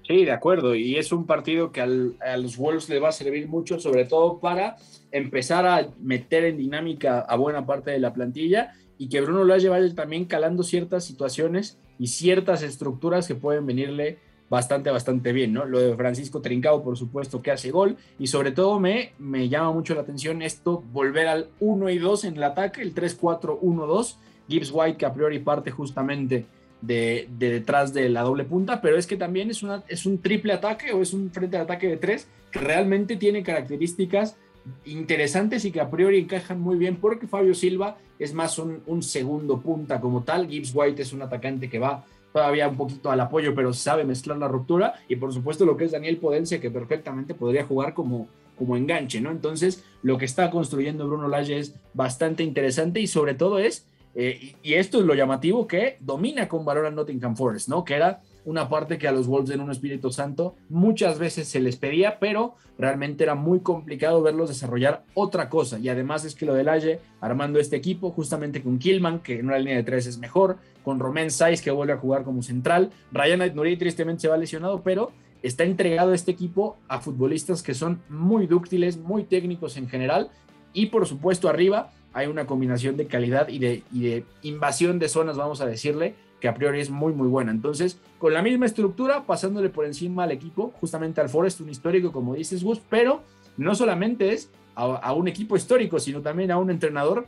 Sí, 0.08 0.24
de 0.24 0.32
acuerdo, 0.32 0.74
y 0.74 0.96
es 0.96 1.12
un 1.12 1.26
partido 1.26 1.70
que 1.70 1.82
a 1.82 2.36
los 2.38 2.56
Wolves 2.56 2.88
le 2.88 2.98
va 2.98 3.10
a 3.10 3.12
servir 3.12 3.46
mucho, 3.46 3.78
sobre 3.78 4.06
todo 4.06 4.40
para 4.40 4.76
empezar 5.12 5.66
a 5.66 5.86
meter 6.00 6.44
en 6.44 6.56
dinámica 6.56 7.20
a 7.20 7.36
buena 7.36 7.66
parte 7.66 7.90
de 7.90 7.98
la 7.98 8.14
plantilla 8.14 8.72
y 8.96 9.10
que 9.10 9.20
Bruno 9.20 9.44
lo 9.44 9.52
ha 9.52 9.58
llevado 9.58 9.94
también 9.94 10.24
calando 10.24 10.62
ciertas 10.62 11.04
situaciones 11.04 11.78
y 11.98 12.06
ciertas 12.06 12.62
estructuras 12.62 13.28
que 13.28 13.34
pueden 13.34 13.66
venirle 13.66 14.18
bastante, 14.50 14.90
bastante 14.90 15.32
bien, 15.32 15.52
¿no? 15.52 15.64
Lo 15.64 15.78
de 15.78 15.96
Francisco 15.96 16.40
Trincao, 16.40 16.82
por 16.82 16.96
supuesto, 16.96 17.42
que 17.42 17.50
hace 17.50 17.70
gol, 17.70 17.96
y 18.18 18.26
sobre 18.26 18.52
todo 18.52 18.80
me, 18.80 19.12
me 19.18 19.48
llama 19.48 19.72
mucho 19.72 19.94
la 19.94 20.02
atención 20.02 20.42
esto, 20.42 20.82
volver 20.92 21.28
al 21.28 21.48
1 21.60 21.90
y 21.90 21.98
2 21.98 22.24
en 22.24 22.36
el 22.36 22.42
ataque, 22.42 22.82
el 22.82 22.94
3-4-1-2, 22.94 24.16
Gibbs 24.48 24.70
White, 24.72 24.96
que 24.96 25.06
a 25.06 25.12
priori 25.12 25.38
parte 25.38 25.70
justamente 25.70 26.46
de, 26.80 27.28
detrás 27.38 27.92
de 27.92 28.08
la 28.08 28.22
doble 28.22 28.44
punta, 28.44 28.80
pero 28.80 28.96
es 28.96 29.06
que 29.06 29.16
también 29.16 29.50
es, 29.50 29.62
una, 29.62 29.82
es 29.88 30.06
un 30.06 30.18
triple 30.18 30.52
ataque 30.52 30.92
o 30.92 31.02
es 31.02 31.12
un 31.12 31.30
frente 31.30 31.56
de 31.56 31.62
ataque 31.62 31.88
de 31.88 31.96
tres 31.96 32.28
que 32.50 32.60
realmente 32.60 33.16
tiene 33.16 33.42
características 33.42 34.36
interesantes 34.84 35.64
y 35.64 35.70
que 35.70 35.80
a 35.80 35.90
priori 35.90 36.18
encajan 36.18 36.60
muy 36.60 36.76
bien 36.76 36.96
porque 36.96 37.26
Fabio 37.26 37.54
Silva 37.54 37.96
es 38.18 38.34
más 38.34 38.58
un, 38.58 38.82
un 38.86 39.02
segundo 39.02 39.60
punta 39.60 40.00
como 40.00 40.22
tal, 40.22 40.48
Gibbs 40.48 40.72
White 40.74 41.02
es 41.02 41.12
un 41.12 41.22
atacante 41.22 41.68
que 41.68 41.78
va 41.78 42.04
todavía 42.32 42.68
un 42.68 42.76
poquito 42.76 43.10
al 43.10 43.20
apoyo, 43.20 43.54
pero 43.54 43.72
sabe 43.72 44.04
mezclar 44.04 44.38
la 44.38 44.48
ruptura. 44.48 44.94
Y 45.08 45.16
por 45.16 45.32
supuesto 45.32 45.64
lo 45.64 45.76
que 45.76 45.84
es 45.84 45.92
Daniel 45.92 46.18
Podencia, 46.18 46.60
que 46.60 46.70
perfectamente 46.70 47.34
podría 47.34 47.64
jugar 47.64 47.94
como, 47.94 48.28
como 48.56 48.76
enganche, 48.76 49.20
¿no? 49.20 49.30
Entonces, 49.30 49.84
lo 50.02 50.18
que 50.18 50.24
está 50.24 50.50
construyendo 50.50 51.06
Bruno 51.06 51.28
Lage 51.28 51.58
es 51.58 51.74
bastante 51.94 52.42
interesante 52.42 53.00
y 53.00 53.06
sobre 53.06 53.34
todo 53.34 53.58
es, 53.58 53.86
eh, 54.14 54.54
y, 54.62 54.74
esto 54.74 54.98
es 54.98 55.04
lo 55.04 55.14
llamativo, 55.14 55.66
que 55.66 55.96
domina 56.00 56.48
con 56.48 56.64
valor 56.64 56.86
a 56.86 56.90
Nottingham 56.90 57.36
Forest, 57.36 57.68
¿no? 57.68 57.84
Que 57.84 57.94
era 57.94 58.20
una 58.48 58.70
parte 58.70 58.96
que 58.96 59.06
a 59.06 59.12
los 59.12 59.26
Wolves 59.26 59.50
en 59.50 59.60
un 59.60 59.70
Espíritu 59.70 60.10
Santo 60.10 60.54
muchas 60.70 61.18
veces 61.18 61.48
se 61.48 61.60
les 61.60 61.76
pedía, 61.76 62.18
pero 62.18 62.54
realmente 62.78 63.22
era 63.22 63.34
muy 63.34 63.60
complicado 63.60 64.22
verlos 64.22 64.48
desarrollar 64.48 65.04
otra 65.12 65.50
cosa. 65.50 65.78
Y 65.78 65.90
además 65.90 66.24
es 66.24 66.34
que 66.34 66.46
lo 66.46 66.54
del 66.54 66.70
Aye 66.70 66.98
armando 67.20 67.58
este 67.58 67.76
equipo, 67.76 68.10
justamente 68.10 68.62
con 68.62 68.78
Killman, 68.78 69.18
que 69.20 69.38
en 69.38 69.48
una 69.48 69.58
línea 69.58 69.76
de 69.76 69.82
tres 69.82 70.06
es 70.06 70.16
mejor, 70.16 70.56
con 70.82 70.98
Romain 70.98 71.30
Saiz, 71.30 71.60
que 71.60 71.70
vuelve 71.70 71.92
a 71.92 71.98
jugar 71.98 72.24
como 72.24 72.42
central. 72.42 72.88
Ryan 73.12 73.54
Nuri 73.54 73.76
tristemente 73.76 74.22
se 74.22 74.28
va 74.28 74.38
lesionado, 74.38 74.80
pero 74.82 75.12
está 75.42 75.64
entregado 75.64 76.14
este 76.14 76.30
equipo 76.30 76.78
a 76.88 77.00
futbolistas 77.00 77.62
que 77.62 77.74
son 77.74 78.00
muy 78.08 78.46
dúctiles, 78.46 78.96
muy 78.96 79.24
técnicos 79.24 79.76
en 79.76 79.90
general. 79.90 80.30
Y 80.72 80.86
por 80.86 81.06
supuesto, 81.06 81.50
arriba 81.50 81.90
hay 82.14 82.28
una 82.28 82.46
combinación 82.46 82.96
de 82.96 83.08
calidad 83.08 83.48
y 83.50 83.58
de 83.58 84.24
invasión 84.40 84.98
de 84.98 85.10
zonas, 85.10 85.36
vamos 85.36 85.60
a 85.60 85.66
decirle, 85.66 86.14
que 86.40 86.48
a 86.48 86.54
priori 86.54 86.80
es 86.80 86.90
muy, 86.90 87.12
muy 87.12 87.28
buena. 87.28 87.50
Entonces, 87.50 87.98
con 88.18 88.32
la 88.32 88.42
misma 88.42 88.66
estructura, 88.66 89.24
pasándole 89.24 89.68
por 89.68 89.84
encima 89.84 90.24
al 90.24 90.32
equipo, 90.32 90.72
justamente 90.80 91.20
al 91.20 91.28
Forest, 91.28 91.60
un 91.60 91.70
histórico, 91.70 92.12
como 92.12 92.34
dices, 92.34 92.62
Gus, 92.62 92.80
pero 92.88 93.22
no 93.56 93.74
solamente 93.74 94.32
es 94.32 94.50
a, 94.74 95.12
un 95.12 95.26
equipo 95.26 95.56
histórico, 95.56 95.98
sino 95.98 96.20
también 96.20 96.52
a 96.52 96.58
un 96.58 96.70
entrenador 96.70 97.26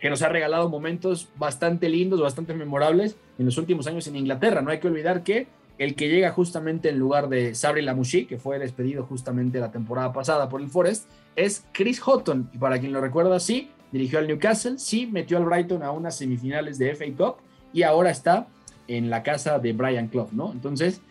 que 0.00 0.10
nos 0.10 0.22
ha 0.22 0.28
regalado 0.28 0.68
momentos 0.68 1.28
bastante 1.36 1.88
lindos, 1.88 2.20
bastante 2.20 2.52
memorables 2.52 3.16
en 3.38 3.46
los 3.46 3.56
últimos 3.58 3.86
años 3.86 4.06
en 4.08 4.16
Inglaterra. 4.16 4.60
No 4.60 4.70
hay 4.70 4.80
que 4.80 4.88
olvidar 4.88 5.22
que 5.22 5.46
el 5.78 5.94
que 5.94 6.08
llega 6.08 6.30
justamente 6.32 6.88
en 6.88 6.98
lugar 6.98 7.28
de 7.28 7.54
Sabri 7.54 7.82
Lamouchi, 7.82 8.26
que 8.26 8.38
fue 8.38 8.58
despedido 8.58 9.04
justamente 9.04 9.60
la 9.60 9.70
temporada 9.70 10.12
pasada 10.12 10.48
por 10.48 10.60
el 10.60 10.68
Forest, 10.68 11.08
es 11.36 11.64
Chris 11.72 12.00
Houghton. 12.00 12.50
Y 12.52 12.58
para 12.58 12.80
quien 12.80 12.92
lo 12.92 13.00
recuerda, 13.00 13.38
sí, 13.38 13.70
dirigió 13.92 14.18
al 14.18 14.26
Newcastle, 14.26 14.78
sí, 14.78 15.06
metió 15.06 15.38
al 15.38 15.44
Brighton 15.44 15.84
a 15.84 15.92
unas 15.92 16.16
semifinales 16.16 16.78
de 16.78 16.94
FA 16.94 17.06
Cup 17.16 17.36
y 17.74 17.82
ahora 17.82 18.10
está 18.10 18.46
en 18.88 19.10
la 19.10 19.22
casa 19.22 19.58
de 19.58 19.74
Brian 19.74 20.08
Clough, 20.08 20.32
¿no? 20.32 20.52
Entonces, 20.52 21.02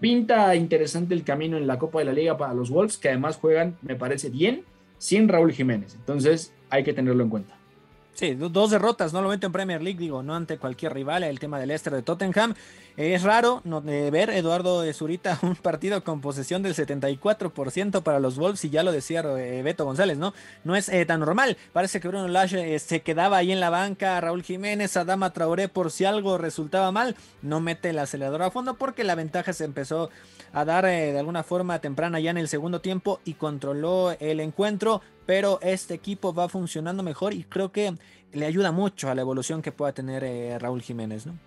pinta 0.00 0.54
interesante 0.56 1.14
el 1.14 1.24
camino 1.24 1.56
en 1.56 1.66
la 1.66 1.78
Copa 1.78 2.00
de 2.00 2.06
la 2.06 2.12
Liga 2.12 2.36
para 2.36 2.52
los 2.52 2.68
Wolves, 2.68 2.98
que 2.98 3.08
además 3.08 3.36
juegan, 3.36 3.78
me 3.80 3.94
parece 3.94 4.28
bien, 4.28 4.64
sin 4.98 5.28
Raúl 5.28 5.52
Jiménez. 5.52 5.94
Entonces, 5.94 6.52
hay 6.68 6.84
que 6.84 6.92
tenerlo 6.92 7.22
en 7.22 7.30
cuenta. 7.30 7.54
Sí, 8.14 8.34
dos 8.34 8.70
derrotas, 8.72 9.12
no 9.12 9.22
lo 9.22 9.32
en 9.32 9.40
Premier 9.52 9.80
League, 9.80 9.98
digo, 9.98 10.24
no 10.24 10.34
ante 10.34 10.58
cualquier 10.58 10.92
rival, 10.92 11.22
el 11.22 11.38
tema 11.38 11.60
del 11.60 11.68
Leicester 11.68 11.92
de 11.92 12.02
Tottenham. 12.02 12.52
Es 12.98 13.22
raro 13.22 13.60
no, 13.62 13.80
ver, 13.80 14.28
Eduardo 14.30 14.82
de 14.82 14.92
Zurita, 14.92 15.38
un 15.42 15.54
partido 15.54 16.02
con 16.02 16.20
posesión 16.20 16.64
del 16.64 16.74
74% 16.74 18.02
para 18.02 18.18
los 18.18 18.36
Wolves, 18.36 18.64
y 18.64 18.70
ya 18.70 18.82
lo 18.82 18.90
decía 18.90 19.20
eh, 19.20 19.62
Beto 19.62 19.84
González, 19.84 20.18
¿no? 20.18 20.34
No 20.64 20.74
es 20.74 20.88
eh, 20.88 21.06
tan 21.06 21.20
normal. 21.20 21.56
Parece 21.72 22.00
que 22.00 22.08
Bruno 22.08 22.26
Lage 22.26 22.74
eh, 22.74 22.78
se 22.80 23.02
quedaba 23.02 23.36
ahí 23.36 23.52
en 23.52 23.60
la 23.60 23.70
banca, 23.70 24.20
Raúl 24.20 24.42
Jiménez, 24.42 24.96
Adama 24.96 25.32
Traoré, 25.32 25.68
por 25.68 25.92
si 25.92 26.06
algo 26.06 26.38
resultaba 26.38 26.90
mal, 26.90 27.14
no 27.40 27.60
mete 27.60 27.90
el 27.90 28.00
acelerador 28.00 28.42
a 28.42 28.50
fondo 28.50 28.74
porque 28.74 29.04
la 29.04 29.14
ventaja 29.14 29.52
se 29.52 29.64
empezó 29.64 30.10
a 30.52 30.64
dar 30.64 30.84
de 30.86 31.16
alguna 31.16 31.44
forma 31.44 31.78
temprana 31.78 32.18
ya 32.18 32.32
en 32.32 32.38
el 32.38 32.48
segundo 32.48 32.80
tiempo 32.80 33.20
y 33.24 33.34
controló 33.34 34.16
el 34.18 34.40
encuentro 34.40 35.02
pero 35.24 35.60
este 35.60 35.92
equipo 35.92 36.32
va 36.32 36.48
funcionando 36.48 37.02
mejor 37.02 37.34
y 37.34 37.44
creo 37.44 37.70
que 37.70 37.94
le 38.32 38.46
ayuda 38.46 38.72
mucho 38.72 39.10
a 39.10 39.14
la 39.14 39.20
evolución 39.20 39.60
que 39.60 39.72
pueda 39.72 39.92
tener 39.92 40.24
eh, 40.24 40.58
Raúl 40.58 40.80
Jiménez, 40.80 41.26
¿no? 41.26 41.38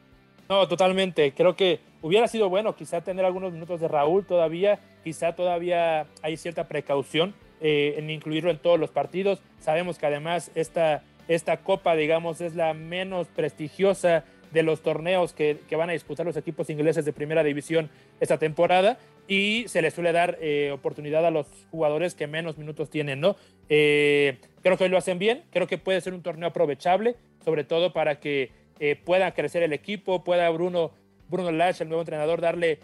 No, 0.52 0.68
totalmente. 0.68 1.32
Creo 1.32 1.56
que 1.56 1.80
hubiera 2.02 2.28
sido 2.28 2.50
bueno 2.50 2.76
quizá 2.76 3.00
tener 3.00 3.24
algunos 3.24 3.54
minutos 3.54 3.80
de 3.80 3.88
Raúl 3.88 4.26
todavía, 4.26 4.80
quizá 5.02 5.34
todavía 5.34 6.08
hay 6.22 6.36
cierta 6.36 6.68
precaución 6.68 7.34
eh, 7.62 7.96
en 7.98 8.10
incluirlo 8.10 8.52
en 8.52 8.58
todos 8.58 8.78
los 8.78 8.90
partidos. 8.90 9.42
Sabemos 9.62 9.98
que 9.98 10.08
además 10.08 10.52
esta, 10.54 11.04
esta 11.30 11.56
copa, 11.62 11.96
digamos, 11.96 12.42
es 12.42 12.54
la 12.54 12.74
menos 12.74 13.28
prestigiosa 13.30 14.26
de 14.52 14.64
los 14.64 14.82
torneos 14.82 15.32
que, 15.32 15.58
que, 15.70 15.78
van 15.78 15.90
a 15.90 15.94
disputar 15.94 16.26
los 16.26 16.36
equipos 16.36 16.70
ingleses 16.70 17.06
de 17.06 17.14
primera 17.14 17.44
división 17.44 17.90
esta 18.20 18.38
temporada 18.38 19.00
y 19.30 19.64
se 19.70 19.82
les 19.82 19.94
suele 19.94 20.12
dar 20.12 20.38
eh, 20.42 20.72
oportunidad 20.74 21.26
a 21.26 21.32
los 21.32 21.48
jugadores 21.72 22.14
que 22.14 22.28
menos 22.28 22.58
minutos 22.58 22.90
tienen, 22.90 23.22
¿no? 23.22 23.38
Eh, 23.70 24.40
creo 24.62 24.78
que 24.78 24.90
lo 24.90 24.98
hacen 24.98 25.18
bien, 25.18 25.44
creo 25.52 25.68
que 25.68 25.78
puede 25.78 26.02
ser 26.02 26.14
un 26.14 26.22
torneo 26.22 26.50
aprovechable, 26.50 27.16
sobre 27.46 27.64
todo 27.64 27.94
para 27.94 28.20
que 28.20 28.52
eh, 28.82 28.98
pueda 28.98 29.32
crecer 29.34 29.64
el 29.64 29.72
equipo, 29.72 30.26
pueda 30.26 30.50
Bruno, 30.50 30.92
Bruno 31.30 31.54
Lash, 31.54 31.82
el 31.82 31.88
nuevo 31.88 32.02
entrenador, 32.02 32.42
darle 32.42 32.80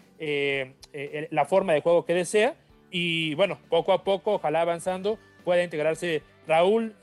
la 1.30 1.44
forma 1.44 1.74
de 1.74 1.82
juego 1.82 2.06
que 2.06 2.14
desea. 2.14 2.54
Y 2.90 3.34
bueno, 3.34 3.58
poco 3.68 3.92
a 3.92 4.02
poco, 4.02 4.36
ojalá 4.36 4.62
avanzando, 4.62 5.18
pueda 5.44 5.62
integrarse 5.62 6.22
Raúl, 6.46 6.94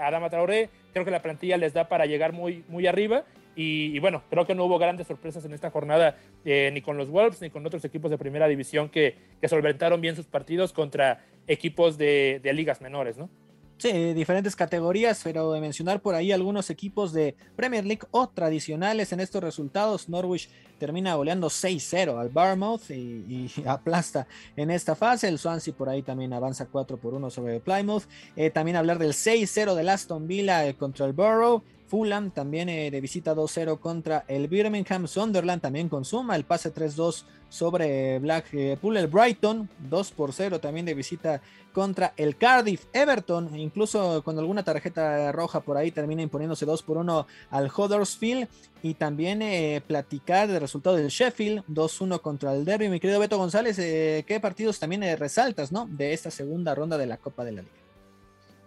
Adama 0.00 0.30
Traoré, 0.30 0.70
creo 0.94 1.04
que 1.04 1.10
la 1.10 1.20
plantilla 1.20 1.58
les 1.58 1.74
da 1.74 1.88
para 1.88 2.06
llegar 2.06 2.32
muy, 2.32 2.64
muy 2.68 2.86
arriba. 2.86 3.24
Y, 3.56 3.98
bueno, 4.00 4.22
creo 4.30 4.46
que 4.46 4.54
no 4.54 4.64
hubo 4.64 4.78
grandes 4.78 5.06
sorpresas 5.06 5.44
en 5.44 5.52
esta 5.52 5.70
jornada, 5.70 6.16
eh, 6.44 6.70
ni 6.72 6.80
con 6.80 6.96
los 6.96 7.08
Wolves, 7.08 7.40
ni 7.40 7.50
con 7.50 7.64
otros 7.64 7.84
equipos 7.84 8.10
de 8.10 8.18
primera 8.18 8.48
división 8.48 8.88
que, 8.88 9.16
que 9.40 9.48
solventaron 9.48 10.00
bien 10.00 10.16
sus 10.16 10.26
partidos 10.26 10.72
contra 10.72 11.24
equipos 11.46 11.96
de, 11.96 12.40
de 12.42 12.52
ligas 12.52 12.80
menores, 12.80 13.16
¿no? 13.16 13.30
Sí, 13.76 14.14
diferentes 14.14 14.54
categorías, 14.54 15.20
pero 15.24 15.52
de 15.52 15.60
mencionar 15.60 16.00
por 16.00 16.14
ahí 16.14 16.30
algunos 16.30 16.70
equipos 16.70 17.12
de 17.12 17.34
Premier 17.56 17.84
League 17.84 18.06
o 18.12 18.28
tradicionales 18.28 19.12
en 19.12 19.20
estos 19.20 19.42
resultados. 19.42 20.08
Norwich 20.08 20.48
termina 20.78 21.14
goleando 21.16 21.48
6-0 21.48 22.18
al 22.18 22.28
Barmouth 22.28 22.90
y, 22.90 23.50
aplasta 23.66 24.26
en 24.56 24.70
esta 24.70 24.94
fase. 24.94 25.28
El 25.28 25.38
Swansea 25.38 25.74
por 25.74 25.88
ahí 25.88 26.02
también 26.02 26.32
avanza 26.32 26.66
4 26.66 26.96
por 26.98 27.14
1 27.14 27.30
sobre 27.30 27.60
Plymouth. 27.60 28.04
Eh, 28.36 28.50
también 28.50 28.76
hablar 28.76 28.98
del 28.98 29.12
6-0 29.12 29.74
del 29.74 29.88
Aston 29.88 30.26
Villa 30.26 30.66
eh, 30.66 30.74
contra 30.74 31.06
el 31.06 31.12
Borough. 31.12 31.62
Fulham 31.86 32.30
también 32.30 32.68
eh, 32.68 32.90
de 32.90 33.00
visita 33.00 33.34
2-0 33.34 33.78
contra 33.80 34.24
el 34.28 34.48
Birmingham. 34.48 35.06
Sunderland 35.06 35.60
también 35.60 35.88
consuma 35.88 36.36
el 36.36 36.44
pase 36.44 36.72
3-2 36.72 37.24
sobre 37.48 38.18
Blackpool. 38.18 38.96
El 38.96 39.08
Brighton 39.08 39.68
2 39.90 40.10
por 40.12 40.32
0 40.32 40.60
también 40.60 40.86
de 40.86 40.94
visita 40.94 41.40
contra 41.74 42.14
el 42.16 42.36
Cardiff. 42.36 42.86
Everton, 42.94 43.54
incluso 43.58 44.22
con 44.24 44.38
alguna 44.38 44.62
tarjeta 44.62 45.32
roja 45.32 45.60
por 45.60 45.76
ahí, 45.76 45.90
termina 45.90 46.22
imponiéndose 46.22 46.64
2 46.64 46.82
por 46.82 46.96
1 46.96 47.26
al 47.50 47.70
Huddersfield. 47.76 48.48
Y 48.82 48.94
también 48.94 49.42
eh, 49.42 49.82
platicar 49.86 50.46
del 50.46 50.60
resultado 50.60 50.96
del 50.96 51.08
Sheffield 51.08 51.64
2-1 51.66 52.20
contra 52.20 52.54
el 52.54 52.64
Derby. 52.64 52.88
Mi 52.88 53.00
querido 53.00 53.18
Beto 53.18 53.38
González, 53.38 53.78
eh, 53.78 54.24
¿qué 54.26 54.40
partidos 54.40 54.78
también 54.78 55.02
resaltas 55.18 55.72
¿no? 55.72 55.86
de 55.90 56.12
esta 56.12 56.30
segunda 56.30 56.74
ronda 56.74 56.96
de 56.96 57.06
la 57.06 57.16
Copa 57.16 57.44
de 57.44 57.52
la 57.52 57.62
Liga? 57.62 57.74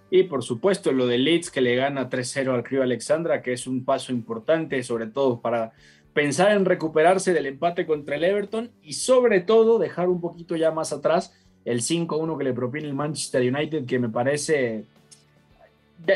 Y 0.10 0.24
por 0.24 0.44
supuesto 0.44 0.92
lo 0.92 1.06
de 1.06 1.18
Leeds 1.18 1.52
que 1.52 1.62
le 1.62 1.76
gana 1.76 2.10
3-0 2.10 2.54
al 2.54 2.64
Crio 2.64 2.82
Alexandra, 2.82 3.42
que 3.42 3.54
es 3.54 3.68
un 3.68 3.86
paso 3.86 4.12
importante, 4.12 4.82
sobre 4.84 5.08
todo 5.08 5.40
para 5.40 5.74
pensar 6.14 6.52
en 6.54 6.66
recuperarse 6.66 7.32
del 7.32 7.46
empate 7.46 7.86
contra 7.86 8.16
el 8.16 8.24
Everton 8.24 8.72
y 8.82 8.94
sobre 8.94 9.42
todo 9.42 9.78
dejar 9.78 10.10
un 10.10 10.20
poquito 10.20 10.56
ya 10.56 10.72
más 10.72 10.92
atrás 10.92 11.32
el 11.68 11.82
5-1 11.82 12.38
que 12.38 12.44
le 12.46 12.54
propone 12.54 12.86
el 12.86 12.94
Manchester 12.94 13.54
United, 13.54 13.86
que 13.86 14.00
me 14.00 14.08
parece, 14.08 14.86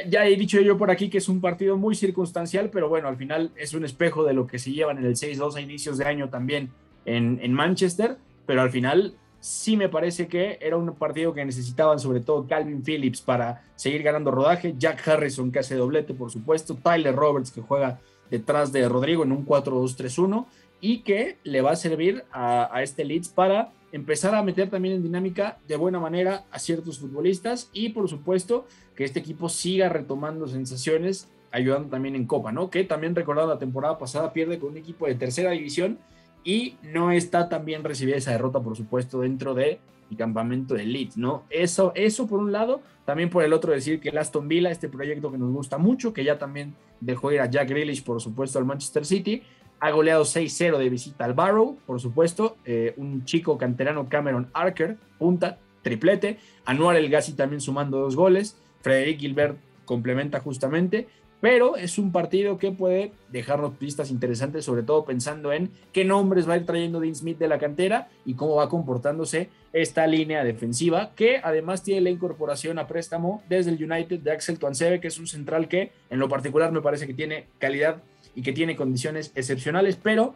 ya, 0.08 0.26
he 0.26 0.36
dicho 0.38 0.62
yo 0.62 0.78
por 0.78 0.90
aquí 0.90 1.10
que 1.10 1.18
es 1.18 1.28
un 1.28 1.42
partido 1.42 1.76
muy 1.76 1.94
circunstancial, 1.94 2.70
pero 2.70 2.88
bueno, 2.88 3.10
al 3.10 3.18
final 3.18 3.52
es 3.58 3.74
un 3.74 3.84
espejo 3.84 4.24
de 4.24 4.34
lo 4.34 4.48
que 4.48 4.60
se 4.60 4.72
llevan 4.72 4.98
en 4.98 5.06
el 5.06 5.16
6-2 5.16 5.56
a 5.56 5.62
inicios 5.62 5.98
de 5.98 6.06
año 6.06 6.30
también 6.30 6.72
en, 7.06 7.40
en 7.42 7.52
Manchester, 7.52 8.18
pero 8.46 8.62
al 8.62 8.70
final 8.70 9.14
sí 9.42 9.76
me 9.76 9.90
parece 9.90 10.28
que 10.28 10.58
era 10.62 10.78
un 10.78 10.96
partido 10.96 11.34
que 11.34 11.44
necesitaban 11.44 12.00
sobre 12.00 12.22
todo 12.22 12.48
Calvin 12.48 12.82
Phillips 12.82 13.20
para 13.20 13.66
seguir 13.76 14.04
ganando 14.04 14.32
rodaje, 14.32 14.76
Jack 14.78 15.06
Harrison 15.06 15.52
que 15.52 15.60
hace 15.60 15.76
doblete 15.76 16.14
por 16.14 16.32
supuesto, 16.32 16.76
Tyler 16.76 17.14
Roberts 17.14 17.52
que 17.52 17.62
juega 17.62 18.00
detrás 18.30 18.72
de 18.72 18.88
Rodrigo 18.88 19.24
en 19.24 19.34
un 19.34 19.46
4-2-3-1 19.46 20.46
y 20.80 21.00
que 21.00 21.38
le 21.44 21.62
va 21.62 21.72
a 21.72 21.76
servir 21.76 22.24
a, 22.32 22.82
este 22.82 23.04
Leeds 23.04 23.30
para 23.30 23.72
empezar 23.92 24.36
a 24.36 24.44
meter 24.44 24.70
también 24.70 24.96
en 24.96 25.04
dinámica 25.04 25.58
de 25.68 25.76
buena 25.76 26.00
manera 26.00 26.46
a 26.52 26.60
ciertos 26.60 27.00
futbolistas 27.00 27.70
y 27.74 27.90
por 27.90 28.10
supuesto 28.10 28.66
que 28.96 29.04
este 29.04 29.20
equipo 29.20 29.50
siga 29.50 29.90
retomando 29.90 30.48
sensaciones 30.48 31.30
ayudando 31.52 31.90
también 31.90 32.16
en 32.16 32.26
Copa, 32.26 32.52
¿no? 32.52 32.70
Que 32.70 32.84
también 32.84 33.16
recordando 33.16 33.54
la 33.54 33.60
temporada 33.60 33.98
pasada 33.98 34.34
pierde 34.34 34.58
con 34.58 34.70
un 34.70 34.78
equipo 34.78 35.06
de 35.06 35.16
tercera 35.16 35.52
división 35.52 36.00
y 36.44 36.78
no 36.82 37.12
está 37.12 37.50
tan 37.50 37.66
bien 37.66 37.84
recibida 37.84 38.16
esa 38.16 38.32
derrota, 38.32 38.62
por 38.62 38.76
supuesto, 38.76 39.22
dentro 39.22 39.54
de 39.54 39.80
el 40.10 40.18
campamento 40.18 40.74
de 40.74 40.86
Leeds, 40.86 41.18
¿no? 41.18 41.44
Eso, 41.50 41.94
eso 41.96 42.28
por 42.28 42.40
un 42.40 42.52
lado, 42.52 42.82
también 43.06 43.30
por 43.30 43.44
el 43.44 43.54
otro 43.54 43.72
decir 43.72 44.02
que 44.02 44.10
el 44.10 44.18
Aston 44.18 44.48
Villa, 44.48 44.70
este 44.70 44.90
proyecto 44.90 45.32
que 45.32 45.38
nos 45.38 45.52
gusta 45.52 45.78
mucho, 45.78 46.12
que 46.12 46.24
ya 46.24 46.38
también 46.38 46.76
dejó 47.00 47.32
ir 47.32 47.40
a 47.40 47.50
Jack 47.50 47.70
Grealish, 47.70 48.04
por 48.04 48.22
supuesto, 48.22 48.60
al 48.60 48.66
Manchester 48.66 49.06
City, 49.06 49.42
ha 49.82 49.90
goleado 49.90 50.24
6-0 50.24 50.78
de 50.78 50.90
visita 50.90 51.26
al 51.26 51.34
Barrow, 51.34 51.78
por 51.88 52.00
supuesto, 52.00 52.56
eh, 52.66 52.94
un 52.98 53.26
chico 53.26 53.58
canterano 53.58 54.08
Cameron 54.08 54.50
Archer, 54.54 54.98
punta, 55.18 55.58
triplete, 55.82 56.38
Anuar 56.66 56.96
El 56.96 57.10
Gassi 57.10 57.34
también 57.34 57.62
sumando 57.62 57.98
dos 57.98 58.16
goles, 58.16 58.56
Frederic 58.82 59.20
Gilbert 59.20 59.58
complementa 59.86 60.40
justamente, 60.40 61.08
pero 61.42 61.76
es 61.76 61.98
un 61.98 62.12
partido 62.12 62.60
que 62.60 62.72
puede 62.72 63.14
dejarnos 63.30 63.74
pistas 63.74 64.12
interesantes, 64.12 64.64
sobre 64.64 64.84
todo 64.84 65.04
pensando 65.04 65.52
en 65.52 65.72
qué 65.92 66.06
nombres 66.06 66.48
va 66.48 66.54
a 66.54 66.58
ir 66.58 66.68
trayendo 66.68 67.00
Dean 67.00 67.16
Smith 67.16 67.40
de 67.40 67.48
la 67.48 67.58
cantera 67.58 68.08
y 68.24 68.36
cómo 68.36 68.58
va 68.58 68.70
comportándose 68.70 69.50
esta 69.74 70.06
línea 70.06 70.44
defensiva, 70.44 71.14
que 71.16 71.42
además 71.44 71.82
tiene 71.82 72.02
la 72.02 72.12
incorporación 72.12 72.78
a 72.78 72.86
préstamo 72.86 73.42
desde 73.50 73.72
el 73.72 73.84
United 73.84 74.20
de 74.20 74.32
Axel 74.32 74.60
Tuansebe, 74.60 75.02
que 75.02 75.08
es 75.08 75.18
un 75.18 75.26
central 75.26 75.68
que 75.68 75.92
en 76.12 76.20
lo 76.20 76.30
particular 76.30 76.72
me 76.72 76.82
parece 76.82 77.08
que 77.08 77.16
tiene 77.16 77.48
calidad 77.58 78.04
y 78.36 78.42
que 78.42 78.54
tiene 78.54 78.76
condiciones 78.76 79.32
excepcionales, 79.36 79.98
pero 80.02 80.36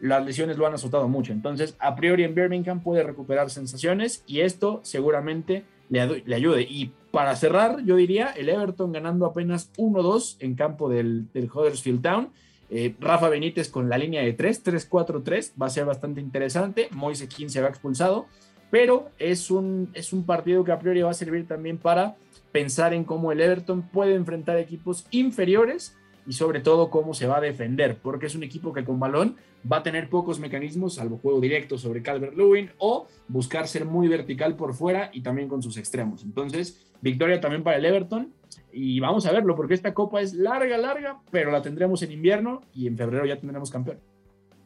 las 0.00 0.24
lesiones 0.24 0.58
lo 0.58 0.66
han 0.66 0.74
azotado 0.74 1.08
mucho. 1.08 1.32
Entonces, 1.32 1.76
a 1.78 1.94
priori 1.96 2.24
en 2.24 2.34
Birmingham 2.34 2.82
puede 2.82 3.02
recuperar 3.02 3.50
sensaciones 3.50 4.22
y 4.26 4.40
esto 4.40 4.80
seguramente 4.82 5.64
le, 5.88 6.22
le 6.24 6.34
ayude. 6.34 6.62
Y 6.62 6.92
para 7.10 7.34
cerrar, 7.36 7.82
yo 7.84 7.96
diría 7.96 8.28
el 8.30 8.48
Everton 8.48 8.92
ganando 8.92 9.26
apenas 9.26 9.72
1-2 9.78 10.36
en 10.40 10.54
campo 10.54 10.88
del, 10.88 11.32
del 11.32 11.50
Huddersfield 11.50 12.02
Town. 12.02 12.30
Eh, 12.68 12.94
Rafa 12.98 13.28
Benítez 13.28 13.70
con 13.70 13.88
la 13.88 13.96
línea 13.96 14.22
de 14.22 14.32
3, 14.32 14.64
3-4-3, 14.64 15.52
va 15.60 15.66
a 15.66 15.70
ser 15.70 15.84
bastante 15.84 16.20
interesante. 16.20 16.88
Moise 16.90 17.28
15 17.28 17.54
se 17.54 17.62
va 17.62 17.68
expulsado, 17.68 18.26
pero 18.70 19.10
es 19.18 19.50
un, 19.50 19.90
es 19.94 20.12
un 20.12 20.26
partido 20.26 20.64
que 20.64 20.72
a 20.72 20.78
priori 20.78 21.02
va 21.02 21.10
a 21.10 21.14
servir 21.14 21.46
también 21.46 21.78
para 21.78 22.16
pensar 22.52 22.92
en 22.92 23.04
cómo 23.04 23.32
el 23.32 23.40
Everton 23.40 23.82
puede 23.82 24.14
enfrentar 24.14 24.58
equipos 24.58 25.06
inferiores 25.10 25.96
y 26.26 26.32
sobre 26.32 26.60
todo 26.60 26.90
cómo 26.90 27.14
se 27.14 27.26
va 27.26 27.38
a 27.38 27.40
defender, 27.40 27.98
porque 28.02 28.26
es 28.26 28.34
un 28.34 28.42
equipo 28.42 28.72
que 28.72 28.84
con 28.84 28.98
balón 28.98 29.36
va 29.70 29.78
a 29.78 29.82
tener 29.82 30.08
pocos 30.08 30.38
mecanismos, 30.38 30.94
salvo 30.94 31.18
juego 31.18 31.40
directo 31.40 31.78
sobre 31.78 32.02
Calvert 32.02 32.36
Lewin 32.36 32.70
o 32.78 33.06
buscar 33.28 33.68
ser 33.68 33.84
muy 33.84 34.08
vertical 34.08 34.56
por 34.56 34.74
fuera 34.74 35.10
y 35.12 35.22
también 35.22 35.48
con 35.48 35.62
sus 35.62 35.76
extremos. 35.76 36.22
Entonces, 36.22 36.86
victoria 37.00 37.40
también 37.40 37.62
para 37.62 37.76
el 37.76 37.84
Everton 37.84 38.32
y 38.72 39.00
vamos 39.00 39.26
a 39.26 39.32
verlo, 39.32 39.56
porque 39.56 39.74
esta 39.74 39.94
copa 39.94 40.20
es 40.20 40.34
larga, 40.34 40.76
larga, 40.76 41.20
pero 41.30 41.50
la 41.50 41.62
tendremos 41.62 42.02
en 42.02 42.12
invierno 42.12 42.62
y 42.74 42.86
en 42.86 42.96
febrero 42.96 43.24
ya 43.24 43.38
tendremos 43.38 43.70
campeón. 43.70 43.98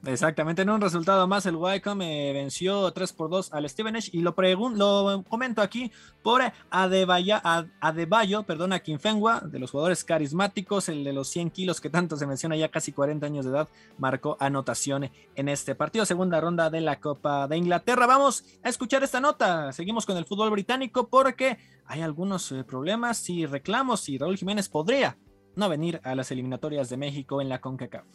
Exactamente, 0.07 0.63
en 0.63 0.71
un 0.71 0.81
resultado 0.81 1.27
más, 1.29 1.45
el 1.45 1.57
Wycombe 1.57 2.33
venció 2.33 2.91
3 2.91 3.13
por 3.13 3.29
2 3.29 3.53
al 3.53 3.69
Stevenage 3.69 4.09
y 4.15 4.23
lo, 4.23 4.35
lo 4.75 5.25
comento 5.29 5.61
aquí 5.61 5.93
por 6.23 6.41
Adebayo, 6.71 8.43
perdón, 8.45 8.73
a 8.73 8.79
Kinfengua, 8.79 9.41
de 9.41 9.59
los 9.59 9.71
jugadores 9.71 10.03
carismáticos, 10.03 10.89
el 10.89 11.05
de 11.05 11.13
los 11.13 11.29
100 11.29 11.51
kilos 11.51 11.83
que 11.83 11.91
tanto 11.91 12.17
se 12.17 12.27
menciona, 12.27 12.57
ya 12.57 12.71
casi 12.71 12.93
40 12.93 13.27
años 13.27 13.45
de 13.45 13.51
edad, 13.51 13.69
marcó 13.99 14.39
anotación 14.41 15.11
en 15.35 15.49
este 15.51 15.75
partido, 15.75 16.07
segunda 16.07 16.41
ronda 16.41 16.71
de 16.71 16.81
la 16.81 16.99
Copa 16.99 17.47
de 17.47 17.59
Inglaterra. 17.59 18.07
Vamos 18.07 18.45
a 18.63 18.71
escuchar 18.71 19.03
esta 19.03 19.21
nota, 19.21 19.71
seguimos 19.75 20.07
con 20.07 20.17
el 20.17 20.25
fútbol 20.25 20.49
británico 20.51 21.09
porque 21.09 21.59
hay 21.85 22.01
algunos 22.01 22.51
eh, 22.53 22.65
problemas 22.65 23.29
y 23.29 23.45
reclamos 23.45 24.09
y 24.09 24.17
Raúl 24.17 24.39
Jiménez 24.39 24.71
podría 24.71 25.19
no 25.57 25.69
venir 25.69 26.01
a 26.05 26.15
las 26.15 26.31
eliminatorias 26.31 26.89
de 26.89 26.97
México 26.97 27.43
en 27.43 27.51
la 27.51 27.61
CONCACAF. 27.61 28.07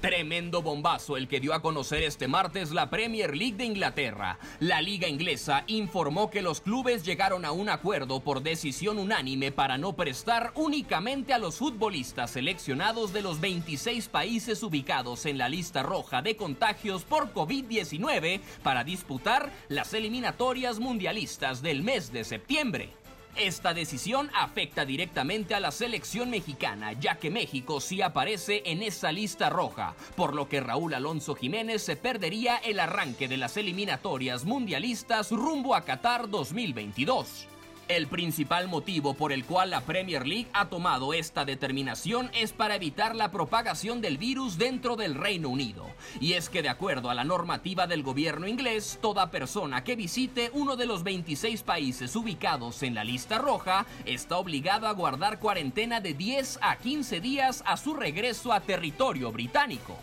Tremendo 0.00 0.60
bombazo 0.60 1.16
el 1.16 1.26
que 1.26 1.40
dio 1.40 1.54
a 1.54 1.62
conocer 1.62 2.02
este 2.02 2.28
martes 2.28 2.70
la 2.70 2.90
Premier 2.90 3.34
League 3.34 3.56
de 3.56 3.64
Inglaterra. 3.64 4.38
La 4.60 4.82
liga 4.82 5.08
inglesa 5.08 5.64
informó 5.68 6.30
que 6.30 6.42
los 6.42 6.60
clubes 6.60 7.02
llegaron 7.02 7.46
a 7.46 7.52
un 7.52 7.70
acuerdo 7.70 8.20
por 8.20 8.42
decisión 8.42 8.98
unánime 8.98 9.52
para 9.52 9.78
no 9.78 9.94
prestar 9.94 10.52
únicamente 10.54 11.32
a 11.32 11.38
los 11.38 11.56
futbolistas 11.56 12.32
seleccionados 12.32 13.14
de 13.14 13.22
los 13.22 13.40
26 13.40 14.08
países 14.08 14.62
ubicados 14.62 15.24
en 15.24 15.38
la 15.38 15.48
lista 15.48 15.82
roja 15.82 16.20
de 16.20 16.36
contagios 16.36 17.04
por 17.04 17.32
COVID-19 17.32 18.40
para 18.62 18.84
disputar 18.84 19.50
las 19.68 19.94
eliminatorias 19.94 20.78
mundialistas 20.78 21.62
del 21.62 21.82
mes 21.82 22.12
de 22.12 22.24
septiembre. 22.24 23.05
Esta 23.38 23.74
decisión 23.74 24.30
afecta 24.34 24.86
directamente 24.86 25.54
a 25.54 25.60
la 25.60 25.70
selección 25.70 26.30
mexicana, 26.30 26.94
ya 26.94 27.16
que 27.16 27.30
México 27.30 27.82
sí 27.82 28.00
aparece 28.00 28.62
en 28.64 28.82
esa 28.82 29.12
lista 29.12 29.50
roja, 29.50 29.94
por 30.16 30.34
lo 30.34 30.48
que 30.48 30.60
Raúl 30.60 30.94
Alonso 30.94 31.34
Jiménez 31.34 31.82
se 31.82 31.96
perdería 31.96 32.56
el 32.56 32.80
arranque 32.80 33.28
de 33.28 33.36
las 33.36 33.58
eliminatorias 33.58 34.46
mundialistas 34.46 35.30
rumbo 35.32 35.74
a 35.74 35.84
Qatar 35.84 36.30
2022. 36.30 37.48
El 37.88 38.08
principal 38.08 38.66
motivo 38.66 39.14
por 39.14 39.30
el 39.30 39.44
cual 39.44 39.70
la 39.70 39.80
Premier 39.80 40.26
League 40.26 40.48
ha 40.52 40.68
tomado 40.68 41.14
esta 41.14 41.44
determinación 41.44 42.32
es 42.34 42.52
para 42.52 42.74
evitar 42.74 43.14
la 43.14 43.30
propagación 43.30 44.00
del 44.00 44.18
virus 44.18 44.58
dentro 44.58 44.96
del 44.96 45.14
Reino 45.14 45.50
Unido. 45.50 45.86
Y 46.20 46.32
es 46.32 46.48
que 46.48 46.62
de 46.62 46.68
acuerdo 46.68 47.10
a 47.10 47.14
la 47.14 47.22
normativa 47.22 47.86
del 47.86 48.02
gobierno 48.02 48.48
inglés, 48.48 48.98
toda 49.00 49.30
persona 49.30 49.84
que 49.84 49.94
visite 49.94 50.50
uno 50.52 50.74
de 50.74 50.86
los 50.86 51.04
26 51.04 51.62
países 51.62 52.16
ubicados 52.16 52.82
en 52.82 52.96
la 52.96 53.04
lista 53.04 53.38
roja 53.38 53.86
está 54.04 54.36
obligado 54.36 54.88
a 54.88 54.92
guardar 54.92 55.38
cuarentena 55.38 56.00
de 56.00 56.14
10 56.14 56.58
a 56.62 56.78
15 56.78 57.20
días 57.20 57.62
a 57.66 57.76
su 57.76 57.94
regreso 57.94 58.52
a 58.52 58.58
territorio 58.58 59.30
británico. 59.30 59.96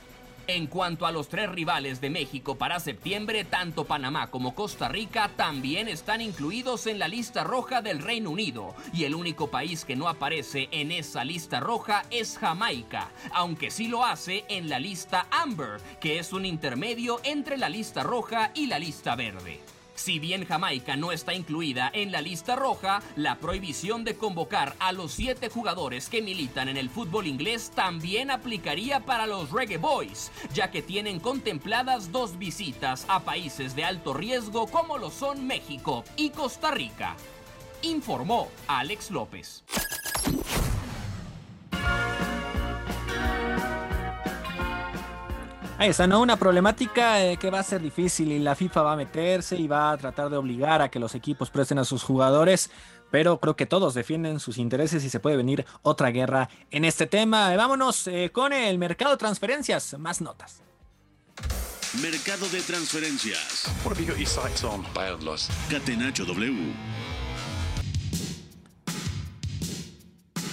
En 0.45 0.67
cuanto 0.67 1.05
a 1.05 1.13
los 1.13 1.29
tres 1.29 1.49
rivales 1.49 2.01
de 2.01 2.09
México 2.09 2.57
para 2.57 2.81
septiembre, 2.81 3.45
tanto 3.45 3.85
Panamá 3.85 4.29
como 4.29 4.53
Costa 4.53 4.89
Rica 4.89 5.31
también 5.37 5.87
están 5.87 6.19
incluidos 6.19 6.85
en 6.87 6.99
la 6.99 7.07
lista 7.07 7.45
roja 7.45 7.81
del 7.81 7.99
Reino 7.99 8.29
Unido 8.29 8.75
y 8.91 9.05
el 9.05 9.15
único 9.15 9.49
país 9.49 9.85
que 9.85 9.95
no 9.95 10.09
aparece 10.09 10.67
en 10.71 10.91
esa 10.91 11.23
lista 11.23 11.61
roja 11.61 12.03
es 12.11 12.37
Jamaica, 12.37 13.09
aunque 13.31 13.71
sí 13.71 13.87
lo 13.87 14.03
hace 14.03 14.43
en 14.49 14.67
la 14.67 14.79
lista 14.79 15.27
Amber, 15.31 15.79
que 16.01 16.19
es 16.19 16.33
un 16.33 16.45
intermedio 16.45 17.21
entre 17.23 17.57
la 17.57 17.69
lista 17.69 18.03
roja 18.03 18.51
y 18.53 18.67
la 18.67 18.79
lista 18.79 19.15
verde. 19.15 19.61
Si 19.95 20.19
bien 20.19 20.45
Jamaica 20.45 20.95
no 20.95 21.11
está 21.11 21.33
incluida 21.33 21.89
en 21.93 22.11
la 22.11 22.21
lista 22.21 22.55
roja, 22.55 23.01
la 23.15 23.37
prohibición 23.39 24.03
de 24.03 24.15
convocar 24.15 24.75
a 24.79 24.91
los 24.91 25.11
siete 25.11 25.49
jugadores 25.49 26.09
que 26.09 26.21
militan 26.21 26.67
en 26.67 26.77
el 26.77 26.89
fútbol 26.89 27.27
inglés 27.27 27.71
también 27.73 28.31
aplicaría 28.31 29.01
para 29.01 29.27
los 29.27 29.51
Reggae 29.51 29.77
Boys, 29.77 30.31
ya 30.53 30.71
que 30.71 30.81
tienen 30.81 31.19
contempladas 31.19 32.11
dos 32.11 32.37
visitas 32.37 33.05
a 33.07 33.21
países 33.21 33.75
de 33.75 33.85
alto 33.85 34.13
riesgo 34.13 34.67
como 34.67 34.97
lo 34.97 35.11
son 35.11 35.45
México 35.45 36.03
y 36.15 36.31
Costa 36.31 36.71
Rica. 36.71 37.15
Informó 37.83 38.49
Alex 38.67 39.11
López. 39.11 39.63
Ahí 45.83 45.89
está, 45.89 46.07
¿no? 46.07 46.21
Una 46.21 46.37
problemática 46.37 47.21
eh, 47.25 47.35
que 47.35 47.49
va 47.49 47.59
a 47.59 47.63
ser 47.63 47.81
difícil 47.81 48.31
y 48.31 48.39
la 48.39 48.55
FIFA 48.55 48.83
va 48.83 48.93
a 48.93 48.95
meterse 48.95 49.57
y 49.57 49.67
va 49.67 49.91
a 49.91 49.97
tratar 49.97 50.29
de 50.29 50.37
obligar 50.37 50.81
a 50.81 50.87
que 50.87 50.97
los 50.97 51.13
equipos 51.13 51.49
presten 51.49 51.77
a 51.77 51.83
sus 51.83 52.03
jugadores, 52.03 52.71
pero 53.11 53.37
creo 53.41 53.57
que 53.57 53.65
todos 53.65 53.93
defienden 53.93 54.39
sus 54.39 54.57
intereses 54.57 55.03
y 55.03 55.09
se 55.09 55.19
puede 55.19 55.35
venir 55.35 55.65
otra 55.81 56.11
guerra 56.11 56.47
en 56.71 56.85
este 56.85 57.05
tema. 57.05 57.53
Vámonos 57.57 58.07
eh, 58.07 58.29
con 58.31 58.53
el 58.53 58.77
mercado 58.77 59.11
de 59.11 59.17
transferencias, 59.17 59.99
más 59.99 60.21
notas. 60.21 60.61
Mercado 62.01 62.47
de 62.47 62.61
transferencias. 62.61 63.69
Catenacho 65.69 66.23
W. 66.23 66.73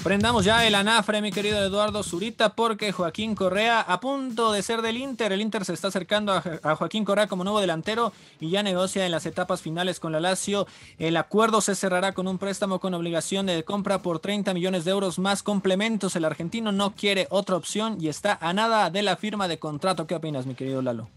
Prendamos 0.03 0.46
ya 0.46 0.66
el 0.66 0.74
anafre, 0.74 1.20
mi 1.20 1.30
querido 1.30 1.62
Eduardo 1.62 2.03
Zurita, 2.03 2.55
porque 2.55 2.90
Joaquín 2.90 3.34
Correa, 3.34 3.82
a 3.82 4.01
punto 4.01 4.51
de 4.51 4.62
ser 4.62 4.80
del 4.80 4.96
Inter, 4.96 5.30
el 5.30 5.42
Inter 5.42 5.66
se 5.66 5.74
está 5.74 5.88
acercando 5.88 6.32
a, 6.32 6.74
Joaquín 6.74 7.05
Correa 7.05 7.26
como 7.26 7.44
nuevo 7.44 7.61
delantero 7.61 8.11
y 8.40 8.48
ya 8.48 8.62
negocia 8.62 9.05
en 9.05 9.12
las 9.12 9.26
etapas 9.26 9.61
finales 9.61 10.01
con 10.01 10.12
la 10.12 10.20
Lazio. 10.20 10.66
El 10.98 11.18
acuerdo 11.18 11.61
se 11.61 11.74
cerrará 11.74 12.12
con 12.12 12.28
un 12.28 12.38
préstamo 12.38 12.80
con 12.80 12.94
obligación 12.94 13.44
de 13.44 13.62
compra 13.62 14.01
por 14.01 14.20
30 14.20 14.55
millones 14.55 14.86
de 14.86 14.92
euros 14.92 15.18
más 15.18 15.42
complementos. 15.42 16.16
El 16.16 16.24
argentino 16.24 16.72
no 16.72 16.94
quiere 16.94 17.26
otra 17.28 17.57
opción 17.57 17.98
y 18.01 18.09
está 18.09 18.38
a 18.40 18.55
nada 18.55 18.88
de 18.88 19.03
la 19.03 19.18
firma 19.18 19.48
de 19.48 19.59
contrato. 19.59 20.07
¿Qué 20.07 20.14
opinas, 20.14 20.46
mi 20.46 20.55
querido 20.55 20.80
Lalo? 20.80 21.11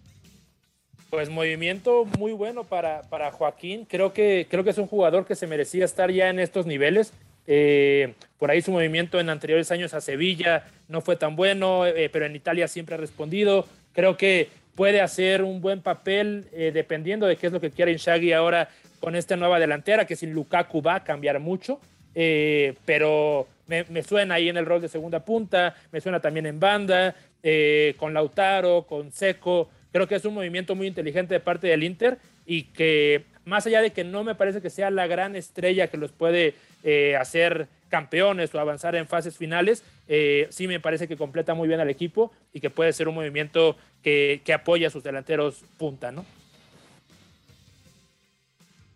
Pues 1.09 1.29
movimiento 1.29 2.03
muy 2.19 2.33
bueno 2.33 2.65
para, 2.65 3.03
para 3.03 3.31
Joaquín. 3.31 3.85
Creo 3.85 4.11
que, 4.11 4.45
creo 4.49 4.65
que 4.65 4.71
es 4.71 4.77
un 4.77 4.87
jugador 4.87 5.25
que 5.25 5.35
se 5.35 5.47
merecía 5.47 5.85
estar 5.85 6.11
ya 6.11 6.27
en 6.27 6.41
estos 6.41 6.65
niveles 6.65 7.13
eh, 7.47 8.13
por 8.37 8.51
ahí 8.51 8.61
su 8.61 8.71
movimiento 8.71 9.19
en 9.19 9.29
anteriores 9.29 9.71
años 9.71 9.93
a 9.93 10.01
Sevilla 10.01 10.65
no 10.87 11.01
fue 11.01 11.15
tan 11.15 11.35
bueno, 11.35 11.85
eh, 11.85 12.09
pero 12.11 12.25
en 12.25 12.35
Italia 12.35 12.67
siempre 12.67 12.95
ha 12.95 12.97
respondido. 12.97 13.67
Creo 13.93 14.17
que 14.17 14.49
puede 14.75 15.01
hacer 15.01 15.43
un 15.43 15.61
buen 15.61 15.81
papel 15.81 16.47
eh, 16.51 16.71
dependiendo 16.73 17.25
de 17.25 17.35
qué 17.35 17.47
es 17.47 17.53
lo 17.53 17.61
que 17.61 17.71
quiere 17.71 17.91
Inshagui 17.91 18.33
ahora 18.33 18.69
con 18.99 19.15
esta 19.15 19.35
nueva 19.35 19.59
delantera, 19.59 20.05
que 20.05 20.15
sin 20.15 20.33
Lukaku 20.33 20.81
va 20.81 20.95
a 20.95 21.03
cambiar 21.03 21.39
mucho. 21.39 21.79
pero 22.13 23.47
me, 23.67 23.85
me, 23.89 24.03
suena 24.03 24.35
ahí 24.35 24.49
en 24.49 24.57
el 24.57 24.65
rol 24.65 24.81
de 24.81 24.87
segunda 24.87 25.25
punta, 25.25 25.75
me 25.91 25.99
suena 25.99 26.19
también 26.19 26.45
en 26.45 26.59
banda, 26.59 27.15
con 27.97 28.13
Lautaro, 28.13 28.83
con 28.83 29.11
Seco. 29.11 29.69
Creo 29.91 30.07
que 30.07 30.15
es 30.15 30.25
un 30.25 30.33
movimiento 30.33 30.75
muy 30.75 30.87
inteligente 30.87 31.33
de 31.33 31.39
parte 31.39 31.67
del 31.67 31.83
Inter 31.83 32.17
y 32.45 32.63
que 32.63 33.25
más 33.45 33.65
allá 33.67 33.81
de 33.81 33.91
que 33.91 34.03
no 34.03 34.23
me 34.23 34.35
parece 34.35 34.61
que 34.61 34.69
sea 34.69 34.89
la 34.89 35.07
gran 35.07 35.35
estrella 35.35 35.87
que 35.87 35.97
los 35.97 36.11
puede 36.11 36.55
eh, 36.83 37.15
hacer 37.15 37.67
campeones 37.89 38.53
o 38.53 38.59
avanzar 38.59 38.95
en 38.95 39.07
fases 39.07 39.37
finales, 39.37 39.83
eh, 40.07 40.47
sí 40.49 40.67
me 40.67 40.79
parece 40.79 41.07
que 41.07 41.15
completa 41.15 41.53
muy 41.53 41.67
bien 41.67 41.79
al 41.79 41.89
equipo 41.89 42.31
y 42.51 42.59
que 42.59 42.69
puede 42.69 42.91
ser 42.91 43.07
un 43.07 43.15
movimiento 43.15 43.77
que, 44.01 44.41
apoya 44.53 44.87
a 44.87 44.89
sus 44.91 45.03
delanteros 45.03 45.63
punta, 45.77 46.11
¿no? 46.11 46.25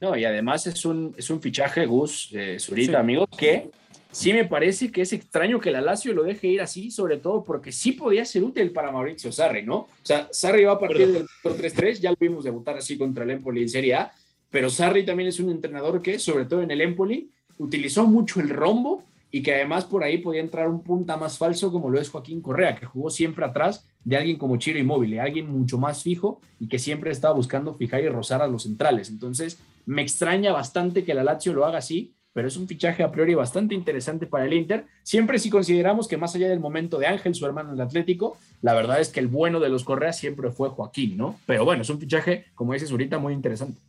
No, 0.01 0.17
y 0.17 0.25
además 0.25 0.67
es 0.67 0.83
un, 0.83 1.13
es 1.17 1.29
un 1.29 1.41
fichaje, 1.41 1.85
Gus, 1.85 2.29
eh, 2.33 2.57
Zurita, 2.59 2.99
amigos, 2.99 3.29
que 3.37 3.69
sí 4.11 4.33
me 4.33 4.45
parece 4.45 4.91
que 4.91 5.01
es 5.01 5.13
extraño 5.13 5.59
que 5.59 5.69
la 5.69 5.81
Lazio 5.81 6.13
lo 6.13 6.23
deje 6.23 6.47
ir 6.47 6.61
así, 6.61 6.89
sobre 6.89 7.17
todo 7.17 7.43
porque 7.43 7.71
sí 7.71 7.91
podía 7.91 8.25
ser 8.25 8.43
útil 8.43 8.71
para 8.71 8.91
Mauricio 8.91 9.31
Sarri, 9.31 9.63
¿no? 9.63 9.75
O 9.75 9.89
sea, 10.01 10.27
Sarri 10.31 10.63
va 10.63 10.73
a 10.73 10.79
partir 10.79 11.07
del 11.07 11.27
3-3, 11.43 11.99
ya 11.99 12.09
lo 12.09 12.17
vimos 12.19 12.43
debutar 12.43 12.77
así 12.77 12.97
contra 12.97 13.23
el 13.23 13.31
Empoli 13.31 13.61
en 13.61 13.69
Serie 13.69 13.93
A, 13.93 14.11
pero 14.49 14.71
Sarri 14.71 15.05
también 15.05 15.29
es 15.29 15.39
un 15.39 15.51
entrenador 15.51 16.01
que, 16.01 16.17
sobre 16.17 16.45
todo 16.45 16.63
en 16.63 16.71
el 16.71 16.81
Empoli, 16.81 17.29
utilizó 17.57 18.05
mucho 18.05 18.39
el 18.39 18.49
rombo 18.49 19.03
y 19.31 19.43
que 19.43 19.53
además 19.53 19.85
por 19.85 20.03
ahí 20.03 20.19
podía 20.19 20.41
entrar 20.41 20.69
un 20.69 20.81
punta 20.81 21.17
más 21.17 21.37
falso 21.37 21.71
como 21.71 21.89
lo 21.89 21.99
es 21.99 22.09
Joaquín 22.09 22.41
Correa, 22.41 22.75
que 22.75 22.85
jugó 22.85 23.09
siempre 23.09 23.45
atrás 23.45 23.85
de 24.03 24.15
alguien 24.15 24.37
como 24.37 24.57
Chiro 24.57 24.79
Inmóvil, 24.79 25.19
alguien 25.19 25.49
mucho 25.49 25.77
más 25.77 26.01
fijo 26.01 26.39
y 26.59 26.67
que 26.67 26.79
siempre 26.79 27.11
estaba 27.11 27.33
buscando 27.33 27.73
fijar 27.73 28.01
y 28.01 28.09
rozar 28.09 28.41
a 28.41 28.47
los 28.47 28.63
centrales. 28.63 29.09
Entonces, 29.09 29.59
me 29.85 30.01
extraña 30.01 30.53
bastante 30.53 31.03
que 31.03 31.13
la 31.13 31.23
Lazio 31.23 31.53
lo 31.53 31.65
haga 31.65 31.79
así, 31.79 32.13
pero 32.31 32.47
es 32.47 32.55
un 32.55 32.67
fichaje 32.67 33.03
a 33.03 33.11
priori 33.11 33.33
bastante 33.33 33.73
interesante 33.73 34.27
para 34.27 34.45
el 34.45 34.53
Inter. 34.53 34.85
Siempre 35.01 35.39
si 35.39 35.49
consideramos 35.49 36.07
que 36.07 36.17
más 36.17 36.35
allá 36.35 36.47
del 36.47 36.59
momento 36.59 36.99
de 36.99 37.07
Ángel, 37.07 37.33
su 37.33 37.45
hermano 37.45 37.69
en 37.69 37.75
el 37.75 37.81
Atlético, 37.81 38.37
la 38.61 38.75
verdad 38.75 39.01
es 39.01 39.09
que 39.09 39.19
el 39.19 39.27
bueno 39.27 39.59
de 39.59 39.69
los 39.69 39.83
Correa 39.83 40.13
siempre 40.13 40.51
fue 40.51 40.69
Joaquín, 40.69 41.17
¿no? 41.17 41.39
Pero 41.45 41.65
bueno, 41.65 41.81
es 41.81 41.89
un 41.89 41.99
fichaje, 41.99 42.45
como 42.53 42.73
dices 42.73 42.91
ahorita, 42.91 43.17
muy 43.17 43.33
interesante. 43.33 43.79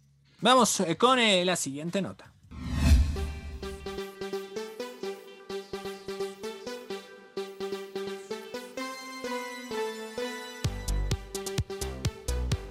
Vamos 0.40 0.80
eh, 0.80 0.96
con 0.96 1.18
eh, 1.18 1.44
la 1.44 1.56
siguiente 1.56 2.00
nota. 2.00 2.32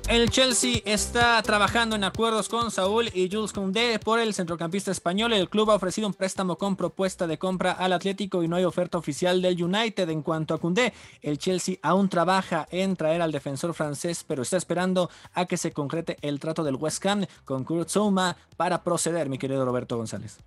El 0.07 0.29
Chelsea 0.29 0.79
está 0.85 1.41
trabajando 1.41 1.97
en 1.97 2.05
acuerdos 2.05 2.47
con 2.47 2.71
Saúl 2.71 3.09
y 3.13 3.29
Jules 3.29 3.51
Koundé 3.51 3.99
por 3.99 4.21
el 4.21 4.33
centrocampista 4.33 4.89
español. 4.89 5.33
El 5.33 5.49
club 5.49 5.69
ha 5.69 5.75
ofrecido 5.75 6.07
un 6.07 6.13
préstamo 6.13 6.57
con 6.57 6.77
propuesta 6.77 7.27
de 7.27 7.37
compra 7.37 7.73
al 7.73 7.91
Atlético 7.91 8.41
y 8.41 8.47
no 8.47 8.55
hay 8.55 8.63
oferta 8.63 8.97
oficial 8.97 9.41
del 9.41 9.61
United. 9.61 10.09
En 10.09 10.21
cuanto 10.21 10.53
a 10.53 10.59
Koundé, 10.59 10.93
el 11.21 11.37
Chelsea 11.37 11.75
aún 11.81 12.07
trabaja 12.07 12.69
en 12.71 12.95
traer 12.95 13.21
al 13.21 13.33
defensor 13.33 13.73
francés, 13.73 14.23
pero 14.25 14.43
está 14.43 14.55
esperando 14.55 15.09
a 15.33 15.45
que 15.45 15.57
se 15.57 15.73
concrete 15.73 16.15
el 16.21 16.39
trato 16.39 16.63
del 16.63 16.75
West 16.75 17.05
Ham 17.05 17.25
con 17.43 17.65
Kurt 17.65 17.89
Zouma 17.89 18.37
para 18.55 18.85
proceder, 18.85 19.27
mi 19.27 19.37
querido 19.37 19.65
Roberto 19.65 19.97
González. 19.97 20.37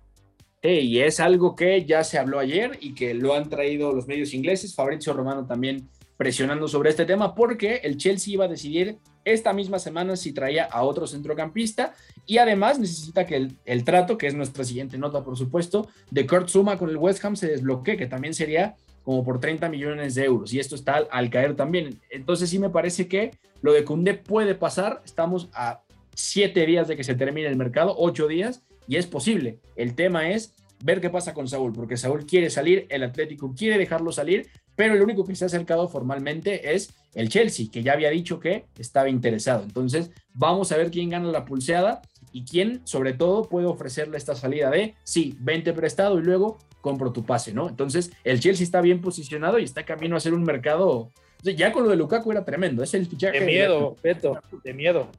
y 0.63 0.99
es 1.01 1.19
algo 1.19 1.55
que 1.55 1.85
ya 1.85 2.03
se 2.03 2.17
habló 2.17 2.39
ayer 2.39 2.79
y 2.81 2.95
que 2.95 3.13
lo 3.13 3.35
han 3.35 3.47
traído 3.47 3.93
los 3.93 4.07
medios 4.07 4.33
ingleses. 4.33 4.73
Fabrizio 4.73 5.13
Romano 5.13 5.45
también 5.45 5.87
presionando 6.17 6.67
sobre 6.67 6.89
este 6.89 7.05
tema 7.05 7.35
porque 7.35 7.75
el 7.83 7.97
Chelsea 7.97 8.33
iba 8.33 8.45
a 8.45 8.47
decidir 8.47 8.97
esta 9.25 9.53
misma 9.53 9.79
semana 9.79 10.15
si 10.15 10.33
traía 10.33 10.65
a 10.65 10.83
otro 10.83 11.07
centrocampista 11.07 11.93
y 12.25 12.37
además 12.37 12.79
necesita 12.79 13.25
que 13.25 13.49
el, 13.65 13.83
trato, 13.83 14.17
que 14.17 14.27
es 14.27 14.33
nuestra 14.33 14.63
siguiente 14.63 14.97
nota 14.97 15.23
por 15.23 15.37
supuesto, 15.37 15.87
de 16.09 16.25
Kurt 16.27 16.49
Zuma 16.49 16.77
con 16.77 16.89
el 16.89 16.97
West 16.97 17.23
Ham 17.23 17.35
se 17.35 17.47
desbloquee, 17.47 17.97
que 17.97 18.07
también 18.07 18.33
sería 18.33 18.75
como 19.03 19.23
por 19.23 19.39
30 19.39 19.69
millones 19.69 20.15
de 20.15 20.25
euros 20.25 20.53
y 20.53 20.59
esto 20.59 20.75
está 20.75 21.07
al, 21.09 21.29
caer 21.29 21.55
también. 21.55 21.99
Entonces 22.09 22.49
sí 22.49 22.59
me 22.59 22.69
parece 22.69 23.07
que 23.07 23.31
lo 23.61 23.73
de 23.73 23.83
Cundé 23.83 24.13
puede 24.13 24.55
pasar, 24.55 25.01
estamos 25.05 25.49
a 25.53 25.81
siete 26.13 26.65
días 26.65 26.87
de 26.87 26.95
que 26.95 27.03
se 27.03 27.15
termine 27.15 27.47
el 27.47 27.55
mercado, 27.55 27.95
ocho 27.97 28.27
días 28.27 28.63
y 28.87 28.97
es 28.97 29.07
posible. 29.07 29.59
El 29.75 29.95
tema 29.95 30.29
es 30.29 30.53
ver 30.83 31.01
qué 31.01 31.09
pasa 31.09 31.33
con 31.33 31.47
Saúl, 31.47 31.73
porque 31.73 31.97
Saúl 31.97 32.25
quiere 32.25 32.49
salir, 32.49 32.85
el 32.89 33.03
Atlético 33.03 33.53
quiere 33.55 33.77
dejarlo 33.77 34.11
salir, 34.11 34.49
pero 34.81 34.95
el 34.95 35.01
único 35.03 35.23
que 35.23 35.35
se 35.35 35.45
ha 35.45 35.47
acercado 35.47 35.87
formalmente 35.87 36.73
es 36.73 36.91
el 37.13 37.29
Chelsea, 37.29 37.67
que 37.71 37.83
ya 37.83 37.93
había 37.93 38.09
dicho 38.09 38.39
que 38.39 38.65
estaba 38.79 39.09
interesado. 39.09 39.61
Entonces, 39.61 40.09
vamos 40.33 40.71
a 40.71 40.77
ver 40.77 40.89
quién 40.89 41.11
gana 41.11 41.27
la 41.27 41.45
pulseada. 41.45 42.01
y 42.31 42.45
quién, 42.45 42.81
sobre 42.83 43.13
todo, 43.13 43.43
puede 43.47 43.67
ofrecerle 43.67 44.17
esta 44.17 44.33
salida 44.33 44.71
de, 44.71 44.95
sí, 45.03 45.35
vente 45.39 45.71
prestado 45.73 46.17
y 46.17 46.23
luego 46.23 46.57
compro 46.81 47.11
tu 47.11 47.23
pase, 47.23 47.53
¿no? 47.53 47.69
Entonces, 47.69 48.11
el 48.23 48.39
Chelsea 48.39 48.63
está 48.63 48.81
bien 48.81 49.01
posicionado 49.01 49.59
y 49.59 49.65
está 49.65 49.85
camino 49.85 50.15
a 50.15 50.19
ser 50.19 50.33
un 50.33 50.41
mercado. 50.41 51.11
ya 51.43 51.71
con 51.71 51.83
lo 51.83 51.89
de 51.89 51.97
Lukaku 51.97 52.31
era 52.31 52.43
tremendo, 52.43 52.81
es 52.81 52.95
el 52.95 53.05
fichaje. 53.05 53.39
De 53.39 53.45
miedo, 53.45 53.95
Beto, 54.01 54.41
de 54.63 54.73
miedo. 54.73 55.09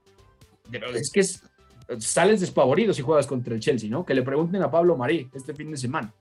Pero 0.73 0.91
es 0.91 1.09
que 1.09 1.23
sales 2.01 2.41
despavorido 2.41 2.93
si 2.93 3.03
juegas 3.03 3.29
contra 3.29 3.55
el 3.55 3.61
Chelsea, 3.61 3.89
¿no? 3.89 4.05
Que 4.05 4.15
le 4.15 4.23
pregunten 4.23 4.61
a 4.61 4.73
Pablo 4.73 4.97
Marí 4.97 5.29
este 5.33 5.55
fin 5.55 5.71
de 5.71 5.77
semana. 5.77 6.13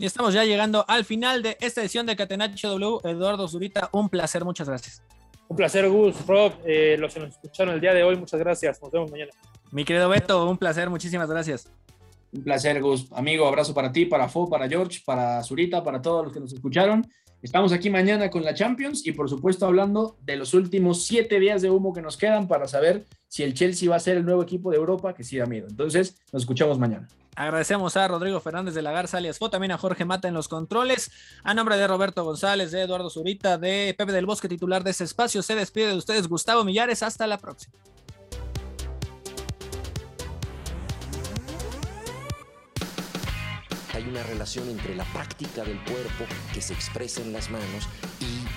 Y 0.00 0.06
estamos 0.06 0.32
ya 0.32 0.44
llegando 0.44 0.84
al 0.86 1.04
final 1.04 1.42
de 1.42 1.56
esta 1.60 1.80
edición 1.80 2.06
de 2.06 2.14
Catenacho 2.14 2.68
W. 2.78 3.00
Eduardo 3.02 3.48
Zurita, 3.48 3.88
un 3.90 4.08
placer, 4.08 4.44
muchas 4.44 4.68
gracias. 4.68 5.02
Un 5.48 5.56
placer, 5.56 5.88
Gus, 5.88 6.24
Rob, 6.24 6.52
eh, 6.64 6.96
los 6.96 7.12
que 7.12 7.20
nos 7.20 7.30
escucharon 7.30 7.74
el 7.74 7.80
día 7.80 7.92
de 7.92 8.04
hoy, 8.04 8.16
muchas 8.16 8.38
gracias. 8.38 8.80
Nos 8.80 8.92
vemos 8.92 9.10
mañana. 9.10 9.32
Mi 9.72 9.84
querido 9.84 10.08
Beto, 10.08 10.48
un 10.48 10.56
placer, 10.56 10.88
muchísimas 10.88 11.28
gracias. 11.28 11.68
Un 12.32 12.44
placer, 12.44 12.80
Gus. 12.80 13.10
Amigo, 13.10 13.48
abrazo 13.48 13.74
para 13.74 13.90
ti, 13.90 14.06
para 14.06 14.28
Fo, 14.28 14.48
para 14.48 14.68
George, 14.68 15.00
para 15.04 15.42
Zurita, 15.42 15.82
para 15.82 16.00
todos 16.00 16.26
los 16.26 16.32
que 16.32 16.38
nos 16.38 16.52
escucharon. 16.52 17.04
Estamos 17.42 17.72
aquí 17.72 17.90
mañana 17.90 18.30
con 18.30 18.44
la 18.44 18.54
Champions 18.54 19.04
y 19.04 19.12
por 19.12 19.28
supuesto 19.28 19.66
hablando 19.66 20.16
de 20.22 20.36
los 20.36 20.54
últimos 20.54 21.04
siete 21.06 21.40
días 21.40 21.60
de 21.60 21.70
humo 21.70 21.92
que 21.92 22.02
nos 22.02 22.16
quedan 22.16 22.46
para 22.46 22.68
saber 22.68 23.06
si 23.26 23.42
el 23.42 23.54
Chelsea 23.54 23.90
va 23.90 23.96
a 23.96 24.00
ser 24.00 24.16
el 24.16 24.24
nuevo 24.24 24.42
equipo 24.42 24.70
de 24.70 24.76
Europa, 24.76 25.12
que 25.14 25.24
sí 25.24 25.38
da 25.38 25.46
miedo. 25.46 25.66
Entonces, 25.68 26.20
nos 26.32 26.42
escuchamos 26.42 26.78
mañana. 26.78 27.08
Agradecemos 27.38 27.96
a 27.96 28.08
Rodrigo 28.08 28.40
Fernández 28.40 28.74
de 28.74 28.82
la 28.82 28.90
Garza, 28.90 29.18
alias 29.18 29.38
Fo, 29.38 29.48
también 29.48 29.70
a 29.70 29.78
Jorge 29.78 30.04
Mata 30.04 30.26
en 30.26 30.34
los 30.34 30.48
controles. 30.48 31.12
A 31.44 31.54
nombre 31.54 31.76
de 31.76 31.86
Roberto 31.86 32.24
González, 32.24 32.72
de 32.72 32.82
Eduardo 32.82 33.10
Zurita, 33.10 33.58
de 33.58 33.94
Pepe 33.96 34.10
del 34.10 34.26
Bosque, 34.26 34.48
titular 34.48 34.82
de 34.82 34.90
ese 34.90 35.04
espacio, 35.04 35.40
se 35.40 35.54
despide 35.54 35.86
de 35.86 35.96
ustedes 35.96 36.26
Gustavo 36.26 36.64
Millares. 36.64 37.04
Hasta 37.04 37.28
la 37.28 37.38
próxima. 37.38 37.78
hay 43.94 44.08
una 44.08 44.22
relación 44.22 44.68
entre 44.68 44.94
la 44.94 45.04
práctica 45.12 45.64
del 45.64 45.82
cuerpo 45.82 46.24
que 46.54 46.62
se 46.62 46.72
expresa 46.72 47.20
en 47.20 47.32
las 47.32 47.50
manos 47.50 47.88
y 48.20 48.46